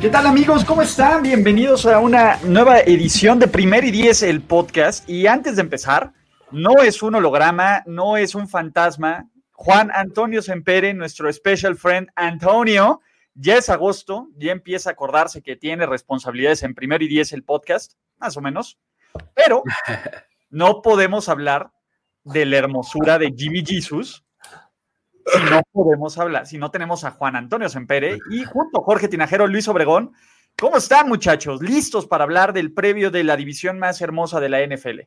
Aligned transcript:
¿Qué 0.00 0.10
tal 0.10 0.26
amigos? 0.26 0.62
¿Cómo 0.62 0.82
están? 0.82 1.22
Bienvenidos 1.22 1.86
a 1.86 2.00
una 2.00 2.38
nueva 2.44 2.80
edición 2.80 3.38
de 3.38 3.48
Primer 3.48 3.82
y 3.82 3.90
Diez, 3.90 4.22
el 4.22 4.42
podcast. 4.42 5.08
Y 5.08 5.26
antes 5.26 5.56
de 5.56 5.62
empezar, 5.62 6.12
no 6.50 6.82
es 6.82 7.02
un 7.02 7.14
holograma, 7.14 7.82
no 7.86 8.18
es 8.18 8.34
un 8.34 8.46
fantasma. 8.46 9.30
Juan 9.52 9.90
Antonio 9.94 10.42
Sempere, 10.42 10.92
nuestro 10.92 11.32
special 11.32 11.76
friend 11.76 12.08
Antonio, 12.14 13.00
ya 13.34 13.56
es 13.56 13.70
agosto, 13.70 14.28
ya 14.36 14.52
empieza 14.52 14.90
a 14.90 14.92
acordarse 14.92 15.42
que 15.42 15.56
tiene 15.56 15.86
responsabilidades 15.86 16.62
en 16.62 16.74
Primer 16.74 17.00
y 17.00 17.08
Diez, 17.08 17.32
el 17.32 17.42
podcast, 17.42 17.94
más 18.18 18.36
o 18.36 18.42
menos. 18.42 18.78
Pero 19.34 19.62
no 20.50 20.82
podemos 20.82 21.30
hablar 21.30 21.72
de 22.22 22.44
la 22.44 22.58
hermosura 22.58 23.18
de 23.18 23.32
Jimmy 23.34 23.64
Jesus 23.64 24.25
si 25.26 25.50
no 25.50 25.62
podemos 25.72 26.18
hablar, 26.18 26.46
si 26.46 26.58
no 26.58 26.70
tenemos 26.70 27.04
a 27.04 27.10
Juan 27.10 27.36
Antonio 27.36 27.68
Sempere 27.68 28.18
y 28.30 28.44
junto 28.44 28.80
a 28.80 28.84
Jorge 28.84 29.08
Tinajero, 29.08 29.46
Luis 29.46 29.68
Obregón. 29.68 30.12
¿Cómo 30.58 30.78
están, 30.78 31.08
muchachos? 31.08 31.60
¿Listos 31.60 32.06
para 32.06 32.24
hablar 32.24 32.52
del 32.52 32.72
previo 32.72 33.10
de 33.10 33.24
la 33.24 33.36
división 33.36 33.78
más 33.78 34.00
hermosa 34.00 34.40
de 34.40 34.48
la 34.48 34.64
NFL? 34.64 35.00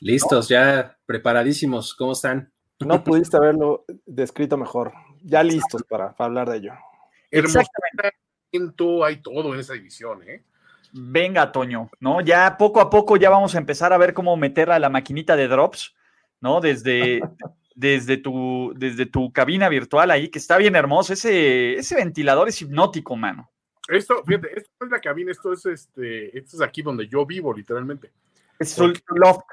Listos, 0.00 0.48
ya 0.48 0.96
preparadísimos. 1.04 1.94
¿Cómo 1.94 2.12
están? 2.12 2.52
No 2.80 3.02
pudiste 3.02 3.36
haberlo 3.36 3.84
descrito 4.06 4.56
mejor. 4.56 4.92
Ya 5.22 5.42
listos 5.42 5.82
para, 5.88 6.14
hablar 6.18 6.48
de 6.50 6.58
ello. 6.58 6.72
Exactamente. 7.30 8.16
Hay 9.04 9.20
todo 9.20 9.52
en 9.52 9.60
esa 9.60 9.74
división, 9.74 10.22
¿eh? 10.22 10.42
Venga, 10.92 11.52
Toño, 11.52 11.90
¿no? 12.00 12.22
Ya 12.22 12.56
poco 12.56 12.80
a 12.80 12.88
poco 12.88 13.18
ya 13.18 13.28
vamos 13.28 13.54
a 13.54 13.58
empezar 13.58 13.92
a 13.92 13.98
ver 13.98 14.14
cómo 14.14 14.34
meter 14.38 14.70
a 14.70 14.78
la 14.78 14.88
maquinita 14.88 15.36
de 15.36 15.48
drops, 15.48 15.94
¿no? 16.40 16.62
Desde, 16.62 17.20
desde 17.76 18.16
tu, 18.16 18.72
desde 18.74 19.06
tu 19.06 19.30
cabina 19.32 19.68
virtual 19.68 20.10
ahí, 20.10 20.28
que 20.28 20.38
está 20.38 20.56
bien 20.56 20.74
hermoso. 20.74 21.12
Ese, 21.12 21.74
ese 21.74 21.94
ventilador 21.94 22.48
es 22.48 22.60
hipnótico, 22.62 23.14
mano. 23.14 23.50
Esto, 23.86 24.24
fíjate, 24.24 24.58
esto 24.58 24.84
es 24.84 24.90
la 24.90 24.98
cabina, 24.98 25.30
esto 25.30 25.52
es 25.52 25.64
este, 25.66 26.36
esto 26.36 26.56
es 26.56 26.62
aquí 26.62 26.82
donde 26.82 27.06
yo 27.06 27.24
vivo, 27.24 27.54
literalmente. 27.54 28.10
Es 28.58 28.76
un 28.78 28.94
loft. 29.14 29.44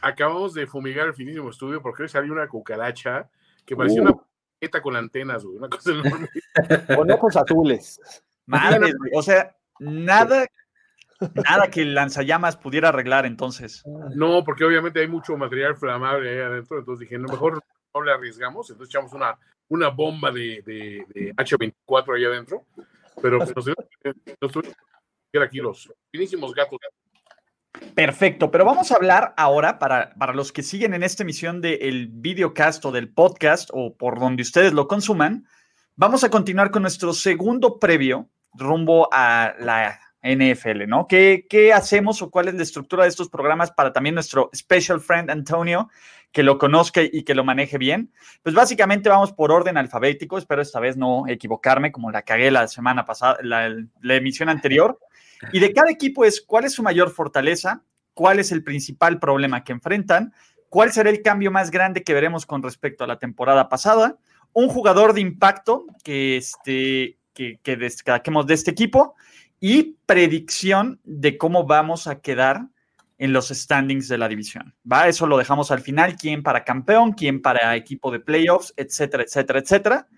Acabamos 0.00 0.54
de 0.54 0.66
fumigar 0.66 1.08
el 1.08 1.14
finísimo 1.14 1.50
estudio 1.50 1.82
porque 1.82 2.04
hoy 2.04 2.08
salió 2.08 2.32
una 2.32 2.46
cucaracha 2.46 3.28
que 3.66 3.76
parecía 3.76 4.00
una 4.00 4.12
una 4.12 4.82
con 4.82 4.96
antenas, 4.96 5.44
una 5.44 5.68
cosa 5.68 5.90
enorme. 5.90 6.28
Con 6.96 7.10
ojos 7.10 7.36
azules. 7.36 8.00
Madre, 8.46 8.92
o 9.12 9.22
sea, 9.22 9.54
nada 9.78 10.46
Nada 11.34 11.70
que 11.70 11.82
el 11.82 11.94
lanzallamas 11.94 12.56
pudiera 12.56 12.90
arreglar 12.90 13.26
entonces. 13.26 13.82
No, 14.14 14.44
porque 14.44 14.64
obviamente 14.64 15.00
hay 15.00 15.08
mucho 15.08 15.36
material 15.36 15.76
flamable 15.76 16.30
ahí 16.30 16.38
adentro, 16.38 16.78
entonces 16.78 17.08
dije, 17.08 17.18
no, 17.18 17.28
mejor 17.28 17.62
no 17.94 18.02
le 18.02 18.12
arriesgamos, 18.12 18.70
entonces 18.70 18.94
echamos 18.94 19.12
una, 19.12 19.38
una 19.68 19.88
bomba 19.88 20.30
de, 20.30 20.62
de, 20.64 21.34
H24 21.34 22.16
ahí 22.16 22.24
adentro, 22.24 22.64
pero 23.20 23.38
nos, 23.38 23.52
tuvimos 23.52 23.86
que 25.32 25.42
aquí 25.42 25.58
los 25.58 25.92
finísimos 26.10 26.54
gatos. 26.54 26.78
Perfecto, 27.94 28.50
pero 28.50 28.64
vamos 28.64 28.90
a 28.90 28.96
hablar 28.96 29.34
ahora 29.36 29.78
para, 29.78 30.14
para 30.14 30.32
los 30.32 30.52
que 30.52 30.62
siguen 30.62 30.94
en 30.94 31.02
esta 31.02 31.22
emisión 31.22 31.60
del 31.60 32.08
videocast 32.08 32.84
o 32.86 32.92
del 32.92 33.12
podcast 33.12 33.70
o 33.72 33.94
por 33.94 34.18
donde 34.18 34.42
ustedes 34.42 34.72
lo 34.72 34.88
consuman, 34.88 35.46
vamos 35.94 36.24
a 36.24 36.30
continuar 36.30 36.70
con 36.70 36.82
nuestro 36.82 37.12
segundo 37.12 37.78
previo 37.78 38.28
rumbo 38.54 39.08
a 39.12 39.54
la 39.58 40.00
NFL, 40.26 40.86
¿no? 40.88 41.06
¿Qué, 41.06 41.46
¿Qué, 41.48 41.72
hacemos 41.72 42.20
o 42.22 42.30
cuál 42.30 42.48
es 42.48 42.54
la 42.54 42.62
estructura 42.62 43.04
de 43.04 43.08
estos 43.08 43.28
programas 43.28 43.70
para 43.70 43.92
también 43.92 44.14
nuestro 44.14 44.50
special 44.54 45.00
friend 45.00 45.30
Antonio, 45.30 45.88
que 46.32 46.42
lo 46.42 46.58
conozca 46.58 47.00
y 47.02 47.22
que 47.22 47.34
lo 47.34 47.44
maneje 47.44 47.78
bien? 47.78 48.12
Pues 48.42 48.54
básicamente 48.54 49.08
vamos 49.08 49.32
por 49.32 49.52
orden 49.52 49.76
alfabético, 49.76 50.38
espero 50.38 50.62
esta 50.62 50.80
vez 50.80 50.96
no 50.96 51.28
equivocarme 51.28 51.92
como 51.92 52.10
la 52.10 52.22
cagué 52.22 52.50
la 52.50 52.68
semana 52.68 53.04
pasada, 53.04 53.38
la, 53.42 54.16
emisión 54.16 54.48
anterior. 54.48 54.98
Y 55.52 55.60
de 55.60 55.72
cada 55.72 55.90
equipo 55.90 56.24
es 56.24 56.40
cuál 56.40 56.64
es 56.64 56.72
su 56.72 56.82
mayor 56.82 57.10
fortaleza, 57.10 57.82
cuál 58.14 58.38
es 58.38 58.50
el 58.50 58.64
principal 58.64 59.18
problema 59.18 59.62
que 59.62 59.72
enfrentan, 59.72 60.32
cuál 60.68 60.92
será 60.92 61.10
el 61.10 61.22
cambio 61.22 61.50
más 61.50 61.70
grande 61.70 62.02
que 62.02 62.14
veremos 62.14 62.46
con 62.46 62.62
respecto 62.62 63.04
a 63.04 63.06
la 63.06 63.18
temporada 63.18 63.68
pasada, 63.68 64.16
un 64.52 64.68
jugador 64.68 65.12
de 65.12 65.20
impacto 65.20 65.84
que, 66.02 66.38
este, 66.38 67.18
que, 67.34 67.60
que 67.62 67.76
destaquemos 67.76 68.46
de 68.46 68.54
este 68.54 68.70
equipo 68.70 69.14
y 69.60 69.96
predicción 70.06 71.00
de 71.04 71.38
cómo 71.38 71.64
vamos 71.64 72.06
a 72.06 72.20
quedar 72.20 72.68
en 73.18 73.32
los 73.32 73.48
standings 73.48 74.08
de 74.08 74.18
la 74.18 74.28
división. 74.28 74.74
¿Va? 74.90 75.08
Eso 75.08 75.26
lo 75.26 75.38
dejamos 75.38 75.70
al 75.70 75.80
final, 75.80 76.16
quién 76.16 76.42
para 76.42 76.64
campeón, 76.64 77.12
quién 77.12 77.40
para 77.40 77.74
equipo 77.76 78.10
de 78.10 78.20
playoffs, 78.20 78.74
etcétera, 78.76 79.22
etcétera, 79.22 79.58
etcétera. 79.58 80.08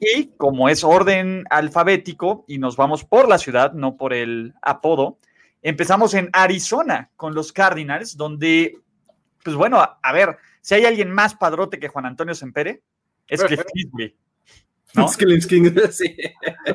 Y 0.00 0.28
como 0.36 0.68
es 0.68 0.82
orden 0.82 1.44
alfabético 1.50 2.44
y 2.48 2.58
nos 2.58 2.76
vamos 2.76 3.04
por 3.04 3.28
la 3.28 3.38
ciudad, 3.38 3.72
no 3.74 3.96
por 3.96 4.12
el 4.12 4.54
apodo, 4.62 5.18
empezamos 5.62 6.14
en 6.14 6.30
Arizona 6.32 7.10
con 7.16 7.34
los 7.34 7.52
Cardinals, 7.52 8.16
donde, 8.16 8.78
pues 9.44 9.54
bueno, 9.54 9.78
a, 9.78 10.12
ver, 10.12 10.38
si 10.62 10.74
hay 10.74 10.86
alguien 10.86 11.10
más 11.10 11.34
padrote 11.34 11.78
que 11.78 11.88
Juan 11.88 12.06
Antonio 12.06 12.34
Sempere, 12.34 12.82
es 13.28 13.44
que 13.44 13.62
¿no? 14.94 15.04
sí. 15.92 16.16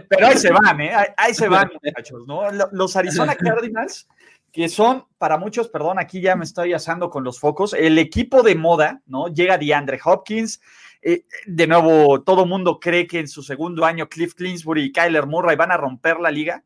Pero 0.09 0.27
ahí 0.27 0.37
se 0.37 0.51
van, 0.51 0.81
¿eh? 0.81 0.91
Ahí, 1.17 1.33
se 1.33 1.47
van, 1.47 1.69
muchachos, 1.83 2.21
¿no? 2.27 2.43
Los 2.71 2.95
Arizona 2.95 3.35
Cardinals, 3.39 4.07
que 4.51 4.69
son 4.69 5.05
para 5.17 5.37
muchos, 5.37 5.69
perdón, 5.69 5.99
aquí 5.99 6.21
ya 6.21 6.35
me 6.35 6.45
estoy 6.45 6.73
asando 6.73 7.09
con 7.09 7.23
los 7.23 7.39
focos, 7.39 7.73
el 7.73 7.97
equipo 7.97 8.43
de 8.43 8.55
moda, 8.55 9.01
¿no? 9.05 9.27
Llega 9.27 9.57
DeAndre 9.57 9.99
Hopkins. 10.03 10.61
Eh, 11.01 11.25
de 11.45 11.67
nuevo, 11.67 12.23
todo 12.23 12.45
mundo 12.45 12.79
cree 12.79 13.05
que 13.05 13.19
en 13.19 13.27
su 13.27 13.43
segundo 13.43 13.85
año 13.85 14.09
Cliff 14.09 14.33
Clinsbury 14.33 14.85
y 14.85 14.91
Kyler 14.91 15.27
Murray 15.27 15.55
van 15.55 15.71
a 15.71 15.77
romper 15.77 16.19
la 16.19 16.31
liga. 16.31 16.63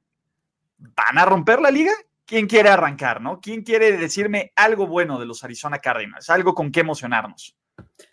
¿Van 0.78 1.18
a 1.18 1.26
romper 1.26 1.60
la 1.60 1.72
liga? 1.72 1.92
¿Quién 2.26 2.48
quiere 2.48 2.70
arrancar, 2.70 3.22
no? 3.22 3.42
¿Quién 3.42 3.64
quiere 3.64 3.98
decirme 3.98 4.54
algo 4.56 4.88
bueno 4.88 5.20
de 5.20 5.26
los 5.26 5.44
Arizona 5.44 5.80
Cardinals? 5.80 6.30
Algo 6.30 6.54
con 6.54 6.72
qué 6.72 6.82
emocionarnos. 6.82 7.58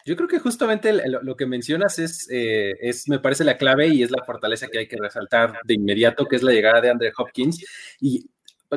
Yo 0.05 0.17
creo 0.17 0.29
que 0.29 0.39
justamente 0.39 0.93
lo, 1.09 1.37
que 1.37 1.47
mencionas 1.47 1.99
es, 1.99 2.29
eh, 2.31 2.73
es, 2.81 3.09
me 3.09 3.19
parece, 3.19 3.45
la 3.45 3.57
clave 3.57 3.89
y 3.89 4.03
es 4.03 4.11
la 4.11 4.25
fortaleza 4.25 4.69
que 4.69 4.79
hay 4.79 4.89
que 4.89 4.97
resaltar 4.97 5.59
de 5.65 5.75
inmediato, 5.75 6.27
que 6.27 6.37
es 6.37 6.43
la 6.43 6.53
llegada 6.53 6.81
de 6.81 6.91
Andre 6.91 7.13
Hopkins. 7.17 7.65
Y 8.01 8.27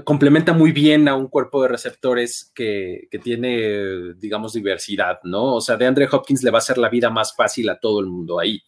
complementa 0.04 0.54
muy 0.54 0.72
bien 0.72 1.08
a 1.08 1.16
un 1.16 1.28
cuerpo 1.28 1.62
de 1.64 1.70
receptores 1.70 2.52
que, 2.54 3.08
que, 3.10 3.20
tiene, 3.20 4.14
digamos, 4.16 4.54
diversidad, 4.54 5.20
¿no? 5.24 5.56
O 5.56 5.62
sea, 5.62 5.78
de 5.78 5.88
Andre 5.88 6.08
Hopkins 6.12 6.44
le 6.44 6.52
va 6.52 6.58
a 6.58 6.60
hacer 6.60 6.78
la 6.78 6.90
vida 6.90 7.10
más 7.10 7.36
fácil 7.36 7.70
a 7.70 7.80
todo 7.80 8.00
el 8.00 8.08
mundo 8.08 8.40
ahí. 8.40 8.62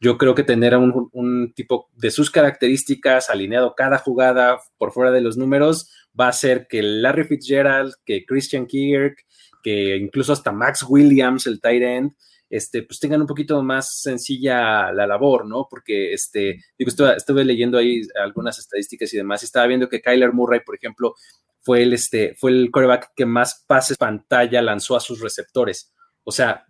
Yo 0.00 0.18
creo 0.18 0.34
que 0.34 0.42
tener 0.42 0.76
un, 0.76 1.08
un 1.12 1.52
tipo 1.54 1.88
de 1.94 2.10
sus 2.10 2.30
características 2.30 3.30
alineado 3.30 3.74
cada 3.74 3.98
jugada 3.98 4.60
por 4.76 4.92
fuera 4.92 5.10
de 5.10 5.22
los 5.22 5.38
números 5.38 5.90
va 6.18 6.26
a 6.26 6.30
hacer 6.30 6.66
que 6.68 6.82
Larry 6.82 7.24
Fitzgerald, 7.24 7.94
que 8.04 8.24
Christian 8.24 8.66
Kirk, 8.66 9.25
que 9.66 9.96
incluso 9.96 10.32
hasta 10.32 10.52
Max 10.52 10.84
Williams, 10.88 11.48
el 11.48 11.60
tight 11.60 11.82
end, 11.82 12.12
este, 12.48 12.84
pues 12.84 13.00
tengan 13.00 13.22
un 13.22 13.26
poquito 13.26 13.60
más 13.64 14.00
sencilla 14.00 14.92
la 14.92 15.08
labor, 15.08 15.44
¿no? 15.44 15.66
Porque, 15.68 16.12
este, 16.12 16.62
digo, 16.78 16.92
estuve, 17.16 17.44
leyendo 17.44 17.76
ahí 17.76 18.02
algunas 18.22 18.60
estadísticas 18.60 19.12
y 19.12 19.16
demás, 19.16 19.42
y 19.42 19.46
estaba 19.46 19.66
viendo 19.66 19.88
que 19.88 20.00
Kyler 20.00 20.32
Murray, 20.32 20.60
por 20.60 20.76
ejemplo, 20.76 21.16
fue 21.58 21.82
el, 21.82 21.94
este, 21.94 22.36
fue 22.36 22.52
el 22.52 22.70
coreback 22.70 23.10
que 23.16 23.26
más 23.26 23.64
pases 23.66 23.96
pantalla 23.96 24.62
lanzó 24.62 24.94
a 24.94 25.00
sus 25.00 25.20
receptores. 25.20 25.92
O 26.22 26.30
sea, 26.30 26.64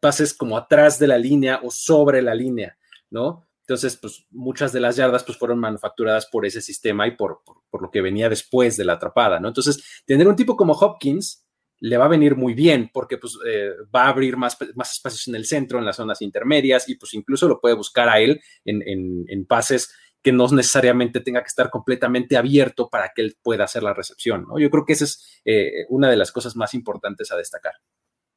pases 0.00 0.34
como 0.34 0.56
atrás 0.56 0.98
de 0.98 1.06
la 1.06 1.18
línea 1.18 1.60
o 1.62 1.70
sobre 1.70 2.20
la 2.20 2.34
línea, 2.34 2.76
¿no? 3.10 3.46
Entonces, 3.60 3.96
pues 3.96 4.26
muchas 4.32 4.72
de 4.72 4.80
las 4.80 4.96
yardas 4.96 5.22
pues, 5.22 5.38
fueron 5.38 5.60
manufacturadas 5.60 6.26
por 6.26 6.46
ese 6.46 6.60
sistema 6.60 7.06
y 7.06 7.12
por, 7.12 7.42
por, 7.44 7.80
lo 7.80 7.92
que 7.92 8.02
venía 8.02 8.28
después 8.28 8.76
de 8.76 8.84
la 8.84 8.94
atrapada, 8.94 9.38
¿no? 9.38 9.46
Entonces, 9.46 10.02
tener 10.04 10.26
un 10.26 10.34
tipo 10.34 10.56
como 10.56 10.72
Hopkins, 10.72 11.46
le 11.82 11.96
va 11.96 12.04
a 12.04 12.08
venir 12.08 12.36
muy 12.36 12.54
bien 12.54 12.90
porque 12.92 13.18
pues, 13.18 13.36
eh, 13.44 13.70
va 13.94 14.04
a 14.04 14.10
abrir 14.10 14.36
más, 14.36 14.56
más 14.76 14.92
espacios 14.92 15.26
en 15.26 15.34
el 15.34 15.44
centro, 15.44 15.80
en 15.80 15.84
las 15.84 15.96
zonas 15.96 16.22
intermedias 16.22 16.88
y 16.88 16.94
pues 16.94 17.12
incluso 17.12 17.48
lo 17.48 17.60
puede 17.60 17.74
buscar 17.74 18.08
a 18.08 18.20
él 18.20 18.40
en, 18.64 19.44
pases 19.46 19.92
que 20.22 20.30
no 20.30 20.46
necesariamente 20.46 21.18
tenga 21.18 21.40
que 21.42 21.48
estar 21.48 21.70
completamente 21.70 22.36
abierto 22.36 22.88
para 22.88 23.10
que 23.12 23.22
él 23.22 23.36
pueda 23.42 23.64
hacer 23.64 23.82
la 23.82 23.94
recepción. 23.94 24.46
¿no? 24.48 24.60
Yo 24.60 24.70
creo 24.70 24.86
que 24.86 24.92
esa 24.92 25.06
es 25.06 25.42
eh, 25.44 25.84
una 25.88 26.08
de 26.08 26.16
las 26.16 26.30
cosas 26.30 26.54
más 26.54 26.72
importantes 26.72 27.32
a 27.32 27.36
destacar. 27.36 27.74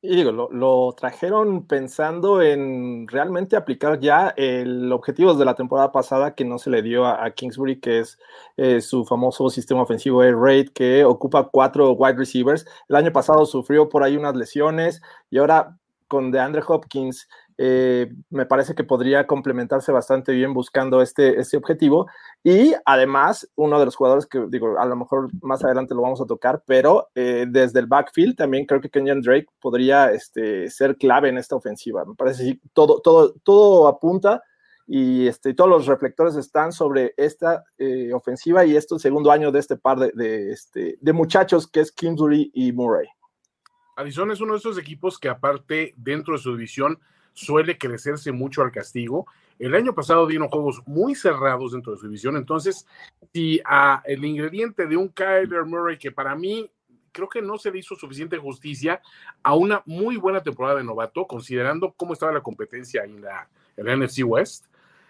Y 0.07 0.15
digo, 0.15 0.31
lo, 0.31 0.93
trajeron 0.93 1.65
pensando 1.65 2.39
en 2.39 3.07
realmente 3.07 3.55
aplicar 3.55 3.99
ya 3.99 4.33
el 4.37 4.91
objetivo 4.91 5.33
de 5.33 5.45
la 5.45 5.55
temporada 5.55 5.91
pasada 5.91 6.35
que 6.35 6.45
no 6.45 6.59
se 6.59 6.69
le 6.69 6.83
dio 6.83 7.07
a, 7.07 7.31
Kingsbury, 7.31 7.79
que 7.79 7.99
es 8.01 8.19
eh, 8.55 8.81
su 8.81 9.03
famoso 9.03 9.49
sistema 9.49 9.81
ofensivo 9.81 10.21
Air 10.21 10.37
Raid, 10.37 10.69
que 10.69 11.03
ocupa 11.03 11.49
cuatro 11.51 11.93
wide 11.93 12.17
receivers. 12.17 12.67
El 12.87 12.97
año 12.97 13.11
pasado 13.11 13.47
sufrió 13.47 13.89
por 13.89 14.03
ahí 14.03 14.15
unas 14.15 14.35
lesiones 14.35 15.01
y 15.31 15.39
ahora 15.39 15.75
con 16.07 16.31
DeAndre 16.31 16.61
Hopkins 16.67 17.27
eh, 17.57 18.11
me 18.29 18.45
parece 18.45 18.75
que 18.75 18.83
podría 18.83 19.27
complementarse 19.27 19.91
bastante 19.91 20.33
bien 20.33 20.53
buscando 20.53 21.01
este, 21.01 21.39
este 21.39 21.57
objetivo. 21.57 22.07
Y 22.43 22.73
además, 22.85 23.49
uno 23.55 23.79
de 23.79 23.85
los 23.85 23.95
jugadores 23.95 24.25
que 24.25 24.45
digo, 24.49 24.77
a 24.77 24.85
lo 24.85 24.95
mejor 24.95 25.29
más 25.41 25.63
adelante 25.63 25.95
lo 25.95 26.01
vamos 26.01 26.21
a 26.21 26.25
tocar, 26.25 26.63
pero 26.65 27.09
eh, 27.15 27.45
desde 27.47 27.79
el 27.79 27.87
backfield 27.87 28.35
también 28.35 28.65
creo 28.65 28.81
que 28.81 28.89
Kenyan 28.89 29.21
Drake 29.21 29.47
podría 29.59 30.11
este, 30.11 30.69
ser 30.69 30.97
clave 30.97 31.29
en 31.29 31.37
esta 31.37 31.55
ofensiva. 31.55 32.03
Me 32.05 32.15
parece 32.15 32.45
que 32.45 32.59
todo, 32.73 32.99
todo, 32.99 33.33
todo 33.43 33.87
apunta 33.87 34.43
y 34.87 35.27
este, 35.27 35.53
todos 35.53 35.69
los 35.69 35.87
reflectores 35.87 36.35
están 36.35 36.71
sobre 36.71 37.13
esta 37.17 37.63
eh, 37.77 38.13
ofensiva 38.13 38.65
y 38.65 38.75
este 38.75 38.99
segundo 38.99 39.31
año 39.31 39.51
de 39.51 39.59
este 39.59 39.77
par 39.77 39.97
de, 39.97 40.11
de, 40.13 40.51
este, 40.51 40.97
de 40.99 41.13
muchachos 41.13 41.67
que 41.67 41.79
es 41.79 41.91
Kingsbury 41.91 42.51
y 42.53 42.71
Murray. 42.71 43.07
Arizona 43.95 44.33
es 44.33 44.41
uno 44.41 44.53
de 44.53 44.59
esos 44.59 44.77
equipos 44.77 45.17
que 45.17 45.29
aparte 45.29 45.93
dentro 45.95 46.33
de 46.33 46.39
su 46.41 46.51
división 46.51 46.99
suele 47.35 47.77
crecerse 47.77 48.31
mucho 48.31 48.63
al 48.63 48.71
castigo. 48.71 49.27
El 49.59 49.75
año 49.75 49.93
pasado 49.93 50.25
dieron 50.25 50.47
juegos 50.47 50.81
muy 50.87 51.13
cerrados 51.13 51.73
dentro 51.73 51.93
de 51.93 51.99
su 51.99 52.07
división, 52.07 52.35
entonces 52.35 52.87
si 53.31 53.61
a 53.63 54.01
el 54.05 54.25
ingrediente 54.25 54.87
de 54.87 54.97
un 54.97 55.09
Kyler 55.09 55.65
Murray 55.65 55.97
que 55.97 56.11
para 56.11 56.35
mí 56.35 56.69
creo 57.11 57.29
que 57.29 57.41
no 57.41 57.57
se 57.57 57.71
le 57.71 57.79
hizo 57.79 57.95
suficiente 57.95 58.37
justicia 58.37 59.01
a 59.43 59.55
una 59.55 59.81
muy 59.85 60.17
buena 60.17 60.41
temporada 60.41 60.77
de 60.77 60.83
novato, 60.83 61.25
considerando 61.27 61.93
cómo 61.93 62.13
estaba 62.13 62.33
la 62.33 62.41
competencia 62.41 63.03
en 63.03 63.21
la, 63.21 63.47
NFC 63.77 64.23
West. 64.25 64.65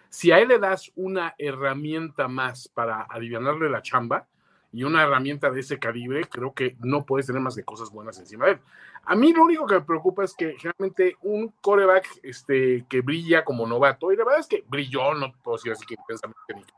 Si 0.10 0.32
a 0.32 0.40
él 0.40 0.48
le 0.48 0.60
das 0.60 0.92
una 0.96 1.36
herramienta 1.38 2.28
más 2.28 2.68
para 2.68 3.02
aliviarle 3.02 3.70
la 3.70 3.82
chamba, 3.82 4.28
y 4.76 4.84
una 4.84 5.04
herramienta 5.04 5.50
de 5.52 5.62
ese 5.62 5.80
calibre, 5.80 6.26
creo 6.26 6.54
que 6.54 6.76
no 6.82 7.06
puedes 7.06 7.28
tener 7.28 7.42
más 7.42 7.56
de 7.56 7.64
cosas 7.64 7.92
buenas 7.92 8.20
encima 8.20 8.46
de 8.46 8.52
él. 8.52 8.60
A 9.06 9.16
mí 9.16 9.34
lo 9.34 9.44
único 9.44 9.66
que 9.66 9.76
me 9.76 9.82
preocupa 9.82 10.24
es 10.24 10.34
que 10.36 10.56
generalmente 10.58 11.18
un 11.22 11.54
coreback 11.62 12.08
este, 12.24 12.86
que 12.90 13.02
brilla 13.02 13.44
como 13.44 13.68
novato, 13.68 14.12
y 14.12 14.18
la 14.18 14.24
verdad 14.24 14.40
es 14.40 14.48
que 14.48 14.64
brilló, 14.68 15.14
no 15.14 15.34
puedo 15.44 15.58
decir 15.58 15.72
así 15.72 15.86
que 15.86 15.96
intensamente, 15.96 16.74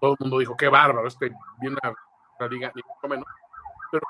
todo 0.00 0.12
el 0.12 0.16
mundo 0.20 0.38
dijo, 0.38 0.56
qué 0.56 0.68
bárbaro, 0.68 1.06
este 1.06 1.32
viene 1.60 1.76
a 1.82 1.92
la 2.38 2.48
liga, 2.48 2.72
ni 2.74 2.82
mucho 2.82 3.08
menos, 3.08 3.26
pero 3.90 4.04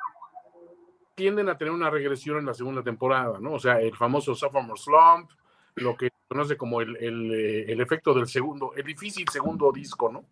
tienden 1.15 1.49
a 1.49 1.59
tener 1.59 1.73
una 1.73 1.91
regresión 1.91 2.39
en 2.39 2.47
la 2.47 2.55
segunda 2.55 2.83
temporada, 2.83 3.39
¿no? 3.41 3.53
O 3.53 3.59
sea, 3.59 3.81
el 3.81 3.97
famoso 3.97 4.35
sophomore 4.35 4.81
slump, 4.81 5.31
lo 5.77 5.97
que 5.97 6.11
conoce 6.29 6.57
como 6.57 6.81
el, 6.81 6.97
el, 6.97 7.33
eh, 7.33 7.73
el, 7.73 7.81
efecto 7.81 8.15
del 8.15 8.27
segundo, 8.27 8.73
el 8.75 8.85
difícil 8.85 9.29
segundo 9.29 9.71
disco, 9.73 10.11
¿no? 10.11 10.25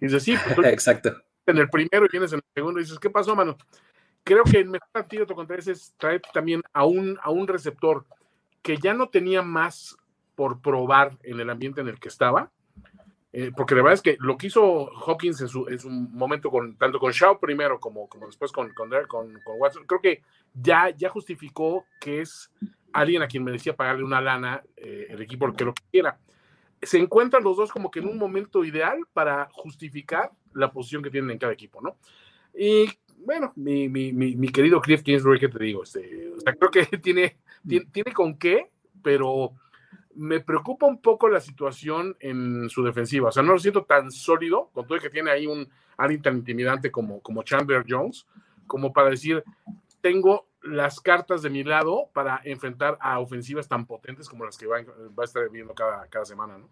Y 0.00 0.06
es 0.06 0.12
decir, 0.12 0.38
pues, 0.54 0.66
exacto 0.72 1.12
en 1.46 1.58
el 1.58 1.68
primero 1.68 2.06
y 2.06 2.08
vienes 2.10 2.32
en 2.32 2.38
el 2.38 2.44
segundo 2.54 2.80
y 2.80 2.84
dices, 2.84 2.98
¿qué 2.98 3.10
pasó, 3.10 3.34
mano? 3.34 3.56
Creo 4.24 4.44
que 4.44 4.58
el 4.58 4.68
mejor 4.68 4.88
antídoto 4.94 5.34
contra 5.34 5.56
ese 5.56 5.72
es 5.72 5.94
traer 5.96 6.22
también 6.32 6.62
a 6.72 6.84
un, 6.84 7.18
a 7.22 7.30
un 7.30 7.48
receptor 7.48 8.04
que 8.62 8.76
ya 8.76 8.94
no 8.94 9.08
tenía 9.08 9.42
más 9.42 9.96
por 10.34 10.60
probar 10.60 11.18
en 11.22 11.40
el 11.40 11.50
ambiente 11.50 11.80
en 11.80 11.88
el 11.88 11.98
que 11.98 12.08
estaba, 12.08 12.50
eh, 13.32 13.50
porque 13.56 13.74
la 13.74 13.82
verdad 13.82 13.94
es 13.94 14.02
que 14.02 14.16
lo 14.20 14.36
que 14.36 14.46
hizo 14.48 14.90
Hawkins 15.06 15.40
en 15.40 15.48
su, 15.48 15.66
en 15.68 15.78
su 15.78 15.90
momento, 15.90 16.50
con, 16.50 16.76
tanto 16.76 16.98
con 16.98 17.12
Shaw 17.12 17.40
primero 17.40 17.80
como, 17.80 18.08
como 18.08 18.26
después 18.26 18.52
con, 18.52 18.72
con, 18.74 18.90
con, 19.08 19.40
Watson, 19.58 19.84
creo 19.86 20.00
que 20.00 20.22
ya, 20.54 20.90
ya 20.90 21.08
justificó 21.08 21.84
que 22.00 22.20
es 22.20 22.50
alguien 22.92 23.22
a 23.22 23.26
quien 23.26 23.42
merecía 23.42 23.74
pagarle 23.74 24.04
una 24.04 24.20
lana 24.20 24.62
eh, 24.76 25.06
el 25.08 25.22
equipo 25.22 25.52
que 25.52 25.64
lo 25.64 25.74
quiera 25.90 26.18
se 26.82 26.98
encuentran 26.98 27.44
los 27.44 27.56
dos 27.56 27.70
como 27.70 27.90
que 27.90 28.00
en 28.00 28.08
un 28.08 28.18
momento 28.18 28.64
ideal 28.64 28.98
para 29.12 29.48
justificar 29.52 30.32
la 30.52 30.72
posición 30.72 31.02
que 31.02 31.10
tienen 31.10 31.30
en 31.30 31.38
cada 31.38 31.52
equipo, 31.52 31.80
¿no? 31.80 31.96
Y 32.54 32.86
bueno, 33.24 33.52
mi, 33.56 33.88
mi, 33.88 34.12
mi, 34.12 34.48
querido 34.48 34.80
Cliff 34.80 35.02
Kingsbury, 35.02 35.38
que 35.38 35.48
te 35.48 35.62
digo, 35.64 35.82
este, 35.82 36.32
o 36.36 36.40
sea, 36.40 36.54
creo 36.54 36.70
que 36.70 36.96
tiene, 36.98 37.36
tiene, 37.66 38.12
con 38.12 38.36
qué, 38.36 38.70
pero 39.02 39.52
me 40.14 40.40
preocupa 40.40 40.86
un 40.86 41.00
poco 41.00 41.28
la 41.28 41.40
situación 41.40 42.16
en 42.20 42.68
su 42.68 42.82
defensiva. 42.82 43.28
O 43.28 43.32
sea, 43.32 43.42
no 43.42 43.52
lo 43.52 43.58
siento 43.58 43.84
tan 43.84 44.10
sólido, 44.10 44.70
con 44.72 44.86
todo 44.86 44.96
el 44.96 45.02
que 45.02 45.10
tiene 45.10 45.30
ahí 45.30 45.46
un 45.46 45.68
alguien 45.96 46.22
tan 46.22 46.36
intimidante 46.36 46.90
como, 46.90 47.20
como 47.20 47.42
Chandler 47.42 47.84
Jones, 47.88 48.26
como 48.66 48.92
para 48.92 49.10
decir, 49.10 49.44
tengo 50.00 50.48
las 50.62 51.00
cartas 51.00 51.42
de 51.42 51.50
mi 51.50 51.64
lado 51.64 52.08
para 52.12 52.40
enfrentar 52.44 52.96
a 53.00 53.18
ofensivas 53.20 53.68
tan 53.68 53.86
potentes 53.86 54.28
como 54.28 54.44
las 54.44 54.56
que 54.56 54.66
va, 54.66 54.78
a 54.78 55.24
estar 55.24 55.48
viendo 55.50 55.74
cada, 55.74 56.06
cada 56.08 56.24
semana, 56.24 56.58
¿no? 56.58 56.68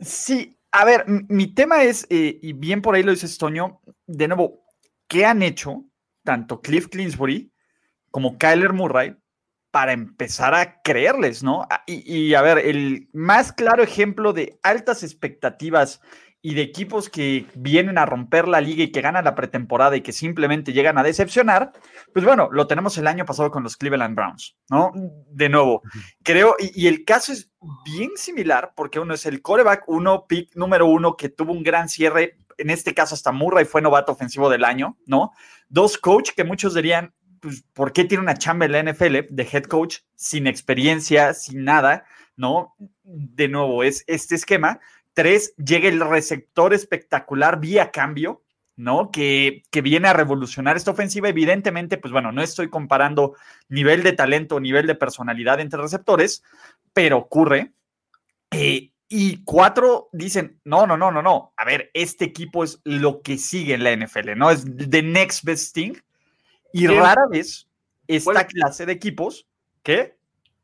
Sí, 0.00 0.56
a 0.70 0.84
ver, 0.84 1.04
mi 1.06 1.48
tema 1.48 1.82
es, 1.82 2.06
eh, 2.10 2.38
y 2.40 2.52
bien 2.52 2.82
por 2.82 2.94
ahí 2.94 3.02
lo 3.02 3.10
dice 3.10 3.28
Toño, 3.38 3.80
de 4.06 4.28
nuevo, 4.28 4.62
¿qué 5.08 5.26
han 5.26 5.42
hecho 5.42 5.84
tanto 6.22 6.60
Cliff 6.60 6.88
Clinsbury 6.88 7.52
como 8.10 8.38
Kyler 8.38 8.72
Murray 8.72 9.16
para 9.70 9.92
empezar 9.92 10.54
a 10.54 10.80
creerles, 10.82 11.42
¿no? 11.42 11.66
Ah, 11.70 11.82
y, 11.86 12.10
y, 12.10 12.34
a 12.34 12.42
ver, 12.42 12.58
el 12.58 13.08
más 13.12 13.52
claro 13.52 13.82
ejemplo 13.82 14.32
de 14.32 14.58
altas 14.62 15.02
expectativas 15.02 16.00
y 16.40 16.54
de 16.54 16.62
equipos 16.62 17.08
que 17.08 17.46
vienen 17.54 17.98
a 17.98 18.06
romper 18.06 18.46
la 18.46 18.60
liga 18.60 18.84
y 18.84 18.92
que 18.92 19.00
ganan 19.00 19.24
la 19.24 19.34
pretemporada 19.34 19.96
y 19.96 20.02
que 20.02 20.12
simplemente 20.12 20.72
llegan 20.72 20.96
a 20.96 21.02
decepcionar, 21.02 21.72
pues 22.12 22.24
bueno, 22.24 22.48
lo 22.52 22.66
tenemos 22.68 22.96
el 22.96 23.08
año 23.08 23.24
pasado 23.24 23.50
con 23.50 23.64
los 23.64 23.76
Cleveland 23.76 24.14
Browns, 24.14 24.56
¿no? 24.70 24.92
De 25.30 25.48
nuevo, 25.48 25.82
creo, 26.22 26.54
y, 26.58 26.86
el 26.86 27.04
caso 27.04 27.32
es 27.32 27.50
bien 27.84 28.10
similar 28.16 28.72
porque 28.76 29.00
uno 29.00 29.14
es 29.14 29.26
el 29.26 29.42
coreback, 29.42 29.84
uno, 29.88 30.26
pick 30.28 30.54
número 30.54 30.86
uno, 30.86 31.16
que 31.16 31.28
tuvo 31.28 31.52
un 31.52 31.64
gran 31.64 31.88
cierre, 31.88 32.38
en 32.58 32.70
este 32.70 32.94
caso 32.94 33.14
hasta 33.14 33.32
Murray 33.32 33.64
fue 33.64 33.82
novato 33.82 34.12
ofensivo 34.12 34.50
del 34.50 34.64
año, 34.64 34.96
¿no? 35.06 35.32
Dos, 35.68 35.98
coach, 35.98 36.30
que 36.36 36.44
muchos 36.44 36.74
dirían, 36.74 37.14
pues, 37.40 37.64
¿por 37.72 37.92
qué 37.92 38.04
tiene 38.04 38.22
una 38.22 38.34
chamba 38.34 38.66
en 38.66 38.72
la 38.72 38.82
NFL 38.82 39.18
de 39.30 39.48
head 39.50 39.64
coach 39.64 39.98
sin 40.14 40.46
experiencia, 40.46 41.34
sin 41.34 41.64
nada, 41.64 42.04
¿no? 42.36 42.74
De 43.02 43.48
nuevo, 43.48 43.82
es 43.82 44.04
este 44.06 44.34
esquema 44.34 44.80
Tres, 45.18 45.52
llega 45.56 45.88
el 45.88 45.98
receptor 45.98 46.72
espectacular 46.72 47.58
vía 47.58 47.90
cambio, 47.90 48.44
¿no? 48.76 49.10
Que, 49.10 49.64
que, 49.72 49.82
viene 49.82 50.06
a 50.06 50.12
revolucionar 50.12 50.76
esta 50.76 50.92
ofensiva. 50.92 51.28
Evidentemente, 51.28 51.98
pues 51.98 52.12
bueno, 52.12 52.30
no 52.30 52.40
estoy 52.40 52.70
comparando 52.70 53.34
nivel 53.68 54.04
de 54.04 54.12
talento 54.12 54.60
nivel 54.60 54.86
de 54.86 54.94
personalidad 54.94 55.58
entre 55.58 55.82
receptores, 55.82 56.44
pero 56.92 57.18
ocurre. 57.18 57.72
Eh, 58.52 58.92
y 59.08 59.42
cuatro 59.44 60.10
dicen, 60.12 60.60
no, 60.64 60.86
no, 60.86 60.96
no, 60.96 61.10
no, 61.10 61.22
no. 61.22 61.52
A 61.56 61.64
ver, 61.64 61.90
este 61.94 62.26
equipo 62.26 62.62
es 62.62 62.80
lo 62.84 63.22
que 63.22 63.38
sigue 63.38 63.74
en 63.74 63.84
la 63.84 63.96
NFL, 63.96 64.36
¿no? 64.36 64.50
Es 64.50 64.64
the 64.64 65.02
next 65.02 65.44
best 65.44 65.74
thing. 65.74 65.94
Y 66.72 66.86
rara 66.86 67.26
vez 67.30 67.66
esta 68.06 68.46
clase 68.46 68.84
de 68.84 68.92
equipos, 68.92 69.46
¿qué? 69.82 70.18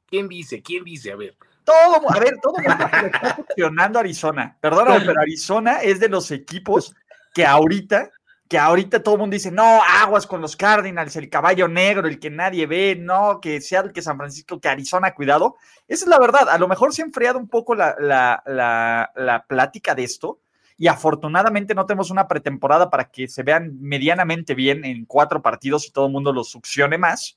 ¿Quién 0.06 0.28
dice? 0.28 0.62
¿Quién 0.62 0.84
dice? 0.84 1.12
A 1.12 1.16
ver. 1.16 1.36
Todo, 1.64 2.10
a 2.10 2.20
ver, 2.20 2.34
todo 2.42 2.54
está 2.58 3.34
funcionando 3.36 3.98
Arizona. 3.98 4.58
Perdóname, 4.60 5.06
pero 5.06 5.20
Arizona 5.20 5.80
es 5.80 5.98
de 5.98 6.10
los 6.10 6.30
equipos 6.30 6.94
que 7.32 7.46
ahorita, 7.46 8.10
que 8.54 8.58
ahorita 8.60 9.02
todo 9.02 9.16
el 9.16 9.20
mundo 9.20 9.34
dice, 9.34 9.50
no, 9.50 9.82
aguas 9.82 10.28
con 10.28 10.40
los 10.40 10.54
Cardinals, 10.54 11.16
el 11.16 11.28
caballo 11.28 11.66
negro, 11.66 12.06
el 12.06 12.20
que 12.20 12.30
nadie 12.30 12.68
ve, 12.68 12.96
no, 12.96 13.40
que 13.40 13.60
sea 13.60 13.80
el 13.80 13.92
que 13.92 14.00
San 14.00 14.16
Francisco, 14.16 14.60
que 14.60 14.68
Arizona, 14.68 15.12
cuidado. 15.12 15.56
Esa 15.88 16.04
es 16.04 16.08
la 16.08 16.20
verdad. 16.20 16.48
A 16.48 16.56
lo 16.56 16.68
mejor 16.68 16.94
se 16.94 17.02
ha 17.02 17.04
enfriado 17.04 17.36
un 17.36 17.48
poco 17.48 17.74
la, 17.74 17.96
la, 17.98 18.44
la, 18.46 19.10
la 19.16 19.44
plática 19.44 19.96
de 19.96 20.04
esto. 20.04 20.38
Y 20.76 20.86
afortunadamente 20.86 21.74
no 21.74 21.84
tenemos 21.84 22.12
una 22.12 22.28
pretemporada 22.28 22.90
para 22.90 23.10
que 23.10 23.26
se 23.26 23.42
vean 23.42 23.76
medianamente 23.80 24.54
bien 24.54 24.84
en 24.84 25.04
cuatro 25.04 25.42
partidos 25.42 25.88
y 25.88 25.90
todo 25.90 26.06
el 26.06 26.12
mundo 26.12 26.32
los 26.32 26.48
succione 26.48 26.96
más. 26.96 27.36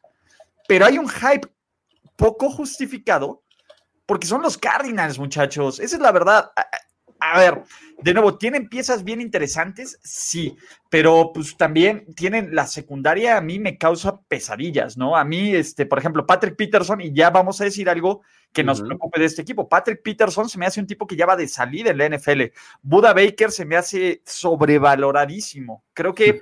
Pero 0.67 0.85
hay 0.85 0.99
un 0.99 1.09
hype 1.09 1.47
poco 2.15 2.51
justificado 2.51 3.41
porque 4.05 4.27
son 4.27 4.43
los 4.43 4.55
Cardinals, 4.55 5.17
muchachos. 5.17 5.79
Esa 5.79 5.95
es 5.95 6.01
la 6.03 6.11
verdad. 6.11 6.51
A, 7.19 7.39
ver, 7.39 7.63
de 8.01 8.13
nuevo, 8.13 8.37
¿tienen 8.37 8.69
piezas 8.69 9.03
bien 9.03 9.21
interesantes? 9.21 9.99
Sí, 10.03 10.55
pero 10.89 11.31
pues 11.33 11.57
también 11.57 12.05
tienen 12.15 12.53
la 12.53 12.67
secundaria, 12.67 13.37
a 13.37 13.41
mí 13.41 13.59
me 13.59 13.77
causa 13.77 14.21
pesadillas, 14.27 14.97
¿no? 14.97 15.15
A 15.15 15.23
mí, 15.23 15.53
este, 15.55 15.85
por 15.85 15.99
ejemplo, 15.99 16.25
Patrick 16.25 16.55
Peterson, 16.55 17.01
y 17.01 17.13
ya 17.13 17.29
vamos 17.29 17.59
a 17.61 17.65
decir 17.65 17.89
algo 17.89 18.21
que 18.53 18.63
nos 18.63 18.81
preocupe 18.81 19.19
de 19.19 19.25
este 19.25 19.41
equipo. 19.41 19.69
Patrick 19.69 20.01
Peterson 20.01 20.49
se 20.49 20.57
me 20.57 20.65
hace 20.65 20.79
un 20.79 20.87
tipo 20.87 21.05
que 21.05 21.15
ya 21.15 21.25
va 21.25 21.35
de 21.35 21.47
salida 21.47 21.91
en 21.91 21.97
la 21.97 22.09
NFL. 22.09 22.43
Buda 22.81 23.13
Baker 23.13 23.51
se 23.51 23.65
me 23.65 23.75
hace 23.75 24.21
sobrevaloradísimo. 24.25 25.83
Creo 25.93 26.15
que, 26.15 26.39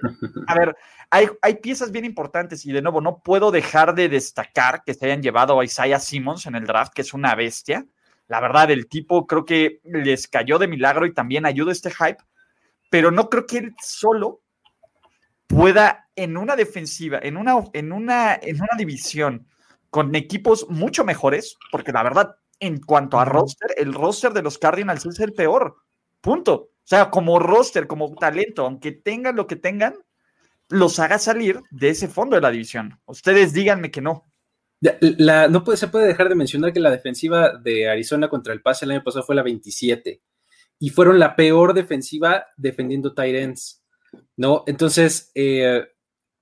a 0.48 0.56
ver, 0.56 0.76
hay, 1.10 1.56
piezas 1.56 1.92
bien 1.92 2.06
importantes 2.06 2.66
y 2.66 2.72
de 2.72 2.82
nuevo 2.82 3.02
no 3.02 3.20
puedo 3.20 3.52
dejar 3.52 3.96
de 3.96 4.10
destacar 4.10 4.84
que 4.84 4.94
se 4.94 5.06
hayan 5.06 5.22
llevado 5.22 5.60
a 5.60 5.66
Isaiah 5.66 6.00
Simmons 6.00 6.46
en 6.46 6.56
el 6.56 6.66
draft, 6.66 6.94
que 6.94 7.02
es 7.02 7.14
una 7.14 7.36
bestia. 7.36 7.86
La 8.28 8.40
verdad, 8.40 8.72
el 8.72 8.88
tipo 8.88 9.28
creo 9.28 9.46
que 9.46 9.80
les 9.84 10.28
cayó 10.28 10.58
de 10.58 10.68
milagro 10.68 11.06
y 11.06 11.14
también 11.14 11.46
ayuda 11.46 11.72
este 11.72 11.92
hype, 11.92 12.24
pero 12.90 13.12
no 13.12 13.30
creo 13.30 13.46
que 13.46 13.58
él 13.60 13.76
solo 13.82 14.42
pueda 15.48 16.08
en 16.16 16.38
una 16.38 16.56
defensiva, 16.56 17.20
en 17.22 17.38
una, 17.38 17.56
en 17.74 17.92
una, 17.92 18.36
en 18.36 18.56
una 18.56 18.78
división 18.78 19.48
con 19.90 20.14
equipos 20.16 20.68
mucho 20.70 21.06
mejores, 21.06 21.58
porque 21.72 21.92
la 21.92 22.04
verdad, 22.04 22.36
en 22.60 22.82
cuanto 22.82 23.20
a 23.20 23.26
roster, 23.26 23.72
el 23.78 23.94
roster 23.94 24.34
de 24.34 24.42
los 24.42 24.58
Cardinals 24.58 25.06
es 25.06 25.20
el 25.20 25.34
peor. 25.34 25.78
Punto. 26.22 26.54
O 26.54 26.88
sea, 26.88 27.10
como 27.10 27.40
roster, 27.40 27.88
como 27.88 28.14
talento, 28.16 28.66
aunque 28.66 28.92
tengan 28.92 29.36
lo 29.36 29.48
que 29.48 29.56
tengan, 29.56 29.96
los 30.70 31.00
haga 31.00 31.20
salir 31.20 31.62
de 31.72 31.90
ese 31.90 32.08
fondo 32.08 32.36
de 32.36 32.42
la 32.42 32.52
división. 32.52 33.00
Ustedes 33.06 33.54
díganme 33.54 33.92
que 33.92 34.02
no. 34.02 34.26
No 35.50 35.64
puede, 35.64 35.78
se 35.78 35.88
puede 35.88 36.08
dejar 36.08 36.30
de 36.30 36.36
mencionar 36.36 36.74
que 36.74 36.80
la 36.80 36.92
defensiva 36.92 37.58
de 37.58 37.90
Arizona 37.90 38.30
contra 38.30 38.54
el 38.54 38.62
pase 38.62 38.86
el 38.86 38.92
año 38.92 39.04
pasado 39.04 39.26
fue 39.26 39.36
la 39.36 39.44
27 39.44 40.22
y 40.80 40.90
fueron 40.90 41.20
la 41.20 41.36
peor 41.36 41.74
defensiva 41.74 42.48
defendiendo 42.58 43.14
tight 43.14 43.58
¿no? 44.38 44.64
Entonces, 44.68 45.32
eh, 45.36 45.88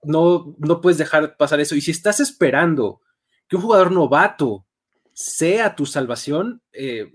no, 0.03 0.55
no 0.57 0.81
puedes 0.81 0.97
dejar 0.97 1.38
pasar 1.38 1.59
eso. 1.59 1.75
Y 1.75 1.81
si 1.81 1.91
estás 1.91 2.19
esperando 2.19 3.01
que 3.47 3.55
un 3.55 3.62
jugador 3.62 3.91
novato 3.91 4.65
sea 5.13 5.75
tu 5.75 5.85
salvación, 5.85 6.62
eh, 6.71 7.13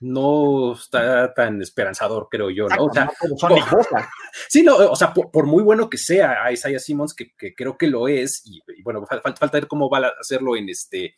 no 0.00 0.72
está 0.72 1.32
tan 1.34 1.60
esperanzador, 1.62 2.28
creo 2.30 2.50
yo, 2.50 2.68
¿no? 2.68 2.86
O 2.86 2.92
sea, 2.92 3.10
sí, 4.48 4.62
no, 4.62 4.76
o 4.76 4.96
sea, 4.96 5.12
por, 5.12 5.46
muy 5.46 5.62
bueno 5.62 5.88
que 5.88 5.98
sea 5.98 6.44
a 6.44 6.52
Isaiah 6.52 6.78
Simmons, 6.78 7.14
que, 7.14 7.32
creo 7.54 7.76
que 7.76 7.86
lo 7.86 8.08
es, 8.08 8.42
y, 8.44 8.60
bueno, 8.82 9.06
falta, 9.06 9.46
ver 9.52 9.68
cómo 9.68 9.88
va 9.88 9.98
a 9.98 10.12
hacerlo 10.20 10.56
en 10.56 10.68
este, 10.68 11.14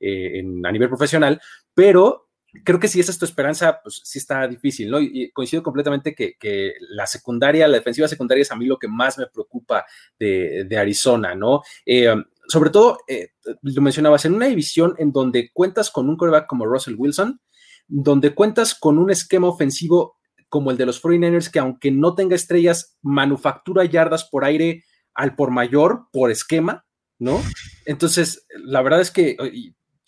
eh, 0.00 0.42
a 0.64 0.72
nivel 0.72 0.88
profesional, 0.88 1.40
pero 1.74 2.28
creo 2.64 2.80
que 2.80 2.88
si 2.88 3.00
esa 3.00 3.10
es 3.10 3.18
tu 3.18 3.24
esperanza, 3.24 3.80
pues 3.82 4.00
sí 4.04 4.18
está 4.18 4.46
difícil, 4.46 4.90
¿no? 4.90 5.00
Y, 5.00 5.30
coincido 5.32 5.62
completamente 5.62 6.14
que, 6.14 6.74
la 6.90 7.06
secundaria, 7.06 7.68
la 7.68 7.78
defensiva 7.78 8.08
secundaria 8.08 8.42
es 8.42 8.52
a 8.52 8.56
mí 8.56 8.66
lo 8.66 8.78
que 8.78 8.88
más 8.88 9.18
me 9.18 9.26
preocupa 9.26 9.84
de, 10.18 10.76
Arizona, 10.78 11.34
¿no? 11.34 11.62
Eh, 11.84 12.14
sobre 12.48 12.70
todo, 12.70 13.00
eh, 13.08 13.30
lo 13.62 13.82
mencionabas, 13.82 14.24
en 14.24 14.34
una 14.34 14.46
división 14.46 14.94
en 14.98 15.10
donde 15.10 15.50
cuentas 15.52 15.90
con 15.90 16.08
un 16.08 16.16
quarterback 16.16 16.46
como 16.46 16.66
Russell 16.66 16.94
Wilson, 16.96 17.40
donde 17.88 18.34
cuentas 18.34 18.74
con 18.74 18.98
un 18.98 19.10
esquema 19.10 19.48
ofensivo 19.48 20.16
como 20.48 20.70
el 20.70 20.76
de 20.76 20.86
los 20.86 21.02
49ers, 21.02 21.50
que 21.50 21.58
aunque 21.58 21.90
no 21.90 22.14
tenga 22.14 22.36
estrellas, 22.36 22.96
manufactura 23.02 23.84
yardas 23.84 24.24
por 24.24 24.44
aire 24.44 24.84
al 25.14 25.34
por 25.34 25.50
mayor, 25.50 26.06
por 26.12 26.30
esquema, 26.30 26.84
¿no? 27.18 27.42
Entonces, 27.84 28.46
la 28.50 28.82
verdad 28.82 29.00
es 29.00 29.10
que 29.10 29.36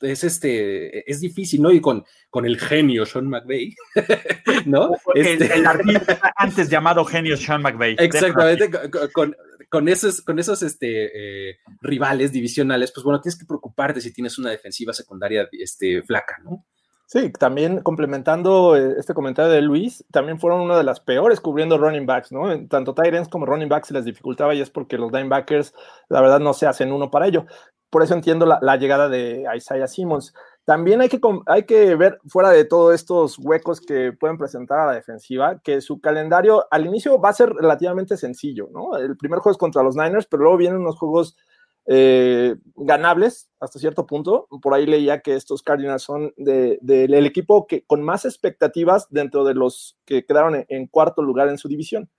es 0.01 0.25
este 0.25 1.11
es 1.11 1.21
difícil, 1.21 1.63
¿no? 1.63 1.73
Y 1.73 1.81
con, 1.81 2.05
con 2.31 2.47
el 2.47 2.59
genio 2.59 3.05
Sean 3.05 3.29
McVay, 3.29 3.75
¿no? 4.67 4.91
El, 5.15 5.27
este 5.27 5.67
artista 5.67 6.33
antes 6.37 6.69
llamado 6.69 7.05
genio 7.05 7.37
Sean 7.37 7.63
McVay. 7.63 7.97
Exactamente, 7.99 8.71
con, 9.71 9.89
esos, 9.89 10.23
con 10.23 10.39
esos 10.39 10.63
este, 10.63 11.51
eh, 11.51 11.59
rivales 11.81 12.33
divisionales, 12.33 12.93
pues 12.93 13.05
bueno, 13.05 13.21
tienes 13.21 13.39
que 13.39 13.47
preocuparte 13.47 14.01
si 14.01 14.13
tienes 14.13 14.39
una 14.39 14.51
defensiva 14.51 14.93
secundaria 14.93 15.49
este, 15.53 16.03
flaca, 16.03 16.39
¿no? 16.45 16.65
Sí, 17.11 17.33
también 17.33 17.81
complementando 17.81 18.77
eh, 18.77 18.97
este 18.99 19.15
comentario 19.15 19.51
de 19.51 19.63
Luis, 19.63 20.05
también 20.13 20.39
fueron 20.39 20.61
una 20.61 20.77
de 20.77 20.85
las 20.85 21.01
peores 21.01 21.41
cubriendo 21.41 21.79
running 21.79 22.05
backs, 22.05 22.33
¿no? 22.33 22.69
Tanto 22.69 22.93
Tyrants 22.93 23.31
como 23.31 23.47
running 23.47 23.71
backs 23.71 23.89
se 23.89 23.95
les 23.95 24.05
dificultaba 24.05 24.55
y 24.55 24.61
es 24.61 24.69
porque 24.69 24.99
los 24.99 25.11
linebackers, 25.11 25.73
la 26.11 26.21
verdad, 26.21 26.39
no 26.39 26.53
se 26.53 26.67
hacen 26.67 26.93
uno 26.93 27.11
para 27.11 27.27
ello. 27.27 27.47
Por 27.89 28.03
eso 28.03 28.13
entiendo 28.13 28.45
la, 28.45 28.77
llegada 28.77 29.09
de 29.09 29.47
Isaiah 29.57 29.87
Simmons. 29.87 30.35
También 30.67 31.01
hay 31.01 31.09
que, 31.09 31.19
hay 31.47 31.63
que 31.65 31.95
ver, 31.97 32.21
fuera 32.29 32.51
de 32.51 32.67
todos 32.67 32.95
estos 32.95 33.39
huecos 33.39 33.81
que 33.81 34.13
pueden 34.13 34.37
presentar 34.37 34.81
a 34.81 34.87
la 34.89 34.93
defensiva, 34.93 35.61
que 35.61 35.81
su 35.81 36.03
calendario 36.03 36.67
al 36.71 36.85
inicio 36.85 37.19
va 37.19 37.31
a 37.31 37.33
ser 37.33 37.49
relativamente 37.55 38.19
sencillo, 38.19 38.69
¿no? 38.71 38.99
El 38.99 39.17
primer 39.17 39.39
juego 39.39 39.53
es 39.53 39.59
contra 39.59 39.83
los 39.83 39.97
Niners, 39.97 40.27
pero 40.27 40.43
luego 40.43 40.59
vienen 40.59 40.83
unos 40.83 40.99
juegos 40.99 41.39
eh, 41.91 42.55
ganables 42.77 43.49
hasta 43.61 43.79
cierto 43.79 44.07
punto. 44.07 44.47
Por 44.61 44.75
ahí 44.75 44.85
leía 44.85 45.21
que 45.21 45.35
estos 45.35 45.63
Cardinals 45.63 46.03
son 46.03 46.35
del 46.37 47.27
equipo 47.27 47.67
que 47.67 47.85
con 47.87 48.03
más 48.03 48.27
expectativas 48.27 49.07
dentro 49.09 49.43
de 49.45 49.55
los 49.55 49.99
que 50.05 50.27
quedaron 50.27 50.67
en, 50.69 50.87
cuarto 50.87 51.23
lugar 51.23 51.49
en 51.49 51.57
su 51.57 51.67
división. 51.67 52.11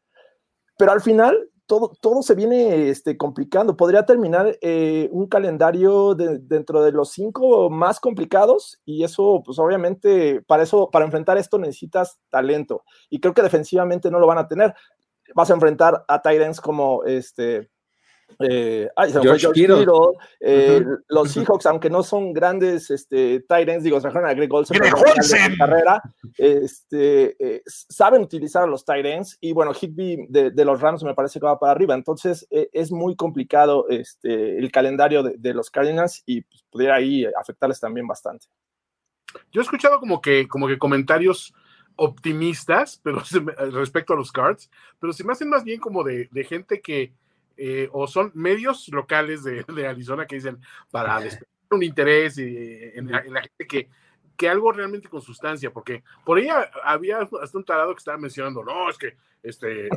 Pero 0.76 0.92
al 0.92 1.02
final 1.02 1.50
todo, 1.68 1.92
todo 2.02 2.24
se 2.24 2.34
viene 2.34 2.90
este, 2.90 3.16
complicando. 3.16 3.78
Podría 3.78 4.08
terminar 4.08 4.58
eh, 4.62 5.08
un 5.12 5.28
calendario 5.28 6.16
dentro 6.16 6.82
de 6.82 6.92
los 6.92 7.12
cinco 7.12 7.70
más 7.70 8.00
complicados 8.00 8.82
y 8.86 9.04
eso, 9.04 9.44
pues 9.46 9.60
obviamente, 9.60 10.42
para 10.48 10.64
eso, 10.64 10.90
para 10.90 11.06
enfrentar 11.06 11.38
esto 11.38 11.60
necesitas 11.60 12.18
talento 12.30 12.84
y 13.12 13.20
creo 13.20 13.36
que 13.36 13.44
defensivamente 13.44 14.10
no 14.10 14.20
lo 14.20 14.26
van 14.26 14.40
a 14.40 14.48
tener. 14.48 14.74
Vas 15.36 15.52
a 15.52 15.54
enfrentar 15.54 16.06
a 16.08 16.24
Tyrants 16.24 16.60
como 16.60 17.04
este 17.04 17.70
eh, 18.40 18.90
George, 19.22 19.48
eh, 20.40 20.86
Los 21.10 21.32
Seahawks, 21.32 21.66
aunque 21.66 21.90
no 21.90 22.04
son 22.04 22.32
grandes 22.32 22.90
este, 22.90 23.42
Titans, 23.42 23.84
digo, 23.84 24.00
trajeron 24.00 24.30
a 24.30 24.34
Greg 24.34 24.54
Olsen 24.54 24.82
en 24.82 25.58
carrera, 25.58 26.02
este, 26.38 27.36
eh, 27.38 27.62
saben 27.66 28.22
utilizar 28.22 28.64
a 28.64 28.68
los 28.68 28.86
Titans 28.86 29.38
y 29.42 29.52
bueno, 29.52 29.74
Higby 29.74 30.28
de, 30.30 30.52
de, 30.52 30.66
los 30.66 30.80
Rams 30.80 31.04
me 31.04 31.14
parece 31.14 31.40
que 31.40 31.46
va 31.46 31.60
para 31.60 31.74
arriba, 31.74 31.94
entonces 31.96 32.48
eh, 32.50 32.70
es 32.72 32.94
muy 32.94 33.18
complicado 33.18 33.88
este, 33.90 34.58
el 34.58 34.72
calendario 34.72 35.22
de, 35.22 35.36
de 35.38 35.54
los 35.54 35.70
Cardinals 35.70 36.24
y 36.26 36.42
pues, 36.42 36.64
pudiera 36.70 36.96
ahí 36.96 37.26
afectarles 37.26 37.82
también 37.82 38.08
bastante. 38.08 38.48
Yo 39.52 39.60
he 39.60 39.64
escuchado 39.64 40.00
como 40.00 40.22
que, 40.22 40.48
como 40.48 40.68
que 40.68 40.78
comentarios 40.78 41.54
optimistas 41.98 43.02
pero 43.04 43.22
respecto 43.72 44.14
a 44.14 44.16
los 44.16 44.32
Cards, 44.32 44.70
pero 44.98 45.12
se 45.12 45.26
me 45.26 45.34
hacen 45.34 45.50
más 45.50 45.66
bien 45.66 45.82
como 45.82 46.06
de, 46.06 46.30
de 46.32 46.44
gente 46.46 46.80
que 46.80 47.14
eh, 47.62 47.90
o 47.92 48.08
son 48.08 48.32
medios 48.36 48.88
locales 48.88 49.44
de, 49.44 49.66
Arizona 49.86 50.26
que 50.26 50.36
dicen 50.36 50.60
para 50.90 51.20
despertar 51.20 51.50
un 51.72 51.84
interés 51.84 52.38
en, 52.38 53.12
la, 53.12 53.22
gente 53.22 53.68
que, 53.68 53.90
que 54.38 54.48
algo 54.48 54.72
realmente 54.72 55.10
con 55.10 55.22
sustancia, 55.22 55.70
porque 55.70 56.02
por 56.24 56.38
ahí 56.38 56.48
había 56.86 57.20
hasta 57.20 57.58
un 57.58 57.66
tarado 57.66 57.94
que 57.94 58.00
estaba 58.00 58.18
mencionando, 58.18 58.64
no, 58.64 58.90
es 58.90 58.98
que 58.98 59.18
este 59.44 59.90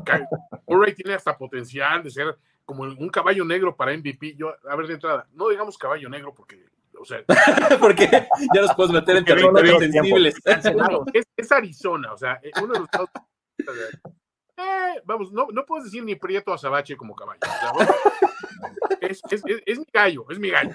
Murray 0.66 0.92
tiene 0.94 1.14
hasta 1.14 1.38
potencial 1.38 2.02
de 2.02 2.10
ser 2.10 2.36
como 2.64 2.82
un 2.82 3.08
caballo 3.08 3.44
negro 3.44 3.76
para 3.76 3.96
MVP. 3.96 4.34
Yo, 4.34 4.52
a 4.68 4.74
ver, 4.74 4.88
de 4.88 4.94
entrada, 4.94 5.28
no 5.32 5.48
digamos 5.48 5.78
caballo 5.78 6.08
negro 6.08 6.34
porque, 6.34 6.66
o 6.98 7.04
sea, 7.04 7.22
porque 7.80 8.08
ya 8.54 8.60
los 8.60 8.74
puedes 8.74 8.92
meter 8.92 9.18
en 9.18 9.24
territorios 9.24 9.78
sensibles. 9.78 10.34
Es, 11.12 11.26
es, 11.36 11.52
Arizona, 11.52 12.12
o 12.12 12.18
sea, 12.18 12.40
uno 12.60 12.72
de 12.72 12.78
los 12.80 12.88
estados 12.88 13.10
eh, 14.56 15.00
vamos, 15.04 15.32
no, 15.32 15.48
no 15.52 15.64
puedes 15.64 15.84
decir 15.84 16.04
ni 16.04 16.14
prieto 16.14 16.52
azabache 16.52 16.96
como 16.96 17.14
caballo. 17.14 17.40
es, 19.00 19.78
mi 19.78 19.86
gallo, 19.92 20.26
es 20.30 20.38
mi 20.38 20.50
gallo. 20.50 20.74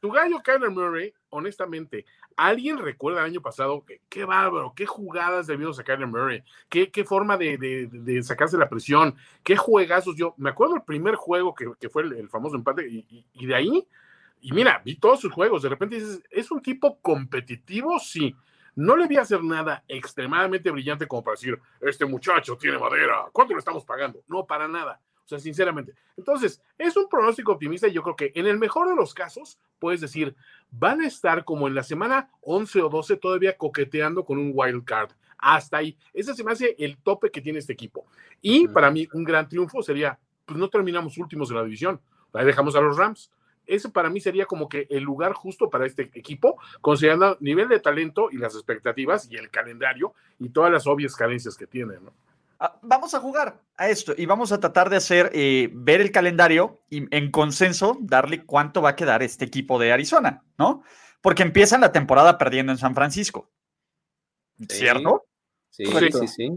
Tu 0.00 0.10
gallo, 0.10 0.42
Kyler 0.42 0.70
Murray, 0.70 1.14
honestamente, 1.30 2.04
¿alguien 2.36 2.78
recuerda 2.78 3.20
el 3.20 3.26
año 3.26 3.40
pasado 3.40 3.84
que, 3.84 4.00
qué 4.08 4.24
bárbaro, 4.24 4.72
qué 4.74 4.84
jugadas 4.84 5.46
debió 5.46 5.72
sacar 5.72 5.96
Kyler 5.96 6.08
Murray? 6.10 6.42
¿Qué, 6.68 6.90
qué 6.90 7.04
forma 7.04 7.36
de, 7.36 8.20
sacarse 8.24 8.58
la 8.58 8.68
presión? 8.68 9.14
¿Qué 9.44 9.56
juegazos? 9.56 10.16
Yo 10.16 10.34
me 10.38 10.50
acuerdo 10.50 10.74
el 10.74 10.82
primer 10.82 11.14
juego 11.14 11.54
que, 11.54 11.88
fue 11.88 12.02
el, 12.02 12.28
famoso 12.28 12.56
empate 12.56 12.88
y, 12.88 13.24
y, 13.32 13.46
de 13.46 13.54
ahí, 13.54 13.86
y 14.40 14.50
mira, 14.50 14.82
vi 14.84 14.96
todos 14.96 15.20
sus 15.20 15.32
juegos. 15.32 15.62
De 15.62 15.68
repente 15.68 15.96
dices, 15.96 16.20
¿es 16.30 16.50
un 16.50 16.60
tipo 16.60 16.98
competitivo? 17.00 18.00
Sí. 18.00 18.34
No 18.74 18.96
le 18.96 19.06
vi 19.06 19.16
hacer 19.16 19.42
nada 19.42 19.84
extremadamente 19.86 20.70
brillante 20.70 21.06
como 21.06 21.22
para 21.22 21.34
decir, 21.34 21.60
este 21.80 22.06
muchacho 22.06 22.56
tiene 22.56 22.78
madera, 22.78 23.26
¿cuánto 23.32 23.52
le 23.54 23.58
estamos 23.58 23.84
pagando? 23.84 24.22
No, 24.28 24.46
para 24.46 24.66
nada. 24.66 25.00
O 25.24 25.28
sea, 25.28 25.38
sinceramente. 25.38 25.94
Entonces, 26.16 26.60
es 26.78 26.96
un 26.96 27.08
pronóstico 27.08 27.52
optimista 27.52 27.86
y 27.86 27.92
yo 27.92 28.02
creo 28.02 28.16
que 28.16 28.32
en 28.34 28.46
el 28.46 28.58
mejor 28.58 28.88
de 28.88 28.96
los 28.96 29.14
casos, 29.14 29.58
puedes 29.78 30.00
decir, 30.00 30.34
van 30.70 31.00
a 31.00 31.06
estar 31.06 31.44
como 31.44 31.68
en 31.68 31.74
la 31.74 31.82
semana 31.82 32.30
11 32.42 32.82
o 32.82 32.88
12 32.88 33.16
todavía 33.16 33.56
coqueteando 33.56 34.24
con 34.24 34.38
un 34.38 34.52
wild 34.54 34.84
card. 34.84 35.10
Hasta 35.38 35.78
ahí. 35.78 35.96
Ese 36.12 36.34
se 36.34 36.44
me 36.44 36.52
hace 36.52 36.74
el 36.78 36.98
tope 36.98 37.30
que 37.30 37.40
tiene 37.40 37.58
este 37.58 37.72
equipo. 37.72 38.06
Y 38.40 38.68
para 38.68 38.90
mí, 38.90 39.08
un 39.12 39.24
gran 39.24 39.48
triunfo 39.48 39.82
sería, 39.82 40.18
pues 40.44 40.58
no 40.58 40.68
terminamos 40.68 41.18
últimos 41.18 41.50
en 41.50 41.56
la 41.56 41.64
división. 41.64 42.00
Ahí 42.32 42.46
dejamos 42.46 42.74
a 42.74 42.80
los 42.80 42.96
Rams 42.96 43.30
ese 43.66 43.88
para 43.90 44.10
mí 44.10 44.20
sería 44.20 44.46
como 44.46 44.68
que 44.68 44.86
el 44.90 45.02
lugar 45.02 45.32
justo 45.32 45.70
para 45.70 45.86
este 45.86 46.10
equipo, 46.14 46.58
considerando 46.80 47.32
el 47.32 47.36
nivel 47.40 47.68
de 47.68 47.80
talento 47.80 48.28
y 48.30 48.38
las 48.38 48.54
expectativas 48.54 49.30
y 49.30 49.36
el 49.36 49.50
calendario 49.50 50.14
y 50.38 50.50
todas 50.50 50.72
las 50.72 50.86
obvias 50.86 51.14
carencias 51.16 51.56
que 51.56 51.66
tiene, 51.66 51.94
¿no? 52.00 52.12
Ah, 52.64 52.78
vamos 52.80 53.12
a 53.12 53.18
jugar 53.18 53.60
a 53.76 53.88
esto 53.88 54.14
y 54.16 54.24
vamos 54.24 54.52
a 54.52 54.60
tratar 54.60 54.88
de 54.88 54.94
hacer, 54.94 55.32
eh, 55.34 55.68
ver 55.72 56.00
el 56.00 56.12
calendario 56.12 56.80
y 56.88 57.12
en 57.14 57.32
consenso 57.32 57.98
darle 58.00 58.44
cuánto 58.44 58.80
va 58.80 58.90
a 58.90 58.96
quedar 58.96 59.20
este 59.24 59.44
equipo 59.44 59.80
de 59.80 59.92
Arizona, 59.92 60.44
¿no? 60.58 60.84
Porque 61.20 61.42
empiezan 61.42 61.80
la 61.80 61.90
temporada 61.90 62.38
perdiendo 62.38 62.70
en 62.70 62.78
San 62.78 62.94
Francisco. 62.94 63.50
¿Cierto? 64.68 65.26
Sí, 65.70 65.86
sí, 65.86 66.28
sí, 66.28 66.50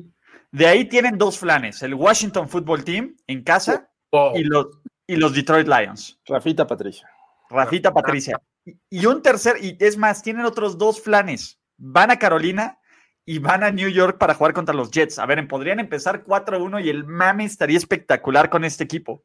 De 0.52 0.68
ahí 0.68 0.86
tienen 0.86 1.18
dos 1.18 1.40
flanes, 1.40 1.82
el 1.82 1.96
Washington 1.96 2.50
Football 2.50 2.84
Team 2.84 3.18
en 3.26 3.44
casa 3.44 3.90
oh. 4.12 4.34
y 4.36 4.44
los 4.44 4.68
y 5.08 5.16
los 5.16 5.34
Detroit 5.34 5.68
Lions. 5.68 6.20
Rafita 6.26 6.66
Patricia. 6.68 7.10
Rafita 7.50 7.94
Patricia. 7.94 8.42
Y 8.90 9.06
un 9.06 9.22
tercer, 9.22 9.58
y 9.64 9.78
es 9.80 9.98
más, 9.98 10.24
tienen 10.24 10.46
otros 10.46 10.78
dos 10.78 11.02
flanes. 11.02 11.60
Van 11.78 12.12
a 12.12 12.18
Carolina 12.18 12.80
y 13.26 13.40
van 13.40 13.64
a 13.64 13.72
New 13.72 13.90
York 13.90 14.18
para 14.18 14.36
jugar 14.36 14.54
contra 14.54 14.74
los 14.74 14.92
Jets. 14.92 15.20
A 15.20 15.26
ver, 15.26 15.48
podrían 15.48 15.80
empezar 15.80 16.24
4-1 16.24 16.84
y 16.84 16.90
el 16.90 17.06
mame 17.06 17.46
estaría 17.46 17.78
espectacular 17.78 18.50
con 18.50 18.64
este 18.64 18.84
equipo. 18.84 19.24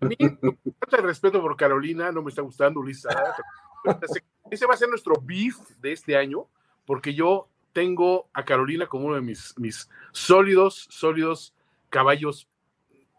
A 0.00 0.06
mí, 0.06 0.16
el 0.18 1.02
respeto 1.02 1.40
por 1.40 1.56
Carolina, 1.56 2.12
no 2.12 2.22
me 2.22 2.30
está 2.30 2.42
gustando, 2.42 2.80
Ulises. 2.80 3.14
Ese 4.50 4.66
va 4.66 4.74
a 4.74 4.76
ser 4.76 4.88
nuestro 4.88 5.14
beef 5.20 5.56
de 5.80 5.92
este 5.92 6.16
año, 6.16 6.46
porque 6.84 7.14
yo 7.14 7.48
tengo 7.72 8.28
a 8.32 8.44
Carolina 8.44 8.86
como 8.86 9.06
uno 9.06 9.16
de 9.16 9.22
mis, 9.22 9.54
mis 9.58 9.88
sólidos, 10.12 10.86
sólidos 10.90 11.54
caballos. 11.88 12.48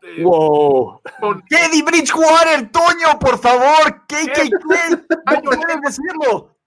Eh, 0.04 0.22
wow. 0.22 1.02
Teddy 1.50 1.82
Bridgewater, 1.82 2.70
Toño, 2.70 3.18
por 3.20 3.40
favor. 3.40 4.06
¿Qué, 4.06 4.26
qué, 4.34 4.50
qué? 4.50 4.98
No 5.32 5.42
puedes 5.42 5.82
decirlo. 5.82 6.58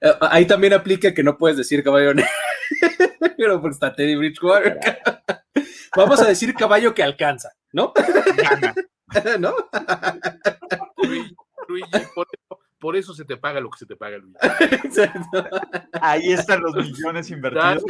Eh, 0.00 0.12
ahí 0.20 0.46
también 0.46 0.72
aplica 0.72 1.14
que 1.14 1.22
no 1.22 1.38
puedes 1.38 1.56
decir 1.56 1.84
caballo 1.84 2.12
negro, 2.12 2.30
pero 3.36 3.60
porque 3.60 3.74
está 3.74 3.94
Teddy 3.94 4.16
Bridgewater. 4.16 4.80
Vamos 5.96 6.20
a 6.20 6.26
decir 6.26 6.54
caballo 6.54 6.92
que 6.92 7.04
alcanza, 7.04 7.50
¿no? 7.72 7.92
¿No? 9.38 9.54
por, 12.80 12.96
eso 12.96 13.14
se 13.14 13.24
te 13.24 13.36
paga 13.36 13.60
lo 13.60 13.70
que 13.70 13.78
se 13.78 13.86
te 13.86 13.94
paga, 13.94 14.16
Luis. 14.16 14.34
Ahí 16.00 16.32
están 16.32 16.62
los 16.62 16.74
millones 16.74 17.30
invertidos. 17.30 17.84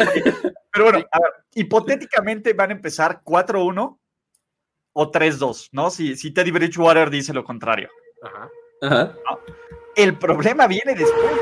Pero 0.73 0.85
bueno, 0.85 1.07
hipotéticamente 1.55 2.53
van 2.53 2.71
a 2.71 2.75
empezar 2.75 3.23
4-1 3.25 4.01
o 4.93 5.11
3-2, 5.11 5.69
¿no? 5.73 5.91
Si, 5.91 6.17
si 6.17 6.31
Teddy 6.31 6.51
Bridgewater 6.51 7.11
dice 7.11 7.33
lo 7.33 7.45
contrario. 7.45 7.89
Ajá. 8.23 8.51
Ajá. 8.83 9.15
El 9.97 10.19
problema 10.19 10.67
viene 10.67 10.95
después 10.95 11.33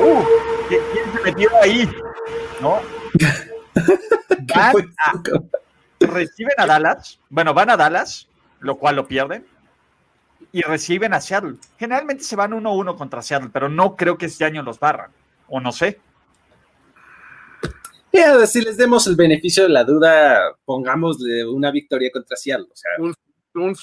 Uh, 0.00 0.24
¿quién 0.68 1.12
se 1.12 1.20
metió 1.22 1.50
ahí? 1.60 1.88
¿No? 2.60 2.80
reciben 6.00 6.54
a 6.58 6.66
Dallas, 6.66 7.20
bueno, 7.30 7.54
van 7.54 7.70
a 7.70 7.76
Dallas, 7.76 8.28
lo 8.60 8.76
cual 8.76 8.96
lo 8.96 9.06
pierden, 9.06 9.46
y 10.50 10.62
reciben 10.62 11.14
a 11.14 11.20
Seattle. 11.20 11.56
Generalmente 11.78 12.24
se 12.24 12.36
van 12.36 12.52
1-1 12.52 12.96
contra 12.96 13.22
Seattle, 13.22 13.50
pero 13.52 13.68
no 13.68 13.96
creo 13.96 14.18
que 14.18 14.26
este 14.26 14.44
año 14.44 14.62
los 14.62 14.80
barran, 14.80 15.10
o 15.48 15.60
no 15.60 15.72
sé. 15.72 16.00
Si 18.46 18.60
les 18.60 18.76
demos 18.76 19.06
el 19.06 19.16
beneficio 19.16 19.64
de 19.64 19.70
la 19.70 19.84
duda, 19.84 20.56
pongámosle 20.64 21.46
una 21.46 21.70
victoria 21.70 22.10
contra 22.12 22.36
Seattle. 22.36 22.68
O 22.70 22.76
sea, 22.76 22.90
un, 22.98 23.74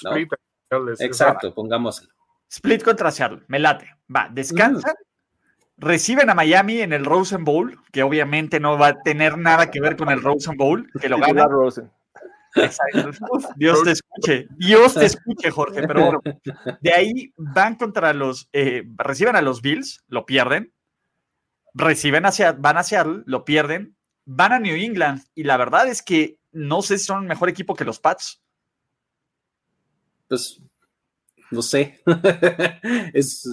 Exacto, 1.00 1.54
pongámoslo. 1.54 2.10
Split 2.50 2.84
contra 2.84 3.12
Seattle, 3.12 3.44
me 3.48 3.60
late. 3.60 3.88
Va, 4.14 4.30
descansan, 4.32 4.96
reciben 5.78 6.30
a 6.30 6.36
Miami 6.36 6.82
en 6.82 6.94
el 6.94 7.06
Rosen 7.06 7.46
Bowl, 7.46 7.80
que 7.92 8.04
obviamente 8.04 8.60
no 8.60 8.78
va 8.78 8.88
a 8.88 9.02
tener 9.02 9.38
nada 9.38 9.72
que 9.72 9.82
ver 9.82 9.96
con 9.96 10.10
el 10.10 10.22
Rosen 10.22 10.58
Bowl, 10.58 10.90
que 11.00 11.10
lo 11.10 11.18
gana. 11.20 11.46
Rosen. 11.48 11.92
Dios 13.56 13.84
te 13.84 13.92
escuche, 13.92 14.48
Dios 14.58 14.96
te 14.96 15.06
escuche, 15.06 15.52
Jorge. 15.52 15.88
Pero 15.88 16.06
bueno, 16.06 16.22
de 16.82 16.94
ahí 16.94 17.34
van 17.38 17.76
contra 17.76 18.14
los, 18.14 18.50
eh, 18.54 18.84
reciben 18.98 19.36
a 19.36 19.42
los 19.42 19.62
Bills, 19.62 20.04
lo 20.08 20.26
pierden, 20.26 20.74
reciben 21.74 22.26
hacia, 22.26 22.54
van 22.54 22.78
a 22.78 22.84
Seattle, 22.84 23.22
lo 23.26 23.46
pierden, 23.46 23.96
van 24.32 24.54
a 24.54 24.60
New 24.60 24.76
England 24.76 25.24
y 25.34 25.44
la 25.44 25.58
verdad 25.58 25.88
es 25.88 26.04
que 26.04 26.38
no 26.52 26.84
sé 26.84 27.00
si 27.00 27.06
son 27.06 27.26
mejor 27.26 27.50
equipo 27.50 27.76
que 27.76 27.84
los 27.84 28.00
Pats. 28.00 28.42
Pues 30.28 30.62
no 31.50 31.64
sé. 31.64 32.00
es, 33.14 33.50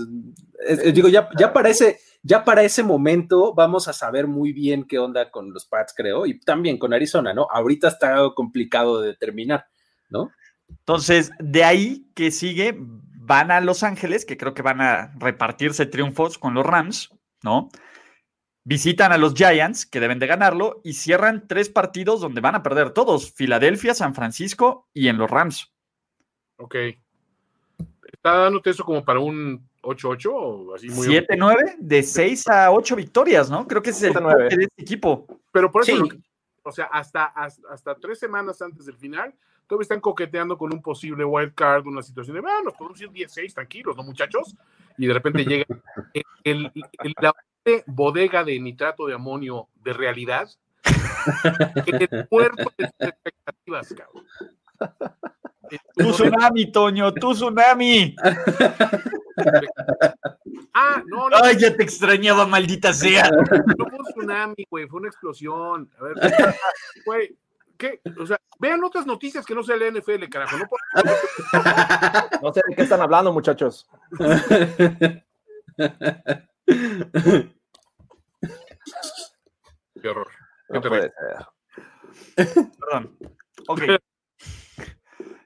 digo, 0.92 1.08
ya, 1.08 1.30
ya, 1.38 1.54
para 1.54 1.70
ese, 1.70 1.98
ya 2.22 2.44
para 2.44 2.62
ese 2.62 2.82
momento 2.82 3.54
vamos 3.54 3.88
a 3.88 3.94
saber 3.94 4.26
muy 4.26 4.52
bien 4.52 4.84
qué 4.86 4.98
onda 4.98 5.30
con 5.30 5.50
los 5.50 5.64
Pats, 5.64 5.94
creo, 5.96 6.26
y 6.26 6.38
también 6.40 6.78
con 6.78 6.92
Arizona, 6.92 7.32
¿no? 7.32 7.46
Ahorita 7.50 7.88
está 7.88 8.30
complicado 8.34 9.00
de 9.00 9.08
determinar, 9.08 9.66
¿no? 10.10 10.30
Entonces, 10.68 11.30
de 11.38 11.64
ahí 11.64 12.06
que 12.14 12.30
sigue, 12.30 12.76
van 12.78 13.50
a 13.50 13.62
Los 13.62 13.82
Ángeles, 13.82 14.26
que 14.26 14.36
creo 14.36 14.52
que 14.52 14.62
van 14.62 14.82
a 14.82 15.14
repartirse 15.18 15.86
triunfos 15.86 16.38
con 16.38 16.52
los 16.52 16.66
Rams, 16.66 17.10
¿no? 17.42 17.70
Visitan 18.68 19.12
a 19.12 19.16
los 19.16 19.32
Giants, 19.34 19.86
que 19.86 20.00
deben 20.00 20.18
de 20.18 20.26
ganarlo, 20.26 20.80
y 20.82 20.94
cierran 20.94 21.46
tres 21.46 21.68
partidos 21.68 22.20
donde 22.20 22.40
van 22.40 22.56
a 22.56 22.64
perder 22.64 22.90
todos, 22.90 23.32
Filadelfia, 23.32 23.94
San 23.94 24.12
Francisco 24.12 24.88
y 24.92 25.06
en 25.06 25.18
los 25.18 25.30
Rams. 25.30 25.72
Ok. 26.56 26.74
¿Está 28.12 28.38
dándote 28.38 28.70
eso 28.70 28.84
como 28.84 29.04
para 29.04 29.20
un 29.20 29.68
8-8 29.82 30.30
o 30.32 30.74
así 30.74 30.88
muy 30.90 31.06
7-9 31.06 31.76
de 31.78 32.02
6 32.02 32.48
a 32.48 32.72
8 32.72 32.96
victorias, 32.96 33.48
¿no? 33.48 33.68
Creo 33.68 33.80
que 33.80 33.90
ese 33.90 34.08
es 34.08 34.16
el 34.16 34.24
de 34.24 34.64
este 34.64 34.82
equipo. 34.82 35.28
Pero 35.52 35.70
por 35.70 35.82
eso, 35.82 36.08
o 36.64 36.72
sea, 36.72 36.86
hasta, 36.86 37.26
hasta, 37.26 37.94
tres 37.94 38.18
semanas 38.18 38.60
antes 38.62 38.84
del 38.86 38.96
final, 38.96 39.32
todavía 39.68 39.82
están 39.82 40.00
coqueteando 40.00 40.58
con 40.58 40.74
un 40.74 40.82
posible 40.82 41.24
wild 41.24 41.54
card, 41.54 41.86
una 41.86 42.02
situación 42.02 42.34
de, 42.34 42.40
bueno, 42.40 42.64
nos 42.64 42.74
podemos 42.74 43.00
ir 43.00 43.12
16, 43.12 43.54
tranquilos, 43.54 43.96
¿no, 43.96 44.02
muchachos? 44.02 44.56
Y 44.98 45.06
de 45.06 45.14
repente 45.14 45.44
llega 45.44 45.66
el, 46.42 46.72
la 47.20 47.32
bodega 47.86 48.44
de 48.44 48.60
nitrato 48.60 49.06
de 49.06 49.14
amonio 49.14 49.68
de 49.82 49.92
realidad, 49.92 50.48
el 51.86 52.26
puerto 52.28 52.72
de 52.78 52.90
expectativas, 52.98 53.94
cabrón. 53.94 54.24
Tu 55.96 56.12
tsunami, 56.12 56.70
Toño, 56.70 57.12
tu 57.14 57.32
tsunami. 57.32 58.14
ah, 60.74 61.02
no, 61.06 61.28
no. 61.28 61.36
Ay, 61.42 61.56
ya 61.58 61.76
te 61.76 61.82
extrañaba, 61.82 62.46
maldita 62.46 62.92
sea. 62.92 63.28
No 63.30 63.88
fue 63.88 63.98
un 63.98 64.04
tsunami, 64.04 64.64
güey, 64.70 64.86
fue 64.86 65.00
una 65.00 65.08
explosión. 65.08 65.90
A 65.98 66.04
ver, 66.04 66.14
güey, 67.04 67.36
¿qué? 67.76 68.00
O 68.18 68.26
sea, 68.26 68.40
vean 68.58 68.82
otras 68.84 69.06
noticias 69.06 69.44
que 69.44 69.54
no 69.54 69.64
sea 69.64 69.76
la 69.76 69.90
NFL, 69.90 70.24
carajo. 70.30 70.56
No, 70.58 70.66
no 72.42 72.52
sé 72.52 72.60
de 72.68 72.76
qué 72.76 72.82
están 72.82 73.00
hablando, 73.00 73.32
muchachos. 73.32 73.88
Qué 80.00 80.08
horror. 80.08 80.28
no 80.68 80.80
puede 80.80 81.12
ser. 82.36 82.56
Perdón. 82.78 83.18
Ok. 83.68 83.82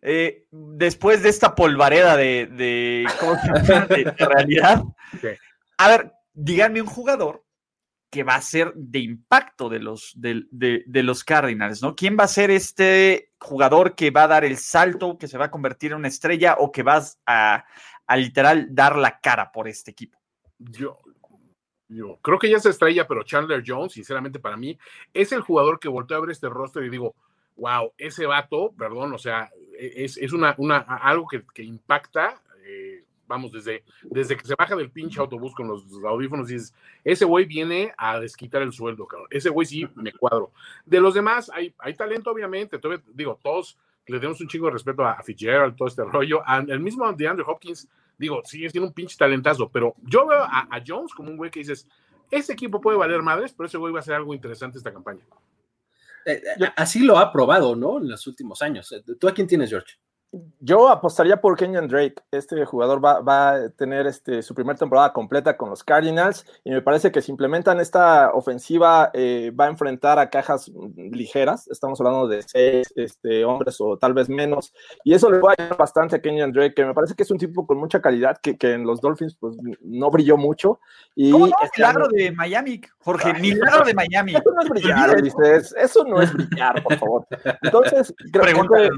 Eh, 0.02 0.46
después 0.50 1.22
de 1.22 1.28
esta 1.28 1.54
polvareda 1.54 2.16
de, 2.16 2.48
de, 2.50 3.06
realidad, 4.18 4.82
a 5.76 5.88
ver, 5.88 6.12
díganme 6.32 6.80
un 6.80 6.86
jugador 6.86 7.44
que 8.10 8.24
va 8.24 8.34
a 8.34 8.42
ser 8.42 8.72
de 8.74 8.98
impacto 9.00 9.68
de 9.68 9.78
los, 9.78 10.12
de, 10.16 10.88
los 10.88 11.22
Cardinals, 11.22 11.82
¿no? 11.82 11.94
¿Quién 11.94 12.16
va 12.18 12.24
a 12.24 12.28
ser 12.28 12.50
este 12.50 13.32
jugador 13.38 13.94
que 13.94 14.10
va 14.10 14.22
a 14.22 14.28
dar 14.28 14.44
el 14.44 14.56
salto, 14.56 15.18
que 15.18 15.28
se 15.28 15.36
va 15.36 15.46
a 15.46 15.50
convertir 15.50 15.92
en 15.92 15.98
una 15.98 16.08
estrella 16.08 16.56
o 16.58 16.72
que 16.72 16.82
va 16.82 17.02
a, 17.26 17.64
a 18.06 18.16
literal 18.16 18.68
dar 18.70 18.96
la 18.96 19.20
cara 19.20 19.52
por 19.52 19.68
este 19.68 19.90
equipo? 19.90 20.18
Yo, 20.58 20.98
creo 22.22 22.38
que 22.38 22.48
ya 22.48 22.56
es 22.58 22.66
estrella, 22.66 23.06
pero 23.06 23.22
Chandler 23.22 23.62
Jones, 23.66 23.92
sinceramente 23.92 24.38
para 24.38 24.56
mí, 24.56 24.78
es 25.12 25.32
el 25.32 25.40
jugador 25.40 25.78
que 25.78 25.88
volteó 25.88 26.16
a 26.16 26.20
ver 26.20 26.30
este 26.30 26.48
roster 26.48 26.84
y 26.84 26.90
digo, 26.90 27.14
wow, 27.56 27.92
ese 27.98 28.26
vato, 28.26 28.72
perdón, 28.76 29.12
o 29.12 29.18
sea, 29.18 29.50
e, 29.78 30.04
es, 30.04 30.16
es 30.16 30.32
una, 30.32 30.54
una, 30.58 30.78
algo 30.78 31.26
que, 31.28 31.42
que 31.54 31.62
impacta, 31.62 32.40
eh, 32.64 33.02
vamos, 33.26 33.52
desde, 33.52 33.84
desde 34.02 34.36
que 34.36 34.44
se 34.44 34.54
baja 34.56 34.74
del 34.74 34.90
pinche 34.90 35.20
autobús 35.20 35.54
con 35.54 35.68
los 35.68 35.84
audífonos 36.04 36.50
y 36.50 36.54
dices, 36.54 36.74
ese 37.04 37.24
güey 37.24 37.44
viene 37.44 37.92
a 37.96 38.18
desquitar 38.18 38.60
el 38.62 38.72
sueldo, 38.72 39.06
cabrón. 39.06 39.28
Ese 39.30 39.50
güey 39.50 39.66
sí 39.66 39.88
me 39.94 40.12
cuadro. 40.12 40.50
De 40.84 41.00
los 41.00 41.14
demás, 41.14 41.50
hay, 41.54 41.72
hay 41.78 41.94
talento, 41.94 42.30
obviamente. 42.32 42.78
Todavía, 42.78 43.04
digo, 43.14 43.38
todos 43.40 43.78
le 44.10 44.18
tenemos 44.18 44.40
un 44.40 44.48
chingo 44.48 44.66
de 44.66 44.72
respeto 44.72 45.04
a, 45.04 45.22
Fitzgerald, 45.22 45.76
todo 45.76 45.88
este 45.88 46.04
rollo. 46.04 46.42
el 46.68 46.80
mismo 46.80 47.12
de 47.12 47.28
Andrew 47.28 47.48
Hopkins, 47.48 47.88
digo, 48.18 48.42
sigue 48.44 48.70
siendo 48.70 48.88
un 48.88 48.94
pinche 48.94 49.16
talentazo, 49.16 49.68
pero 49.68 49.94
yo 50.02 50.26
veo 50.26 50.42
a, 50.42 50.82
Jones 50.86 51.14
como 51.14 51.30
un 51.30 51.36
güey 51.36 51.50
que 51.50 51.60
dices, 51.60 51.86
ese 52.30 52.52
equipo 52.52 52.80
puede 52.80 52.98
valer 52.98 53.22
madres, 53.22 53.52
pero 53.52 53.66
ese 53.66 53.78
güey 53.78 53.92
va 53.92 54.00
a 54.00 54.02
ser 54.02 54.14
algo 54.14 54.34
interesante 54.34 54.78
esta 54.78 54.92
campaña. 54.92 55.22
Eh, 56.26 56.42
así 56.76 57.00
lo 57.00 57.18
ha 57.18 57.32
probado, 57.32 57.74
¿no? 57.74 57.98
En 57.98 58.08
los 58.08 58.26
últimos 58.26 58.60
años. 58.62 58.94
¿Tú 59.18 59.28
a 59.28 59.34
quién 59.34 59.46
tienes, 59.46 59.70
George? 59.70 59.94
Yo 60.60 60.88
apostaría 60.88 61.40
por 61.40 61.56
Kenyan 61.56 61.88
Drake. 61.88 62.14
Este 62.30 62.64
jugador 62.64 63.04
va, 63.04 63.54
a 63.54 63.68
tener 63.70 64.06
este, 64.06 64.42
su 64.42 64.54
primera 64.54 64.78
temporada 64.78 65.12
completa 65.12 65.56
con 65.56 65.70
los 65.70 65.82
Cardinals 65.82 66.46
y 66.62 66.70
me 66.70 66.82
parece 66.82 67.10
que 67.10 67.20
si 67.20 67.32
implementan 67.32 67.80
esta 67.80 68.30
ofensiva 68.32 69.10
eh, 69.12 69.50
va 69.58 69.64
a 69.64 69.70
enfrentar 69.70 70.20
a 70.20 70.30
cajas 70.30 70.70
ligeras. 70.96 71.66
Estamos 71.66 72.00
hablando 72.00 72.28
de 72.28 72.42
seis 72.42 72.92
este, 72.94 73.44
hombres 73.44 73.80
o 73.80 73.96
tal 73.96 74.14
vez 74.14 74.28
menos. 74.28 74.72
Y 75.02 75.14
eso 75.14 75.28
le 75.30 75.38
va 75.40 75.50
a 75.50 75.54
ayudar 75.58 75.76
bastante 75.76 76.16
a 76.16 76.22
Kenyan 76.22 76.52
Drake, 76.52 76.74
que 76.74 76.84
me 76.84 76.94
parece 76.94 77.14
que 77.14 77.24
es 77.24 77.30
un 77.32 77.38
tipo 77.38 77.66
con 77.66 77.78
mucha 77.78 78.00
calidad 78.00 78.38
que, 78.40 78.56
en 78.60 78.84
los 78.84 79.00
Dolphins 79.00 79.36
pues, 79.40 79.56
no 79.80 80.10
brilló 80.12 80.36
mucho. 80.36 80.78
Y 81.16 81.32
¿Cómo 81.32 81.48
no? 81.48 81.56
Este 81.60 81.80
milagro 81.80 82.06
de 82.08 82.30
Miami, 82.30 82.80
Jorge. 83.00 83.34
milagro 83.34 83.84
de 83.84 83.94
Miami. 83.94 84.36
Eso 84.36 84.52
no 84.54 84.62
es 84.62 84.68
brillar, 84.68 85.22
dices. 85.22 85.74
Eso 85.76 86.04
no 86.04 86.22
es 86.22 86.32
brillar, 86.32 86.80
por 86.84 86.96
favor. 86.96 87.26
Entonces, 87.62 88.14
creo 88.30 88.68
que 88.68 88.90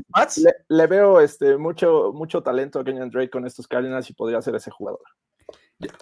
le 0.69 0.87
veo 0.87 1.22
este, 1.23 1.57
mucho, 1.57 2.13
mucho 2.13 2.43
talento 2.43 2.81
a 2.81 2.85
Kenyan 2.85 3.11
Drake 3.11 3.31
con 3.31 3.47
estos 3.47 3.67
Cardinals 3.67 4.11
y 4.11 4.15
podría 4.15 4.43
ser 4.43 4.55
ese 4.55 4.71
jugador. 4.71 5.03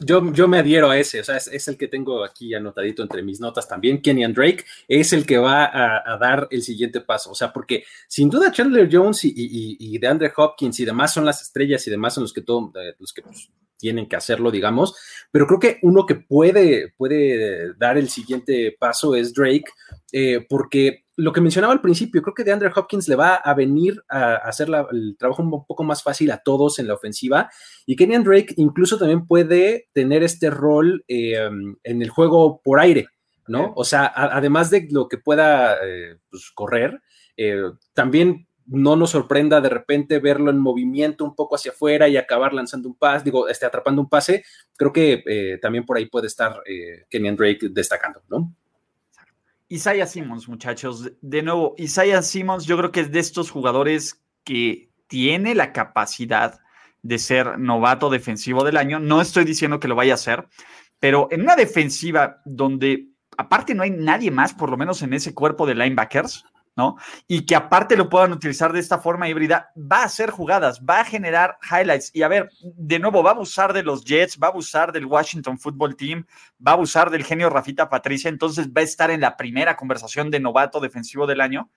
Yo, 0.01 0.33
yo 0.33 0.47
me 0.47 0.59
adhiero 0.59 0.91
a 0.91 0.99
ese, 0.99 1.21
o 1.21 1.25
sea, 1.25 1.37
es, 1.37 1.69
el 1.69 1.79
que 1.79 1.89
tengo 1.89 2.23
aquí 2.23 2.55
anotadito 2.55 3.03
entre 3.03 3.23
mis 3.23 3.41
notas 3.41 3.67
también. 3.67 4.03
Kenny 4.03 4.27
Drake 4.33 4.65
es 4.89 5.13
el 5.13 5.25
que 5.25 5.39
va 5.39 5.65
a, 5.65 6.19
dar 6.19 6.49
el 6.51 6.63
siguiente 6.63 7.01
paso, 7.01 7.31
o 7.31 7.35
sea, 7.35 7.53
porque 7.53 7.85
sin 8.07 8.29
duda 8.29 8.53
Chandler 8.53 8.89
Jones 8.91 9.25
y, 9.25 9.33
y, 9.37 10.07
Andre 10.07 10.33
Hopkins 10.37 10.81
y 10.81 10.85
demás 10.85 11.15
son 11.15 11.25
las 11.25 11.41
estrellas 11.41 11.87
y 11.87 11.91
demás 11.91 12.15
son 12.15 12.25
los 12.25 12.33
que, 12.33 12.43
todo, 12.43 12.73
eh, 12.75 12.95
los 12.99 13.13
que 13.13 13.23
pues, 13.23 13.51
tienen 13.79 14.09
que 14.09 14.17
hacerlo, 14.17 14.51
digamos, 14.51 14.95
pero 15.31 15.47
creo 15.47 15.61
que 15.61 15.79
uno 15.83 16.05
que 16.05 16.17
puede, 16.17 16.93
puede 16.97 17.73
dar 17.75 17.97
el 17.97 18.11
siguiente 18.11 18.77
paso 18.79 19.15
es 19.15 19.33
Drake, 19.33 19.65
eh, 20.13 20.45
porque 20.49 21.05
lo 21.21 21.33
que 21.33 21.41
mencionaba 21.43 21.73
al 21.73 21.83
principio, 21.83 22.23
creo 22.23 22.35
que 22.35 22.45
de 22.45 22.53
Andrew 22.53 22.73
Hopkins 22.75 23.07
le 23.07 23.15
va 23.15 23.35
a 23.35 23.53
venir 23.53 24.03
a 24.09 24.37
hacer 24.37 24.69
el 24.91 25.17
trabajo 25.19 25.43
un 25.43 25.67
poco 25.67 25.85
más 25.85 26.03
fácil 26.03 26.31
a 26.31 26.39
todos 26.39 26.79
en 26.79 26.87
la 26.87 26.95
ofensiva. 26.95 27.51
Y 27.85 27.95
Kenyan 27.95 28.25
Drake 28.25 28.55
incluso 28.57 28.97
también 28.99 29.27
puede 29.27 29.89
tener 29.93 30.23
este 30.23 30.49
rol 30.49 31.05
eh, 31.09 31.49
en 31.85 32.03
el 32.03 32.09
juego 32.09 32.63
por 32.63 32.81
aire, 32.81 33.09
¿no? 33.47 33.73
O 33.77 33.85
sea, 33.85 34.11
además 34.15 34.71
de 34.71 34.89
lo 34.91 35.09
que 35.09 35.19
pueda 35.19 35.75
eh, 35.85 36.17
pues, 36.31 36.51
correr, 36.55 37.03
eh, 37.37 37.65
también 37.93 38.47
no 38.65 38.97
nos 38.97 39.11
sorprenda 39.11 39.61
de 39.61 39.69
repente 39.69 40.21
verlo 40.21 40.51
en 40.51 40.59
movimiento 40.59 41.25
un 41.25 41.35
poco 41.35 41.57
hacia 41.57 41.73
afuera 41.73 42.09
y 42.09 42.17
acabar 42.17 42.55
lanzando 42.55 42.89
un 42.89 42.95
pase, 42.95 43.25
digo, 43.25 43.47
este, 43.49 43.67
atrapando 43.67 44.01
un 44.01 44.09
pase. 44.09 44.45
Creo 44.77 44.93
que 44.93 45.59
también 45.61 45.85
por 45.85 45.97
ahí 45.97 46.07
puede 46.07 46.29
estar 46.29 46.63
Kenyan 47.11 47.37
Drake 47.37 47.69
destacando, 47.71 48.23
¿no? 48.29 48.55
Isaiah 49.71 50.07
Simmons, 50.07 50.49
muchachos. 50.49 51.13
De 51.23 51.43
nuevo, 51.43 51.75
Isaiah 51.79 52.23
Simmons, 52.23 52.67
yo 52.67 52.77
creo 52.77 52.91
que 52.91 53.01
es 53.01 53.13
de 53.13 53.21
estos 53.21 53.51
jugadores 53.51 54.21
que 54.45 54.91
tiene 55.07 55.55
la 55.55 55.73
capacidad 55.73 56.59
de 57.03 57.19
ser 57.19 57.59
novato 57.59 58.11
defensivo 58.11 58.65
del 58.65 58.77
año. 58.77 58.99
No 58.99 59.21
estoy 59.21 59.45
diciendo 59.45 59.79
que 59.79 59.89
lo 59.89 59.95
vaya 59.95 60.13
a 60.13 60.15
hacer, 60.15 60.49
pero 60.99 61.29
en 61.31 61.43
una 61.43 61.55
defensiva 61.55 62.43
donde 62.45 63.07
aparte 63.39 63.75
no 63.75 63.85
hay 63.85 63.91
nadie 63.91 64.31
más, 64.31 64.53
por 64.53 64.71
lo 64.71 64.77
menos 64.77 65.03
en 65.03 65.15
ese 65.15 65.35
cuerpo 65.35 65.67
de 65.67 65.77
linebackers, 65.77 66.45
¿no? 66.81 66.97
Y 67.29 67.45
que 67.45 67.55
aparte 67.55 67.95
lo 67.95 68.09
puedan 68.09 68.33
utilizar 68.33 68.73
de 68.73 68.81
esta 68.81 68.99
forma 69.01 69.29
híbrida, 69.29 69.71
va 69.77 69.99
a 69.99 70.05
hacer 70.05 70.31
jugadas, 70.31 70.81
va 70.81 71.01
a 71.01 71.05
generar 71.05 71.59
highlights. 71.71 72.11
Y 72.15 72.23
a 72.23 72.29
ver, 72.29 72.49
de 72.63 72.99
nuevo, 72.99 73.23
va 73.23 73.33
a 73.33 73.35
abusar 73.35 73.75
de 73.75 73.83
los 73.83 74.03
Jets, 74.03 74.39
va 74.43 74.47
a 74.47 74.51
abusar 74.51 74.91
del 74.91 75.05
Washington 75.05 75.59
Football 75.59 75.95
Team, 75.95 76.25
va 76.67 76.71
a 76.71 76.75
abusar 76.77 77.11
del 77.11 77.23
genio 77.23 77.51
Rafita 77.51 77.91
Patricia, 77.91 78.31
entonces 78.31 78.71
va 78.71 78.81
a 78.81 78.85
estar 78.85 79.11
en 79.11 79.21
la 79.21 79.37
primera 79.37 79.77
conversación 79.77 80.31
de 80.31 80.41
novato 80.41 80.81
defensivo 80.81 81.27
del 81.27 81.43
año. 81.43 81.69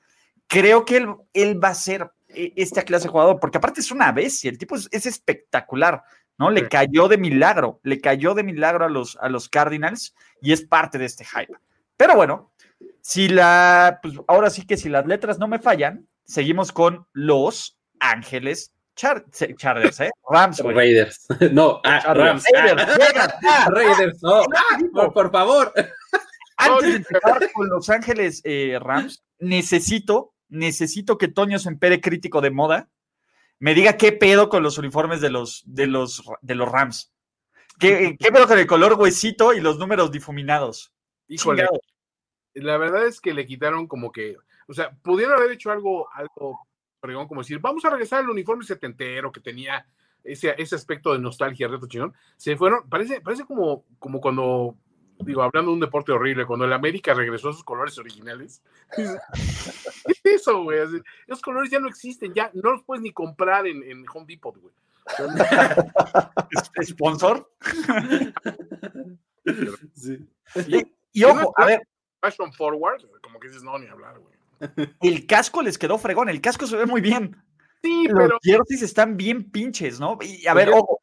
Creo 0.48 0.86
que 0.86 1.06
él, 1.34 1.62
va 1.62 1.70
a 1.70 1.76
ser 1.76 2.10
e, 2.30 2.54
esta 2.56 2.84
clase 2.84 3.08
de 3.08 3.12
jugador, 3.12 3.42
porque 3.42 3.58
aparte 3.58 3.82
es 3.82 3.92
una 3.92 4.10
bestia, 4.14 4.52
el 4.52 4.58
tipo 4.58 4.78
es, 4.78 4.88
espectacular. 5.06 6.02
¿no? 6.38 6.50
Le 6.50 6.70
cayó 6.70 7.10
de 7.10 7.18
milagro, 7.18 7.82
le 7.84 8.00
cayó 8.00 8.36
de 8.36 8.44
milagro 8.44 8.86
a 8.86 8.90
los, 8.90 9.18
a 9.22 9.28
los 9.28 9.50
Cardinals 9.50 10.16
y 10.42 10.54
es 10.54 10.62
parte 10.62 10.98
de 10.98 11.06
este 11.06 11.26
hype. 11.26 11.54
Pero 11.98 12.16
bueno, 12.16 12.54
si 13.02 13.28
la, 13.28 14.00
pues 14.02 14.16
ahora 14.28 14.50
sí 14.50 14.66
que 14.66 14.78
si 14.78 14.90
las 14.90 15.06
letras 15.06 15.40
no 15.40 15.48
me 15.48 15.60
fallan, 15.60 16.08
seguimos 16.26 16.72
con 16.72 17.08
Los 17.12 17.78
Ángeles 18.00 18.74
Chargers, 18.96 20.00
¿eh? 20.02 20.12
Rams, 20.30 20.60
Raiders. 20.60 21.26
No, 21.52 21.82
ah, 21.84 22.14
Rams. 22.14 22.44
Raiders, 22.54 22.84
ah, 23.48 23.68
Raiders, 23.74 24.22
no. 24.22 24.42
Ah, 24.42 25.12
por, 25.14 25.32
favor. 25.32 25.74
Antes 26.58 26.90
de 26.90 26.96
empezar 26.98 27.52
con 27.52 27.70
Los 27.70 27.90
Ángeles 27.90 28.42
eh, 28.44 28.78
Rams, 28.80 29.24
necesito, 29.40 30.34
necesito 30.50 31.18
que 31.18 31.28
Toño 31.28 31.60
Sempere, 31.60 32.02
crítico 32.02 32.40
de 32.42 32.52
moda, 32.52 32.90
me 33.60 33.74
diga 33.74 33.98
qué 33.98 34.12
pedo 34.12 34.50
con 34.50 34.62
los 34.62 34.78
uniformes 34.78 35.22
de 35.22 35.30
los, 35.30 35.64
de 35.66 35.88
los, 35.88 36.24
de 36.42 36.56
los 36.56 36.72
Rams. 36.72 37.12
¿Qué, 37.80 38.16
qué 38.20 38.32
pedo 38.32 38.48
con 38.48 38.60
el 38.60 38.68
color 38.68 38.94
huesito 38.94 39.54
y 39.54 39.60
los 39.60 39.80
números 39.80 40.12
difuminados? 40.12 40.94
Híjole 41.28 41.66
la 42.56 42.78
verdad 42.78 43.06
es 43.06 43.20
que 43.20 43.34
le 43.34 43.46
quitaron 43.46 43.88
como 43.88 44.12
que, 44.12 44.38
o 44.68 44.74
sea, 44.74 44.92
pudieron 45.02 45.38
haber 45.38 45.52
hecho 45.52 45.72
algo, 45.72 46.10
algo 46.14 46.60
pregón, 47.00 47.28
como 47.28 47.42
decir, 47.42 47.60
vamos 47.60 47.84
a 47.86 47.90
regresar 47.90 48.20
al 48.20 48.30
uniforme 48.30 48.64
setentero 48.64 49.32
que 49.32 49.42
tenía 49.42 49.86
ese, 50.24 50.54
ese 50.58 50.76
aspecto 50.76 51.14
de 51.14 51.20
nostalgia, 51.20 51.68
reto 51.68 51.88
chingón. 51.88 52.14
Se 52.38 52.56
fueron, 52.56 52.88
parece, 52.90 53.22
parece 53.22 53.46
como, 53.46 53.84
como 54.00 54.22
cuando, 54.22 54.76
digo, 55.20 55.44
hablando 55.44 55.72
de 55.72 55.76
un 55.76 55.82
deporte 55.82 56.12
horrible, 56.12 56.46
cuando 56.46 56.66
el 56.66 56.74
América 56.74 57.14
regresó 57.14 57.50
a 57.50 57.54
sus 57.54 57.64
colores 57.64 57.98
originales. 57.98 58.62
¿Qué 58.96 60.14
es 60.24 60.42
eso, 60.42 60.64
güey? 60.64 60.80
Esos 61.28 61.42
colores 61.42 61.70
ya 61.70 61.80
no 61.80 61.90
existen, 61.90 62.34
ya 62.34 62.50
no 62.54 62.72
los 62.72 62.84
puedes 62.84 63.02
ni 63.02 63.12
comprar 63.12 63.68
en, 63.68 63.84
en 63.84 64.06
Home 64.14 64.26
Depot, 64.28 64.58
güey. 64.58 64.74
¿Sponsor? 66.82 67.52
sí. 69.94 70.26
y 71.12 71.24
ojo, 71.26 71.54
a 71.58 71.66
ver, 71.66 71.86
fashion 72.24 72.54
forward, 72.54 73.02
como 73.22 73.40
que 73.40 73.48
dices, 73.50 73.64
no, 73.64 73.78
ni 73.78 73.88
hablar, 73.88 74.20
güey. 74.20 74.34
El 75.02 75.26
casco 75.28 75.62
les 75.62 75.78
quedó 75.78 75.98
fregón, 75.98 76.30
el 76.30 76.40
casco 76.40 76.66
se 76.66 76.78
ve 76.78 76.86
muy 76.86 77.02
bien. 77.02 77.36
Sí, 77.84 78.08
Los 78.08 78.18
pero. 78.18 78.40
jerseys 78.42 78.82
están 78.82 79.18
bien 79.18 79.52
pinches, 79.52 80.00
¿no? 80.00 80.18
Y 80.22 80.48
a 80.48 80.54
ver, 80.54 80.70
ojo, 80.70 81.02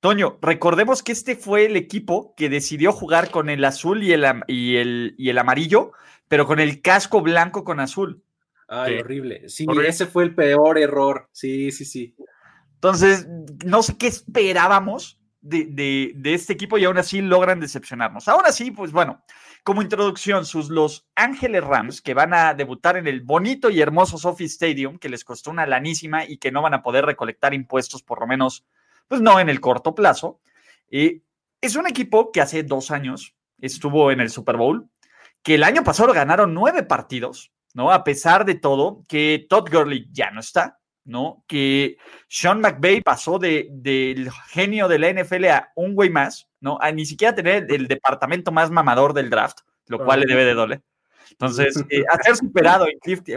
Toño, 0.00 0.38
recordemos 0.42 1.02
que 1.02 1.12
este 1.12 1.36
fue 1.36 1.66
el 1.66 1.76
equipo 1.76 2.34
que 2.36 2.48
decidió 2.48 2.92
jugar 2.92 3.30
con 3.30 3.48
el 3.48 3.64
azul 3.64 4.02
y 4.02 4.12
el, 4.12 4.24
y 4.48 4.76
el, 4.76 5.14
y 5.16 5.30
el 5.30 5.38
amarillo, 5.38 5.92
pero 6.28 6.46
con 6.46 6.58
el 6.58 6.82
casco 6.82 7.22
blanco 7.22 7.62
con 7.62 7.78
azul. 7.78 8.22
Ay, 8.68 8.98
horrible. 8.98 9.48
Sí, 9.48 9.66
ese 9.84 10.06
fue 10.06 10.24
el 10.24 10.34
peor 10.34 10.78
error. 10.78 11.28
Sí, 11.32 11.70
sí, 11.70 11.84
sí. 11.84 12.16
Entonces, 12.74 13.28
no 13.64 13.82
sé 13.82 13.96
qué 13.96 14.08
esperábamos 14.08 15.20
de, 15.48 16.12
este 16.24 16.52
equipo 16.52 16.78
y 16.78 16.84
aún 16.84 16.98
así 16.98 17.20
logran 17.20 17.60
decepcionarnos. 17.60 18.28
Ahora 18.28 18.52
sí, 18.52 18.70
pues 18.70 18.92
bueno, 18.92 19.22
como 19.62 19.82
introducción, 19.82 20.44
sus 20.44 20.68
Los 20.68 21.08
Ángeles 21.14 21.64
Rams, 21.64 22.00
que 22.00 22.14
van 22.14 22.34
a 22.34 22.54
debutar 22.54 22.96
en 22.96 23.06
el 23.06 23.20
bonito 23.20 23.70
y 23.70 23.80
hermoso 23.80 24.18
Sophie 24.18 24.46
Stadium, 24.46 24.98
que 24.98 25.08
les 25.08 25.24
costó 25.24 25.50
una 25.50 25.66
lanísima 25.66 26.24
y 26.24 26.38
que 26.38 26.52
no 26.52 26.62
van 26.62 26.74
a 26.74 26.82
poder 26.82 27.04
recolectar 27.04 27.54
impuestos, 27.54 28.02
por 28.02 28.20
lo 28.20 28.26
menos, 28.26 28.64
pues 29.08 29.20
no 29.20 29.40
en 29.40 29.48
el 29.48 29.60
corto 29.60 29.94
plazo. 29.94 30.40
y 30.90 31.22
es 31.60 31.74
un 31.74 31.86
equipo 31.86 32.30
que 32.32 32.40
hace 32.40 32.62
dos 32.62 32.90
años 32.90 33.34
estuvo 33.58 34.10
en 34.10 34.20
el 34.20 34.30
Super 34.30 34.56
Bowl, 34.56 34.88
que 35.42 35.54
el 35.54 35.64
año 35.64 35.84
pasado 35.84 36.12
ganaron 36.12 36.54
nueve 36.54 36.82
partidos, 36.82 37.52
¿no? 37.74 37.92
A 37.92 38.04
pesar 38.04 38.44
de 38.44 38.54
todo, 38.54 39.02
que 39.08 39.46
Todd 39.48 39.68
Gurley 39.70 40.08
ya 40.10 40.30
no 40.30 40.40
está, 40.40 40.78
¿no? 41.06 41.44
Que 41.46 41.96
Sean 42.28 42.60
McVay 42.60 43.00
pasó 43.00 43.38
de, 43.38 43.68
del 43.70 44.30
genio 44.48 44.88
de 44.88 44.98
la 44.98 45.10
NFL 45.10 45.44
a 45.46 45.72
un 45.76 45.94
güey 45.94 46.10
más, 46.10 46.48
¿no? 46.60 46.78
A 46.80 46.90
ni 46.92 47.06
siquiera 47.06 47.34
tener 47.34 47.66
el 47.70 47.86
departamento 47.86 48.52
más 48.52 48.70
mamador 48.70 49.14
del 49.14 49.30
draft, 49.30 49.60
lo 49.86 50.04
cual 50.04 50.20
le 50.20 50.26
debe 50.26 50.44
de 50.44 50.54
doler. 50.54 50.82
Entonces, 51.30 51.76
eh, 51.90 52.02
a 52.12 52.22
ser 52.22 52.36
superado 52.36 52.86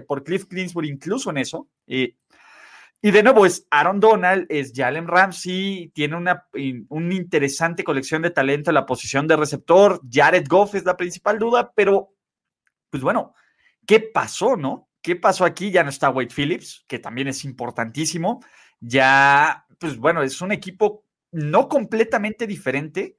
por 0.07 0.23
Cliff 0.23 0.45
Clinsbury 0.45 0.89
incluso 0.89 1.29
en 1.29 1.37
eso. 1.37 1.67
y 1.85 2.15
de 3.01 3.23
nuevo 3.23 3.45
es 3.45 3.65
Aaron 3.69 3.99
Donald, 3.99 4.47
es 4.49 4.73
Jalen 4.75 5.07
Ramsey, 5.07 5.91
tiene 5.93 6.17
una, 6.17 6.47
una 6.89 7.13
interesante 7.13 7.83
colección 7.83 8.23
de 8.23 8.31
talento 8.31 8.71
en 8.71 8.75
la 8.75 8.85
posición 8.87 9.27
de 9.27 9.37
receptor. 9.37 10.01
Jared 10.11 10.47
Goff 10.49 10.73
es 10.73 10.85
la 10.85 10.97
principal 10.97 11.37
duda, 11.37 11.71
pero 11.75 12.13
pues 12.89 13.03
bueno, 13.03 13.35
¿qué 13.85 13.99
pasó, 13.99 14.57
no? 14.57 14.88
¿Qué 15.01 15.15
pasó 15.15 15.45
aquí? 15.45 15.71
Ya 15.71 15.83
no 15.83 15.89
está 15.89 16.09
Wade 16.09 16.33
Phillips, 16.35 16.83
que 16.87 16.99
también 16.99 17.27
es 17.27 17.45
importantísimo. 17.45 18.43
Ya, 18.79 19.65
pues 19.79 19.97
bueno, 19.97 20.23
es 20.23 20.41
un 20.41 20.51
equipo 20.51 21.05
no 21.31 21.67
completamente 21.69 22.47
diferente, 22.47 23.17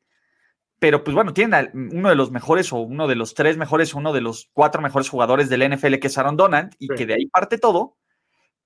pero 0.79 1.05
pues 1.05 1.15
bueno, 1.15 1.33
tienen 1.33 1.71
uno 1.93 2.09
de 2.09 2.15
los 2.15 2.31
mejores 2.31 2.73
o 2.73 2.79
uno 2.79 3.07
de 3.07 3.15
los 3.15 3.35
tres 3.35 3.57
mejores, 3.57 3.95
uno 3.95 4.13
de 4.13 4.21
los 4.21 4.51
cuatro 4.53 4.83
mejores 4.83 5.09
jugadores 5.09 5.49
del 5.49 5.69
NFL 5.71 5.97
que 5.97 6.07
es 6.09 6.19
Aaron 6.19 6.37
Donald 6.37 6.75
y 6.79 6.89
que 6.89 7.07
de 7.07 7.15
ahí 7.15 7.27
parte 7.27 7.59
todo. 7.59 7.97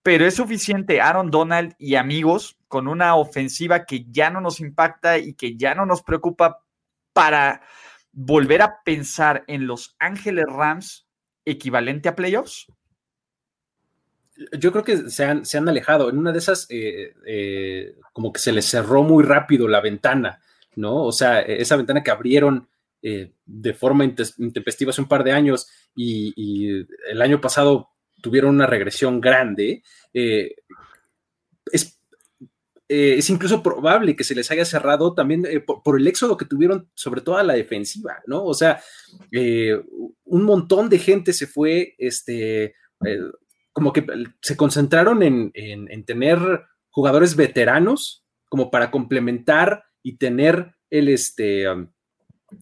Pero 0.03 0.27
es 0.27 0.35
suficiente 0.35 1.01
Aaron 1.01 1.31
Donald 1.31 1.75
y 1.79 1.95
amigos 1.95 2.59
con 2.69 2.89
una 2.89 3.17
ofensiva 3.17 3.85
que 3.85 4.05
ya 4.11 4.31
no 4.31 4.41
nos 4.41 4.61
impacta 4.61 5.19
y 5.19 5.35
que 5.35 5.57
ya 5.57 5.75
no 5.75 5.87
nos 5.87 6.03
preocupa 6.03 6.63
para 7.13 7.63
volver 8.13 8.63
a 8.63 8.83
pensar 8.85 9.45
en 9.47 9.67
los 9.67 9.97
Ángeles 9.99 10.45
Rams 10.47 11.09
equivalente 11.45 12.09
a 12.09 12.17
playoffs 12.17 12.67
yo 14.59 14.73
creo 14.73 14.85
que 14.85 15.11
se 15.11 15.25
han, 15.25 15.45
se 15.45 15.59
han 15.59 15.69
alejado. 15.69 16.11
En 16.11 16.19
una 16.19 16.33
de 16.33 16.39
esas, 16.39 16.67
eh, 16.71 17.15
eh, 17.27 17.97
como 18.13 18.33
que 18.33 18.41
se 18.41 18.53
les 18.53 18.65
cerró 18.65 19.03
muy 19.03 19.25
rápido 19.25 19.69
la 19.69 19.81
ventana, 19.81 20.41
¿no? 20.77 21.05
O 21.05 21.13
sea, 21.13 21.43
e, 21.43 21.61
esa 21.63 21.77
ventana 21.77 22.03
que 22.03 22.11
abrieron 22.11 22.69
eh, 23.03 23.33
de 23.45 23.75
forma 23.75 24.05
intempestiva 24.05 24.91
hace 24.91 25.03
un 25.03 25.09
par 25.09 25.25
de 25.25 25.33
años 25.33 25.69
y, 25.95 26.87
el 27.09 27.23
año 27.23 27.41
pasado 27.41 27.91
tuvieron 28.23 28.55
una 28.55 28.67
regresión 28.67 29.21
grande, 29.21 29.83
es, 30.15 31.99
es, 32.89 33.31
incluso 33.31 33.63
probable 33.63 34.17
que 34.17 34.25
se 34.25 34.35
les 34.35 34.51
haya 34.51 34.65
cerrado 34.65 35.15
también 35.15 35.47
por, 35.67 35.83
por, 35.83 36.01
el 36.01 36.07
éxodo 36.07 36.39
que 36.39 36.47
tuvieron, 36.47 36.89
sobre 36.95 37.21
todo 37.21 37.37
a 37.37 37.43
la 37.43 37.53
defensiva, 37.53 38.23
¿no? 38.27 38.43
O 38.45 38.55
sea, 38.55 38.83
un 40.25 40.43
montón 40.45 40.89
de 40.89 40.99
gente 40.99 41.35
se 41.35 41.47
fue, 41.47 41.95
este 41.99 42.75
como 43.75 43.93
que 43.93 44.07
se 44.41 44.57
concentraron 44.57 45.23
en, 45.23 46.05
tener 46.07 46.39
jugadores 46.91 47.35
veteranos 47.35 48.25
como 48.49 48.71
para 48.71 48.91
complementar 48.91 49.85
y 50.01 50.17
tener 50.17 50.77
el, 50.91 51.09
este, 51.09 51.69
um, 51.69 51.89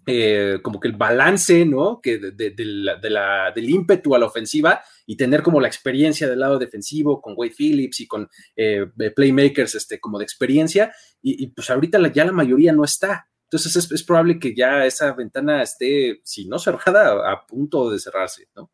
eh, 0.06 0.58
como 0.62 0.80
que 0.80 0.88
el 0.88 0.96
balance, 0.96 1.66
¿no? 1.66 2.00
Que 2.00 2.18
de, 2.18 2.54
la, 2.64 3.52
del 3.54 3.68
ímpetu 3.68 4.14
a 4.14 4.18
la 4.18 4.24
ofensiva 4.24 4.82
y 5.04 5.18
tener 5.18 5.42
como 5.42 5.60
la 5.60 5.68
experiencia 5.68 6.28
del 6.28 6.40
lado 6.40 6.58
defensivo 6.58 7.20
con 7.20 7.34
Wade 7.36 7.54
Phillips 7.58 8.00
y 8.00 8.06
con 8.06 8.30
eh, 8.56 8.86
playmakers, 9.14 9.74
este, 9.74 10.00
como 10.00 10.18
de 10.18 10.24
experiencia, 10.24 10.94
y, 11.20 11.46
pues 11.48 11.68
ahorita 11.68 12.00
ya 12.10 12.24
la 12.24 12.32
mayoría 12.32 12.72
no 12.72 12.84
está. 12.84 13.28
Entonces 13.44 13.90
es, 13.92 14.02
probable 14.02 14.38
que 14.38 14.54
ya 14.54 14.86
esa 14.86 15.12
ventana 15.12 15.62
esté, 15.62 16.22
si 16.24 16.48
no 16.48 16.58
cerrada, 16.58 17.30
a 17.30 17.46
punto 17.46 17.90
de 17.90 17.98
cerrarse, 17.98 18.48
¿no? 18.56 18.70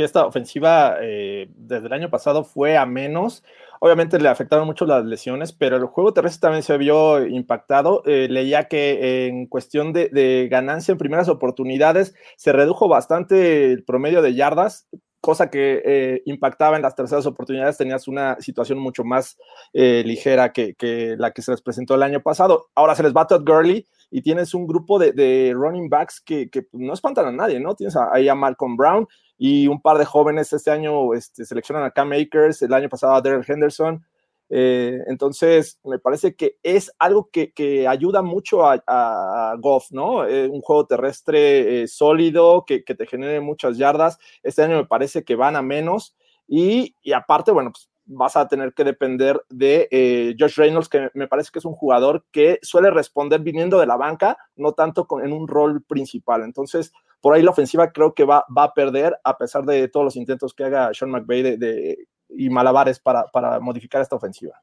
Esta 0.00 0.24
ofensiva 0.24 0.96
eh, 1.02 1.50
desde 1.54 1.86
el 1.86 1.92
año 1.92 2.08
pasado 2.08 2.44
fue 2.44 2.78
a 2.78 2.86
menos. 2.86 3.44
Obviamente 3.78 4.18
le 4.18 4.28
afectaron 4.28 4.66
mucho 4.66 4.86
las 4.86 5.04
lesiones, 5.04 5.52
pero 5.52 5.76
el 5.76 5.84
juego 5.84 6.14
terrestre 6.14 6.40
también 6.40 6.62
se 6.62 6.78
vio 6.78 7.26
impactado. 7.26 8.02
Eh, 8.06 8.28
leía 8.30 8.68
que 8.68 9.26
en 9.26 9.46
cuestión 9.46 9.92
de, 9.92 10.48
ganancia 10.50 10.92
en 10.92 10.98
primeras 10.98 11.28
oportunidades 11.28 12.14
se 12.36 12.52
redujo 12.52 12.88
bastante 12.88 13.72
el 13.72 13.84
promedio 13.84 14.22
de 14.22 14.34
yardas, 14.34 14.88
cosa 15.20 15.50
que 15.50 15.82
eh, 15.84 16.22
impactaba 16.24 16.76
en 16.76 16.82
las 16.82 16.94
terceras 16.94 17.26
oportunidades. 17.26 17.76
Tenías 17.76 18.08
una 18.08 18.40
situación 18.40 18.78
mucho 18.78 19.04
más 19.04 19.36
ligera 19.74 20.52
que, 20.52 20.74
la 21.18 21.32
que 21.32 21.42
se 21.42 21.50
les 21.50 21.60
presentó 21.60 21.96
el 21.96 22.02
año 22.02 22.22
pasado. 22.22 22.70
Ahora 22.74 22.94
se 22.94 23.02
les 23.02 23.12
va 23.12 23.26
Todd 23.26 23.44
Gurley 23.44 23.86
y 24.12 24.20
tienes 24.20 24.52
un 24.54 24.66
grupo 24.66 24.98
de, 24.98 25.52
running 25.54 25.88
backs 25.88 26.20
que, 26.20 26.48
no 26.72 26.92
espantan 26.92 27.26
a 27.26 27.32
nadie, 27.32 27.58
¿no? 27.58 27.74
Tienes 27.74 27.96
ahí 27.96 28.28
a 28.28 28.34
Malcolm 28.34 28.76
Brown, 28.76 29.08
y 29.44 29.66
un 29.66 29.80
par 29.80 29.98
de 29.98 30.04
jóvenes 30.04 30.52
este 30.52 30.70
año 30.70 31.14
este, 31.14 31.44
seleccionan 31.44 31.82
a 31.82 31.90
Cam 31.90 32.10
Makers, 32.10 32.62
el 32.62 32.72
año 32.72 32.88
pasado 32.88 33.14
a 33.14 33.20
Daryl 33.20 33.44
Henderson. 33.44 34.06
Eh, 34.48 35.00
entonces, 35.08 35.80
me 35.82 35.98
parece 35.98 36.36
que 36.36 36.58
es 36.62 36.92
algo 37.00 37.28
que, 37.32 37.88
ayuda 37.88 38.22
mucho 38.22 38.64
a, 38.64 39.56
Goff, 39.58 39.90
¿no? 39.90 40.28
Eh, 40.28 40.46
un 40.46 40.60
juego 40.60 40.86
terrestre 40.86 41.82
eh, 41.82 41.88
sólido, 41.88 42.64
que, 42.64 42.82
te 42.82 43.04
genere 43.04 43.40
muchas 43.40 43.78
yardas. 43.78 44.16
Este 44.44 44.62
año 44.62 44.76
me 44.76 44.86
parece 44.86 45.24
que 45.24 45.34
van 45.34 45.56
a 45.56 45.62
menos. 45.62 46.14
Y, 46.46 46.94
y 47.02 47.12
aparte, 47.12 47.50
bueno, 47.50 47.72
pues 47.72 47.90
vas 48.04 48.36
a 48.36 48.46
tener 48.46 48.74
que 48.74 48.84
depender 48.84 49.42
de 49.48 50.36
Josh 50.38 50.54
Reynolds, 50.54 50.88
que 50.88 51.10
me 51.14 51.26
parece 51.26 51.50
que 51.52 51.58
es 51.58 51.64
un 51.64 51.74
jugador 51.74 52.26
que 52.30 52.60
suele 52.62 52.92
responder 52.92 53.40
viniendo 53.40 53.80
de 53.80 53.86
la 53.86 53.96
banca, 53.96 54.36
no 54.54 54.70
tanto 54.70 55.08
con, 55.08 55.24
en 55.24 55.32
un 55.32 55.48
rol 55.48 55.82
principal. 55.82 56.44
Entonces, 56.44 56.92
por 57.22 57.34
ahí 57.34 57.42
la 57.42 57.52
ofensiva 57.52 57.92
creo 57.92 58.12
que 58.12 58.24
va, 58.24 58.44
va 58.54 58.64
a 58.64 58.74
perder 58.74 59.16
a 59.22 59.38
pesar 59.38 59.64
de 59.64 59.88
todos 59.88 60.04
los 60.04 60.16
intentos 60.16 60.52
que 60.52 60.64
haga 60.64 60.92
Sean 60.92 61.10
McVay 61.10 61.56
de, 61.56 62.08
y 62.28 62.50
malabares 62.50 62.98
para, 62.98 63.24
para 63.26 63.60
modificar 63.60 64.02
esta 64.02 64.16
ofensiva. 64.16 64.60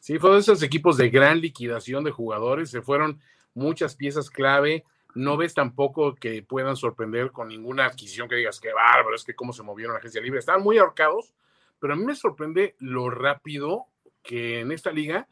Sí, 0.00 0.18
fueron 0.18 0.40
esos 0.40 0.62
equipos 0.62 0.96
de 0.96 1.08
gran 1.08 1.40
liquidación 1.40 2.02
de 2.02 2.10
jugadores, 2.10 2.70
se 2.70 2.82
fueron 2.82 3.20
muchas 3.54 3.94
piezas 3.94 4.28
clave. 4.28 4.84
No 5.14 5.36
ves 5.36 5.54
tampoco 5.54 6.14
que 6.14 6.42
puedan 6.42 6.76
sorprender 6.76 7.30
con 7.30 7.48
ninguna 7.48 7.86
adquisición 7.86 8.28
que 8.28 8.36
digas 8.36 8.60
que 8.60 8.72
bárbaro, 8.72 9.14
es 9.14 9.24
que 9.24 9.34
cómo 9.34 9.52
se 9.52 9.62
movieron 9.62 9.92
la 9.92 9.98
agencia 9.98 10.20
libre. 10.20 10.40
Estaban 10.40 10.62
muy 10.62 10.78
ahorcados, 10.78 11.32
pero 11.78 11.92
a 11.92 11.96
mí 11.96 12.04
me 12.04 12.14
sorprende 12.14 12.74
lo 12.78 13.08
rápido 13.10 13.86
que 14.22 14.60
en 14.60 14.72
esta 14.72 14.90
liga 14.90 15.28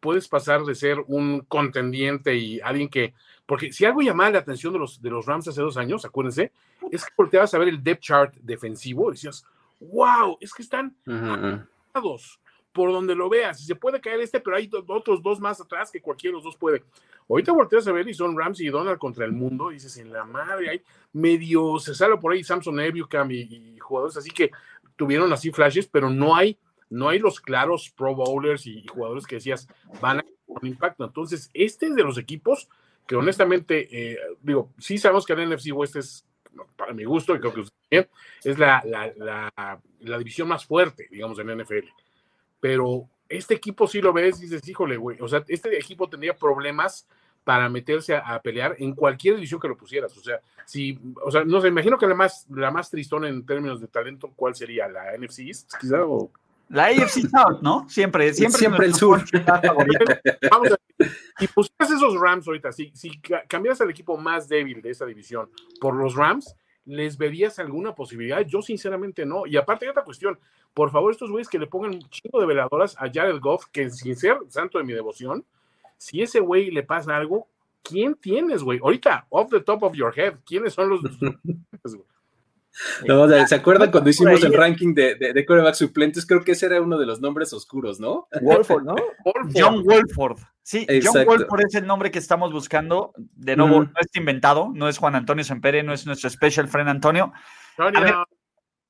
puedes 0.00 0.28
pasar 0.28 0.64
de 0.64 0.74
ser 0.74 0.98
un 1.06 1.40
contendiente 1.40 2.34
y 2.34 2.60
alguien 2.60 2.88
que 2.88 3.14
porque 3.48 3.72
si 3.72 3.86
algo 3.86 4.02
llamaba 4.02 4.28
la 4.28 4.38
atención 4.40 4.74
de 4.74 4.78
los, 4.78 5.00
de 5.00 5.08
los 5.08 5.24
Rams 5.24 5.48
hace 5.48 5.62
dos 5.62 5.78
años, 5.78 6.04
acuérdense, 6.04 6.52
es 6.90 7.02
que 7.02 7.12
volteabas 7.16 7.54
a 7.54 7.58
ver 7.58 7.68
el 7.68 7.82
depth 7.82 8.02
chart 8.02 8.34
defensivo 8.42 9.08
y 9.08 9.12
decías, 9.12 9.42
wow, 9.80 10.36
es 10.38 10.52
que 10.52 10.60
están 10.60 10.94
por 12.72 12.92
donde 12.92 13.14
lo 13.14 13.30
veas. 13.30 13.58
Y 13.62 13.64
se 13.64 13.74
puede 13.74 14.02
caer 14.02 14.20
este, 14.20 14.40
pero 14.40 14.56
hay 14.56 14.70
otros 14.86 15.22
dos 15.22 15.40
más 15.40 15.62
atrás 15.62 15.90
que 15.90 16.02
cualquiera 16.02 16.32
de 16.32 16.36
los 16.36 16.44
dos 16.44 16.56
puede. 16.56 16.84
Ahorita 17.26 17.52
volteas 17.52 17.88
a 17.88 17.92
ver 17.92 18.06
y 18.06 18.12
son 18.12 18.36
Rams 18.36 18.60
y 18.60 18.68
Donald 18.68 18.98
contra 18.98 19.24
el 19.24 19.32
mundo. 19.32 19.70
Y 19.70 19.76
dices, 19.76 19.96
en 19.96 20.12
la 20.12 20.24
madre, 20.24 20.68
hay 20.68 20.82
medio, 21.14 21.78
se 21.78 21.94
sale 21.94 22.18
por 22.18 22.32
ahí 22.32 22.44
Samson 22.44 22.78
Ebucam 22.78 23.30
y, 23.30 23.40
y 23.40 23.78
jugadores 23.78 24.18
así 24.18 24.30
que 24.30 24.50
tuvieron 24.94 25.32
así 25.32 25.50
flashes, 25.50 25.86
pero 25.86 26.10
no 26.10 26.36
hay, 26.36 26.58
no 26.90 27.08
hay 27.08 27.18
los 27.18 27.40
claros 27.40 27.90
pro 27.90 28.14
bowlers 28.14 28.66
y, 28.66 28.86
jugadores 28.86 29.26
que 29.26 29.36
decías 29.36 29.68
van 30.00 30.20
a 30.20 30.24
un 30.46 30.66
impacto. 30.66 31.04
Entonces, 31.04 31.50
este 31.54 31.86
es 31.86 31.94
de 31.94 32.02
los 32.02 32.18
equipos 32.18 32.68
que 33.06 33.16
honestamente, 33.16 33.88
eh, 33.90 34.18
digo, 34.42 34.70
sí 34.78 34.98
sabemos 34.98 35.24
que 35.24 35.32
el 35.32 35.48
NFC 35.48 35.72
West 35.72 35.96
es, 35.96 36.26
para 36.76 36.92
mi 36.92 37.04
gusto, 37.04 37.34
y 37.34 37.40
creo 37.40 37.54
que 37.54 37.64
es 38.44 38.58
la, 38.58 38.82
la, 39.16 40.18
división 40.18 40.48
más 40.48 40.66
fuerte, 40.66 41.08
digamos, 41.10 41.38
en 41.38 41.56
NFL. 41.58 41.88
Pero 42.60 43.08
este 43.28 43.54
equipo 43.54 43.86
sí 43.86 44.02
lo 44.02 44.12
ves 44.12 44.38
y 44.38 44.42
dices, 44.42 44.66
híjole, 44.68 44.96
güey, 44.98 45.18
o 45.20 45.28
sea, 45.28 45.42
este 45.48 45.74
equipo 45.78 46.08
tendría 46.08 46.36
problemas 46.36 47.08
para 47.44 47.70
meterse 47.70 48.14
a, 48.14 48.38
pelear 48.42 48.76
en 48.78 48.94
cualquier 48.94 49.36
división 49.36 49.58
que 49.58 49.68
lo 49.68 49.76
pusieras. 49.78 50.14
O 50.18 50.20
sea, 50.20 50.40
si, 50.66 50.98
o 51.24 51.30
sea, 51.30 51.44
no 51.44 51.62
sé, 51.62 51.68
imagino 51.68 51.96
que 51.96 52.06
la 52.06 52.14
más, 52.14 52.46
la 52.50 52.70
más 52.70 52.90
tristona 52.90 53.26
en 53.26 53.46
términos 53.46 53.80
de 53.80 53.88
talento, 53.88 54.30
¿cuál 54.36 54.54
sería? 54.54 54.86
¿La 54.86 55.16
NFC 55.16 55.38
East, 55.40 55.72
quizá? 55.80 56.04
O, 56.04 56.30
la 56.68 56.86
AFC 56.86 57.28
South, 57.30 57.60
¿no? 57.62 57.88
Siempre, 57.88 58.32
siempre. 58.34 58.58
Siempre 58.58 58.86
el 58.86 58.94
sur. 58.94 59.24
Vamos 60.50 60.72
a 60.72 60.78
si 61.38 61.46
pusieras 61.46 61.90
esos 61.90 62.20
Rams 62.20 62.46
ahorita, 62.46 62.72
si, 62.72 62.90
si 62.94 63.20
cambiaras 63.48 63.80
al 63.80 63.90
equipo 63.90 64.16
más 64.16 64.48
débil 64.48 64.82
de 64.82 64.90
esa 64.90 65.06
división 65.06 65.48
por 65.80 65.94
los 65.94 66.16
Rams, 66.16 66.56
¿les 66.84 67.16
verías 67.16 67.58
alguna 67.58 67.94
posibilidad? 67.94 68.40
Yo 68.40 68.62
sinceramente 68.62 69.24
no. 69.24 69.46
Y 69.46 69.56
aparte 69.56 69.84
hay 69.84 69.90
otra 69.90 70.04
cuestión. 70.04 70.38
Por 70.74 70.90
favor, 70.90 71.12
estos 71.12 71.30
güeyes 71.30 71.48
que 71.48 71.58
le 71.58 71.66
pongan 71.66 71.94
un 71.94 72.08
chingo 72.10 72.40
de 72.40 72.46
veladoras 72.46 72.96
a 72.98 73.10
Jared 73.12 73.38
Goff, 73.40 73.66
que 73.70 73.90
sin 73.90 74.16
ser 74.16 74.38
santo 74.48 74.78
de 74.78 74.84
mi 74.84 74.92
devoción, 74.92 75.44
si 75.96 76.22
ese 76.22 76.40
güey 76.40 76.70
le 76.70 76.82
pasa 76.82 77.16
algo, 77.16 77.48
¿quién 77.82 78.14
tienes, 78.14 78.62
güey? 78.62 78.80
Ahorita, 78.82 79.26
off 79.30 79.50
the 79.50 79.60
top 79.60 79.82
of 79.84 79.94
your 79.94 80.12
head, 80.16 80.34
¿quiénes 80.44 80.74
son 80.74 80.88
los... 80.90 81.00
¿Se 83.48 83.54
acuerdan 83.54 83.90
cuando 83.90 84.10
hicimos 84.10 84.42
el 84.42 84.52
ranking 84.52 84.94
de, 84.94 85.14
de, 85.16 85.74
suplentes? 85.74 86.26
Creo 86.26 86.42
que 86.42 86.52
ese 86.52 86.66
era 86.66 86.80
uno 86.80 86.98
de 86.98 87.06
los 87.06 87.20
nombres 87.20 87.52
oscuros, 87.52 87.98
¿no? 88.00 88.28
Wolford, 88.40 88.84
¿no? 88.84 88.94
John 89.54 89.82
Wolford. 89.84 90.38
Sí, 90.62 90.86
John 91.02 91.24
Wolford 91.24 91.62
es 91.66 91.74
el 91.74 91.86
nombre 91.86 92.10
que 92.10 92.18
estamos 92.18 92.52
buscando. 92.52 93.12
De 93.16 93.56
nuevo, 93.56 93.84
no 93.84 93.92
es 94.00 94.14
inventado, 94.14 94.70
no 94.74 94.88
es 94.88 94.98
Juan 94.98 95.14
Antonio 95.14 95.44
Sempere, 95.44 95.82
no 95.82 95.92
es 95.92 96.06
nuestro 96.06 96.30
special 96.30 96.68
friend 96.68 96.88
Antonio. 96.88 97.32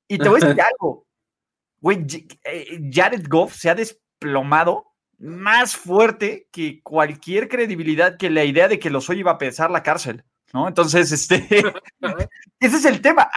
y 0.07 0.17
te 0.17 0.29
voy 0.29 0.41
a 0.41 0.45
decir 0.45 0.61
algo. 0.61 1.05
Güey, 1.81 2.05
eh, 2.43 2.79
Jared 2.91 3.25
Goff 3.29 3.55
se 3.55 3.69
ha 3.69 3.75
desplomado 3.75 4.85
más 5.17 5.75
fuerte 5.75 6.47
que 6.51 6.81
cualquier 6.81 7.47
credibilidad 7.47 8.17
que 8.17 8.29
la 8.29 8.43
idea 8.43 8.67
de 8.67 8.79
que 8.79 8.89
los 8.89 9.09
hoy 9.09 9.19
iba 9.19 9.31
a 9.31 9.37
pesar 9.37 9.71
la 9.71 9.83
cárcel. 9.83 10.23
¿no? 10.53 10.67
Entonces, 10.67 11.11
este, 11.11 11.47
ese 12.59 12.77
es 12.77 12.85
el 12.85 13.01
tema. 13.01 13.29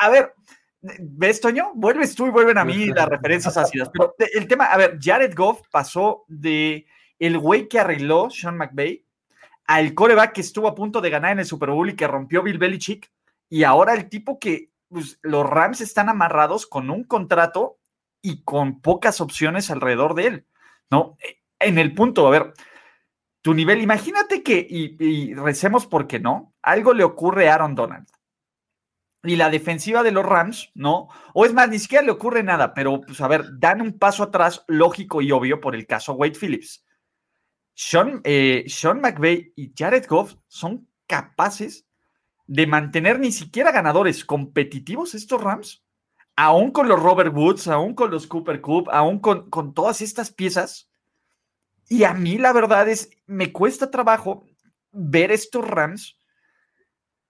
A, 0.00 0.08
ver, 0.08 0.34
¿ves, 0.80 1.40
Toño? 1.40 1.72
Vuelves 1.74 2.14
tú 2.14 2.26
y 2.26 2.30
vuelven 2.30 2.58
a 2.58 2.64
mí 2.64 2.86
las 2.86 3.08
referencias 3.08 3.56
ácidas. 3.56 3.90
Pero 3.92 4.14
el 4.18 4.48
tema, 4.48 4.66
a 4.66 4.76
ver, 4.76 4.98
Jared 5.00 5.34
Goff 5.34 5.62
pasó 5.70 6.24
de 6.28 6.86
el 7.18 7.38
güey 7.38 7.68
que 7.68 7.78
arregló 7.78 8.30
Sean 8.30 8.56
McVay 8.56 9.04
al 9.70 9.94
coreback 9.94 10.32
que 10.32 10.40
estuvo 10.40 10.66
a 10.66 10.74
punto 10.74 11.00
de 11.00 11.10
ganar 11.10 11.30
en 11.30 11.38
el 11.38 11.46
Super 11.46 11.70
Bowl 11.70 11.88
y 11.88 11.94
que 11.94 12.08
rompió 12.08 12.42
Bill 12.42 12.58
Belichick, 12.58 13.08
y 13.48 13.62
ahora 13.62 13.94
el 13.94 14.08
tipo 14.08 14.40
que 14.40 14.72
pues, 14.88 15.20
los 15.22 15.48
Rams 15.48 15.80
están 15.80 16.08
amarrados 16.08 16.66
con 16.66 16.90
un 16.90 17.04
contrato 17.04 17.78
y 18.20 18.42
con 18.42 18.80
pocas 18.80 19.20
opciones 19.20 19.70
alrededor 19.70 20.14
de 20.14 20.26
él, 20.26 20.46
¿no? 20.90 21.16
En 21.60 21.78
el 21.78 21.94
punto, 21.94 22.26
a 22.26 22.30
ver, 22.30 22.52
tu 23.42 23.54
nivel, 23.54 23.80
imagínate 23.80 24.42
que, 24.42 24.66
y, 24.68 25.34
recemos 25.34 25.86
porque 25.86 26.18
no, 26.18 26.52
algo 26.62 26.92
le 26.92 27.04
ocurre 27.04 27.48
a 27.48 27.54
Aaron 27.54 27.76
Donald. 27.76 28.08
Y 29.22 29.36
la 29.36 29.50
defensiva 29.50 30.02
de 30.02 30.12
los 30.12 30.24
Rams, 30.24 30.70
¿no? 30.74 31.08
O 31.34 31.44
es 31.44 31.52
más, 31.52 31.68
ni 31.68 31.78
siquiera 31.78 32.04
le 32.04 32.12
ocurre 32.12 32.42
nada, 32.42 32.72
pero 32.72 33.00
pues 33.02 33.20
a 33.20 33.28
ver, 33.28 33.44
dan 33.58 33.82
un 33.82 33.98
paso 33.98 34.22
atrás 34.22 34.64
lógico 34.66 35.20
y 35.20 35.30
obvio 35.30 35.60
por 35.60 35.74
el 35.74 35.86
caso 35.86 36.14
Wade 36.14 36.38
Phillips. 36.40 36.84
Sean, 37.74 38.20
eh, 38.24 38.64
Sean 38.66 39.00
McVay 39.00 39.52
y 39.56 39.72
Jared 39.76 40.06
Goff 40.06 40.34
son 40.48 40.88
capaces 41.06 41.86
de 42.46 42.66
mantener 42.66 43.20
ni 43.20 43.30
siquiera 43.30 43.72
ganadores 43.72 44.24
competitivos 44.24 45.14
estos 45.14 45.42
Rams, 45.42 45.84
aún 46.34 46.70
con 46.70 46.88
los 46.88 47.00
Robert 47.00 47.34
Woods, 47.34 47.68
aún 47.68 47.94
con 47.94 48.10
los 48.10 48.26
Cooper 48.26 48.60
Cup, 48.60 48.88
aún 48.90 49.20
con, 49.20 49.50
con 49.50 49.74
todas 49.74 50.00
estas 50.00 50.32
piezas 50.32 50.90
y 51.90 52.04
a 52.04 52.14
mí 52.14 52.38
la 52.38 52.52
verdad 52.52 52.88
es, 52.88 53.10
me 53.26 53.52
cuesta 53.52 53.90
trabajo 53.90 54.46
ver 54.92 55.32
estos 55.32 55.66
Rams, 55.66 56.16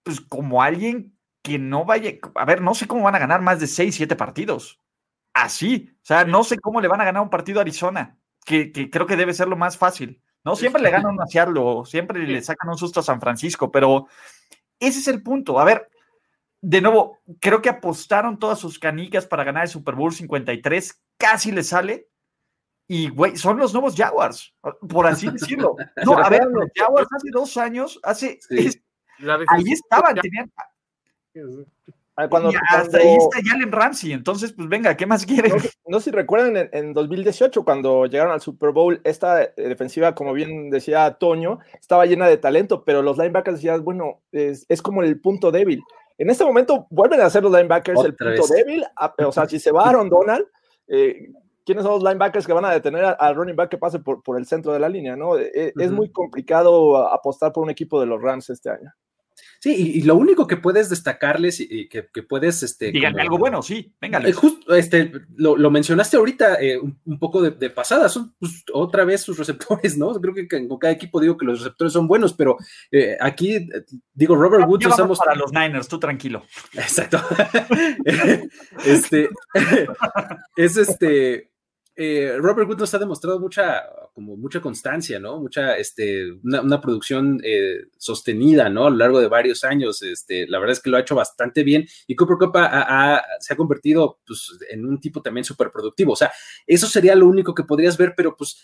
pues 0.02 0.20
como 0.20 0.62
alguien 0.62 1.16
que 1.42 1.58
no 1.58 1.84
vaya, 1.84 2.12
a 2.34 2.44
ver, 2.44 2.60
no 2.60 2.74
sé 2.74 2.86
cómo 2.86 3.04
van 3.04 3.14
a 3.14 3.20
ganar 3.20 3.40
más 3.40 3.60
de 3.60 3.66
6, 3.66 3.94
7 3.94 4.16
partidos. 4.16 4.80
Así, 5.32 5.90
o 5.96 6.06
sea, 6.06 6.24
no 6.24 6.44
sé 6.44 6.58
cómo 6.58 6.80
le 6.80 6.88
van 6.88 7.00
a 7.00 7.04
ganar 7.04 7.22
un 7.22 7.30
partido 7.30 7.60
a 7.60 7.62
Arizona, 7.62 8.18
que, 8.44 8.72
creo 8.90 9.06
que 9.06 9.16
debe 9.16 9.34
ser 9.34 9.48
lo 9.48 9.56
más 9.56 9.76
fácil. 9.76 10.22
No, 10.44 10.56
siempre 10.56 10.82
le 10.82 10.90
ganan 10.90 11.20
a 11.20 11.26
Seattle, 11.26 11.84
siempre 11.84 12.26
le 12.26 12.42
sacan 12.42 12.70
un 12.70 12.78
susto 12.78 13.00
a 13.00 13.04
San 13.04 13.20
Francisco, 13.20 13.70
pero 13.70 14.06
ese 14.78 14.98
es 14.98 15.08
el 15.08 15.22
punto. 15.22 15.60
A 15.60 15.64
ver, 15.64 15.88
de 16.62 16.80
nuevo, 16.80 17.18
creo 17.40 17.62
que 17.62 17.68
apostaron 17.68 18.38
todas 18.38 18.58
sus 18.58 18.78
canicas 18.78 19.26
para 19.26 19.44
ganar 19.44 19.64
el 19.64 19.68
Super 19.68 19.94
Bowl 19.94 20.12
53, 20.12 21.02
casi 21.16 21.52
le 21.52 21.62
sale, 21.62 22.08
y, 22.92 23.08
güey, 23.08 23.36
son 23.36 23.56
los 23.56 23.72
nuevos 23.72 23.94
Jaguars, 23.94 24.52
por 24.88 25.06
así 25.06 25.28
decirlo. 25.30 25.76
No, 26.04 26.18
a 26.18 26.28
ver, 26.28 26.44
los 26.50 26.68
Jaguars 26.74 27.06
hace 27.14 27.28
dos 27.30 27.56
años, 27.56 28.00
hace... 28.02 28.40
ahí 29.46 29.72
estaban, 29.72 30.16
tenían... 30.16 30.50
Ah, 32.16 32.28
cuando, 32.28 32.50
hasta 32.68 32.98
ahí 32.98 33.16
está 33.16 33.38
Jalen 33.42 33.72
Ramsey, 33.72 34.12
entonces, 34.12 34.52
pues 34.52 34.68
venga, 34.68 34.94
¿qué 34.96 35.06
más 35.06 35.24
quieren? 35.24 35.52
No, 35.86 36.00
sé 36.00 36.10
si 36.10 36.10
recuerdan 36.10 36.68
en, 36.72 36.92
2018, 36.92 37.64
cuando 37.64 38.04
llegaron 38.06 38.32
al 38.32 38.40
Super 38.40 38.72
Bowl, 38.72 39.00
esta 39.04 39.42
eh, 39.42 39.52
defensiva, 39.56 40.14
como 40.14 40.32
bien 40.34 40.70
decía 40.70 41.12
Toño, 41.14 41.60
estaba 41.80 42.04
llena 42.04 42.26
de 42.28 42.36
talento, 42.36 42.84
pero 42.84 43.00
los 43.00 43.16
linebackers 43.16 43.56
decían, 43.56 43.82
bueno, 43.84 44.20
es, 44.32 44.66
como 44.82 45.02
el 45.02 45.20
punto 45.20 45.50
débil. 45.50 45.82
En 46.18 46.28
este 46.28 46.44
momento 46.44 46.86
vuelven 46.90 47.22
a 47.22 47.30
ser 47.30 47.42
los 47.42 47.52
linebackers 47.52 48.04
el 48.04 48.14
punto 48.14 48.46
débil, 48.48 48.84
o 49.24 49.32
sea, 49.32 49.48
si 49.48 49.58
se 49.58 49.72
va 49.72 49.88
Aaron 49.88 50.10
Donald, 50.10 50.44
eh, 50.88 51.30
quiénes 51.64 51.84
son 51.84 51.94
los 51.94 52.02
linebackers 52.02 52.46
que 52.46 52.52
van 52.52 52.66
a 52.66 52.72
detener 52.72 53.16
al 53.18 53.34
running 53.34 53.56
back 53.56 53.70
que 53.70 53.78
pase 53.78 54.00
por, 54.00 54.22
por 54.22 54.36
el 54.36 54.44
centro 54.44 54.72
de 54.72 54.80
la 54.80 54.88
línea, 54.88 55.16
¿no? 55.16 55.38
E, 55.38 55.72
es, 55.74 55.90
muy 55.90 56.10
complicado 56.10 56.98
apostar 57.08 57.52
por 57.52 57.62
un 57.62 57.70
equipo 57.70 57.98
de 58.00 58.06
los 58.06 58.20
Rams 58.20 58.50
este 58.50 58.68
año. 58.70 58.92
Sí, 59.60 59.92
y, 59.96 60.02
lo 60.04 60.16
único 60.16 60.46
que 60.46 60.56
puedes 60.56 60.88
destacarles 60.88 61.60
y 61.60 61.86
que, 61.90 62.02
puedes, 62.22 62.62
este, 62.62 62.90
díganme 62.92 63.20
algo 63.20 63.36
bueno, 63.36 63.60
sí, 63.60 63.92
venga. 64.00 64.18
Eh, 64.20 64.32
justo, 64.32 64.74
este, 64.74 65.12
lo, 65.36 65.70
mencionaste 65.70 66.16
ahorita 66.16 66.54
eh, 66.62 66.78
un, 66.78 67.18
poco 67.18 67.42
de, 67.42 67.68
pasada, 67.68 68.08
son 68.08 68.34
pues, 68.38 68.64
otra 68.72 69.04
vez 69.04 69.20
sus 69.20 69.36
receptores, 69.36 69.98
¿no? 69.98 70.14
Creo 70.14 70.32
que 70.32 70.48
con 70.48 70.78
cada 70.78 70.94
equipo 70.94 71.20
digo 71.20 71.36
que 71.36 71.44
los 71.44 71.58
receptores 71.58 71.92
son 71.92 72.08
buenos, 72.08 72.32
pero 72.32 72.56
eh, 72.90 73.18
aquí 73.20 73.68
digo 74.14 74.34
Robert 74.34 74.66
Woods. 74.66 74.88
Vamos 74.96 75.18
para 75.18 75.34
los 75.34 75.52
Niners, 75.52 75.88
tú 75.88 75.98
tranquilo. 75.98 76.42
Exacto. 76.72 77.20
este 78.86 79.28
es 80.56 80.76
este 80.78 81.49
eh, 82.02 82.38
Robert 82.38 82.66
Wood 82.66 82.78
nos 82.78 82.94
ha 82.94 82.98
demostrado 82.98 83.38
mucha, 83.38 83.84
como 84.14 84.34
mucha 84.34 84.58
constancia, 84.62 85.20
¿no? 85.20 85.38
Mucha, 85.38 85.76
este, 85.76 86.32
una, 86.42 86.80
producción 86.80 87.38
eh, 87.44 87.88
sostenida, 87.98 88.70
¿no? 88.70 88.86
A 88.86 88.90
lo 88.90 88.96
largo 88.96 89.20
de 89.20 89.28
varios 89.28 89.64
años. 89.64 90.02
Este, 90.02 90.46
la 90.48 90.58
verdad 90.58 90.72
es 90.72 90.80
que 90.80 90.88
lo 90.88 90.96
ha 90.96 91.00
hecho 91.00 91.14
bastante 91.14 91.62
bien 91.62 91.86
y 92.06 92.16
Cooper 92.16 92.38
Cup 92.38 92.56
se 93.40 93.52
ha 93.52 93.56
convertido 93.58 94.18
pues, 94.26 94.58
en 94.70 94.86
un 94.86 94.98
tipo 94.98 95.20
también 95.20 95.44
súper 95.44 95.70
productivo. 95.70 96.14
O 96.14 96.16
sea, 96.16 96.32
eso 96.66 96.86
sería 96.86 97.14
lo 97.14 97.28
único 97.28 97.54
que 97.54 97.64
podrías 97.64 97.98
ver, 97.98 98.14
pero 98.16 98.34
pues 98.34 98.56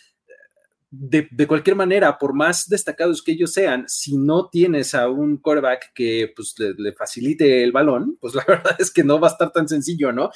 de, 0.91 1.47
cualquier 1.47 1.77
manera, 1.77 2.17
por 2.17 2.33
más 2.33 2.71
destacados 2.71 3.23
que 3.23 3.33
ellos 3.33 3.53
sean, 3.53 3.85
si 3.87 4.17
no 4.17 4.49
tienes 4.49 4.95
a 4.95 5.11
un 5.11 5.37
quarterback 5.37 5.93
que 5.95 6.33
pues, 6.35 6.55
le, 6.59 6.93
facilite 6.95 7.63
el 7.63 7.73
balón, 7.73 8.17
pues 8.19 8.35
la 8.35 8.45
verdad 8.49 8.77
es 8.79 8.91
que 8.91 9.05
no 9.05 9.21
va 9.21 9.29
a 9.29 9.33
estar 9.33 9.53
tan 9.53 9.69
sencillo, 9.69 10.11
¿no? 10.11 10.31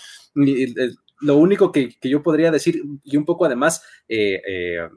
Lo 1.20 1.36
único 1.36 1.72
que, 1.72 1.96
yo 2.02 2.22
podría 2.22 2.50
decir, 2.50 2.82
y 3.04 3.16
un 3.16 3.24
poco 3.24 3.44
además, 3.44 3.82
eh, 4.08 4.42
eh, 4.46 4.88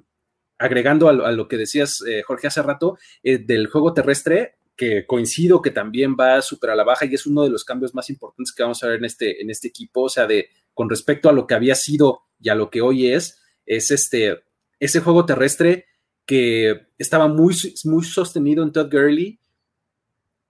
agregando 0.58 1.10
a 1.10 1.32
lo, 1.32 1.48
que 1.48 1.58
decías, 1.58 2.02
eh, 2.08 2.24
Jorge, 2.26 2.48
hace 2.48 2.62
rato, 2.62 2.98
del 3.24 3.68
juego 3.68 3.94
terrestre, 3.94 4.56
que 4.76 5.06
coincido 5.06 5.62
que 5.62 5.72
también 5.72 6.16
va 6.20 6.42
súper 6.42 6.72
a 6.72 6.76
la 6.76 6.84
baja 6.84 7.06
y 7.06 7.14
es 7.14 7.26
uno 7.26 7.44
de 7.44 7.50
los 7.50 7.64
cambios 7.64 7.94
más 7.94 8.10
importantes 8.10 8.54
que 8.54 8.64
vamos 8.64 8.82
a 8.84 8.88
ver 8.88 8.98
en 8.98 9.06
este, 9.06 9.42
en 9.42 9.50
este 9.50 9.68
equipo, 9.68 10.04
o 10.04 10.10
sea, 10.10 10.26
de 10.26 10.50
con 10.74 10.90
respecto 10.90 11.30
a 11.30 11.34
lo 11.34 11.46
que 11.46 11.54
había 11.54 11.76
sido 11.76 12.22
y 12.40 12.50
a 12.50 12.56
lo 12.56 12.70
que 12.72 12.82
hoy 12.82 13.12
es, 13.12 13.42
es 13.66 13.92
este, 13.92 14.42
ese 14.80 15.00
juego 15.02 15.26
terrestre 15.26 15.86
que 16.26 16.88
estaba 16.98 17.28
muy, 17.28 17.56
muy 17.84 18.04
sostenido 18.04 18.64
en 18.64 18.72
Todd 18.72 18.92
Gurley 18.92 19.40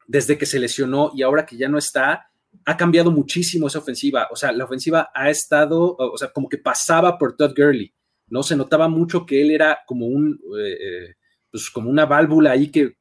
desde 0.08 0.38
que 0.38 0.46
se 0.46 0.60
lesionó 0.60 1.12
y 1.16 1.24
ahora 1.24 1.46
que 1.46 1.58
ya 1.58 1.70
no 1.70 1.78
está, 1.78 2.32
ha 2.66 2.78
cambiado 2.78 3.12
muchísimo 3.12 3.68
esa 3.68 3.80
ofensiva. 3.80 4.28
O 4.32 4.36
sea, 4.36 4.52
la 4.52 4.66
ofensiva 4.66 5.12
ha 5.14 5.30
estado, 5.30 5.96
o 5.98 6.18
sea, 6.18 6.30
como 6.30 6.50
que 6.50 6.58
pasaba 6.58 7.18
por 7.18 7.36
Todd 7.36 7.54
Gurley, 7.56 7.94
¿no? 8.28 8.44
Se 8.44 8.56
notaba 8.56 8.88
mucho 8.88 9.26
que 9.26 9.42
él 9.42 9.52
era 9.52 9.80
como 9.86 10.08
un, 10.08 10.40
eh, 10.60 10.78
eh, 10.80 11.16
pues 11.52 11.70
como 11.70 11.90
una 11.90 12.06
válvula 12.06 12.52
ahí 12.52 12.72
que, 12.72 12.96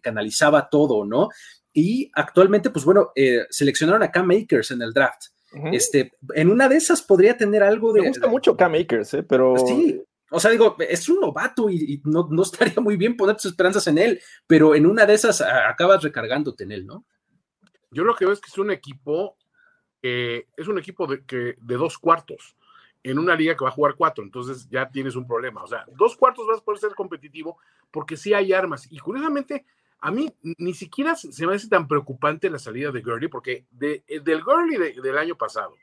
canalizaba 0.00 0.68
todo, 0.68 1.04
¿no? 1.04 1.28
Y 1.72 2.10
actualmente, 2.14 2.70
pues 2.70 2.84
bueno, 2.84 3.10
eh, 3.14 3.46
seleccionaron 3.50 4.02
a 4.02 4.10
Cam 4.10 4.26
Makers 4.26 4.70
en 4.70 4.82
el 4.82 4.92
draft. 4.92 5.24
Este, 5.72 6.12
en 6.34 6.50
una 6.50 6.68
de 6.68 6.76
esas 6.76 7.00
podría 7.00 7.36
tener 7.36 7.62
algo 7.62 7.92
de. 7.92 8.02
Me 8.02 8.08
gusta 8.08 8.26
mucho 8.26 8.56
Cam 8.56 8.72
Makers, 8.72 9.14
¿eh? 9.14 9.22
pero. 9.22 9.54
Sí, 9.56 10.00
o 10.30 10.40
sea, 10.40 10.50
digo, 10.50 10.76
es 10.78 11.08
un 11.08 11.20
novato 11.20 11.70
y, 11.70 12.02
no, 12.04 12.28
no, 12.30 12.42
estaría 12.42 12.80
muy 12.80 12.96
bien 12.96 13.16
poner 13.16 13.36
tus 13.36 13.46
esperanzas 13.46 13.86
en 13.86 13.98
él, 13.98 14.20
pero 14.46 14.74
en 14.74 14.86
una 14.86 15.06
de 15.06 15.14
esas 15.14 15.40
acabas 15.40 16.02
recargándote 16.02 16.64
en 16.64 16.72
él, 16.72 16.86
¿no? 16.86 17.06
Yo 17.90 18.04
lo 18.04 18.14
que 18.14 18.24
veo 18.24 18.34
es 18.34 18.40
que 18.40 18.50
es 18.50 18.58
un 18.58 18.70
equipo 18.70 19.36
que 20.00 20.46
es 20.56 20.68
un 20.68 20.78
equipo 20.78 21.06
de, 21.06 21.24
que, 21.24 21.56
de 21.58 21.74
dos 21.76 21.98
cuartos 21.98 22.56
en 23.02 23.18
una 23.18 23.34
liga 23.34 23.56
que 23.56 23.64
va 23.64 23.70
a 23.70 23.72
jugar 23.72 23.94
cuatro, 23.96 24.22
entonces 24.24 24.68
ya 24.68 24.90
tienes 24.90 25.16
un 25.16 25.26
problema. 25.26 25.62
O 25.62 25.66
sea, 25.66 25.84
dos 25.96 26.16
cuartos 26.16 26.46
vas 26.46 26.58
a 26.58 26.64
poder 26.64 26.80
ser 26.80 26.94
competitivo 26.94 27.58
porque 27.90 28.16
sí 28.16 28.34
hay 28.34 28.52
armas. 28.52 28.86
Y 28.90 28.98
curiosamente, 28.98 29.64
a 30.00 30.10
mí 30.10 30.32
ni 30.42 30.74
siquiera 30.74 31.16
se 31.16 31.46
me 31.46 31.54
hace 31.54 31.68
tan 31.68 31.88
preocupante 31.88 32.50
la 32.50 32.58
salida 32.58 32.90
de 32.90 33.02
Gurley, 33.02 33.28
porque 33.28 33.66
de, 33.70 34.04
del 34.22 34.42
Gurley 34.42 34.94
del 34.94 35.18
año 35.18 35.36
pasado 35.36 35.74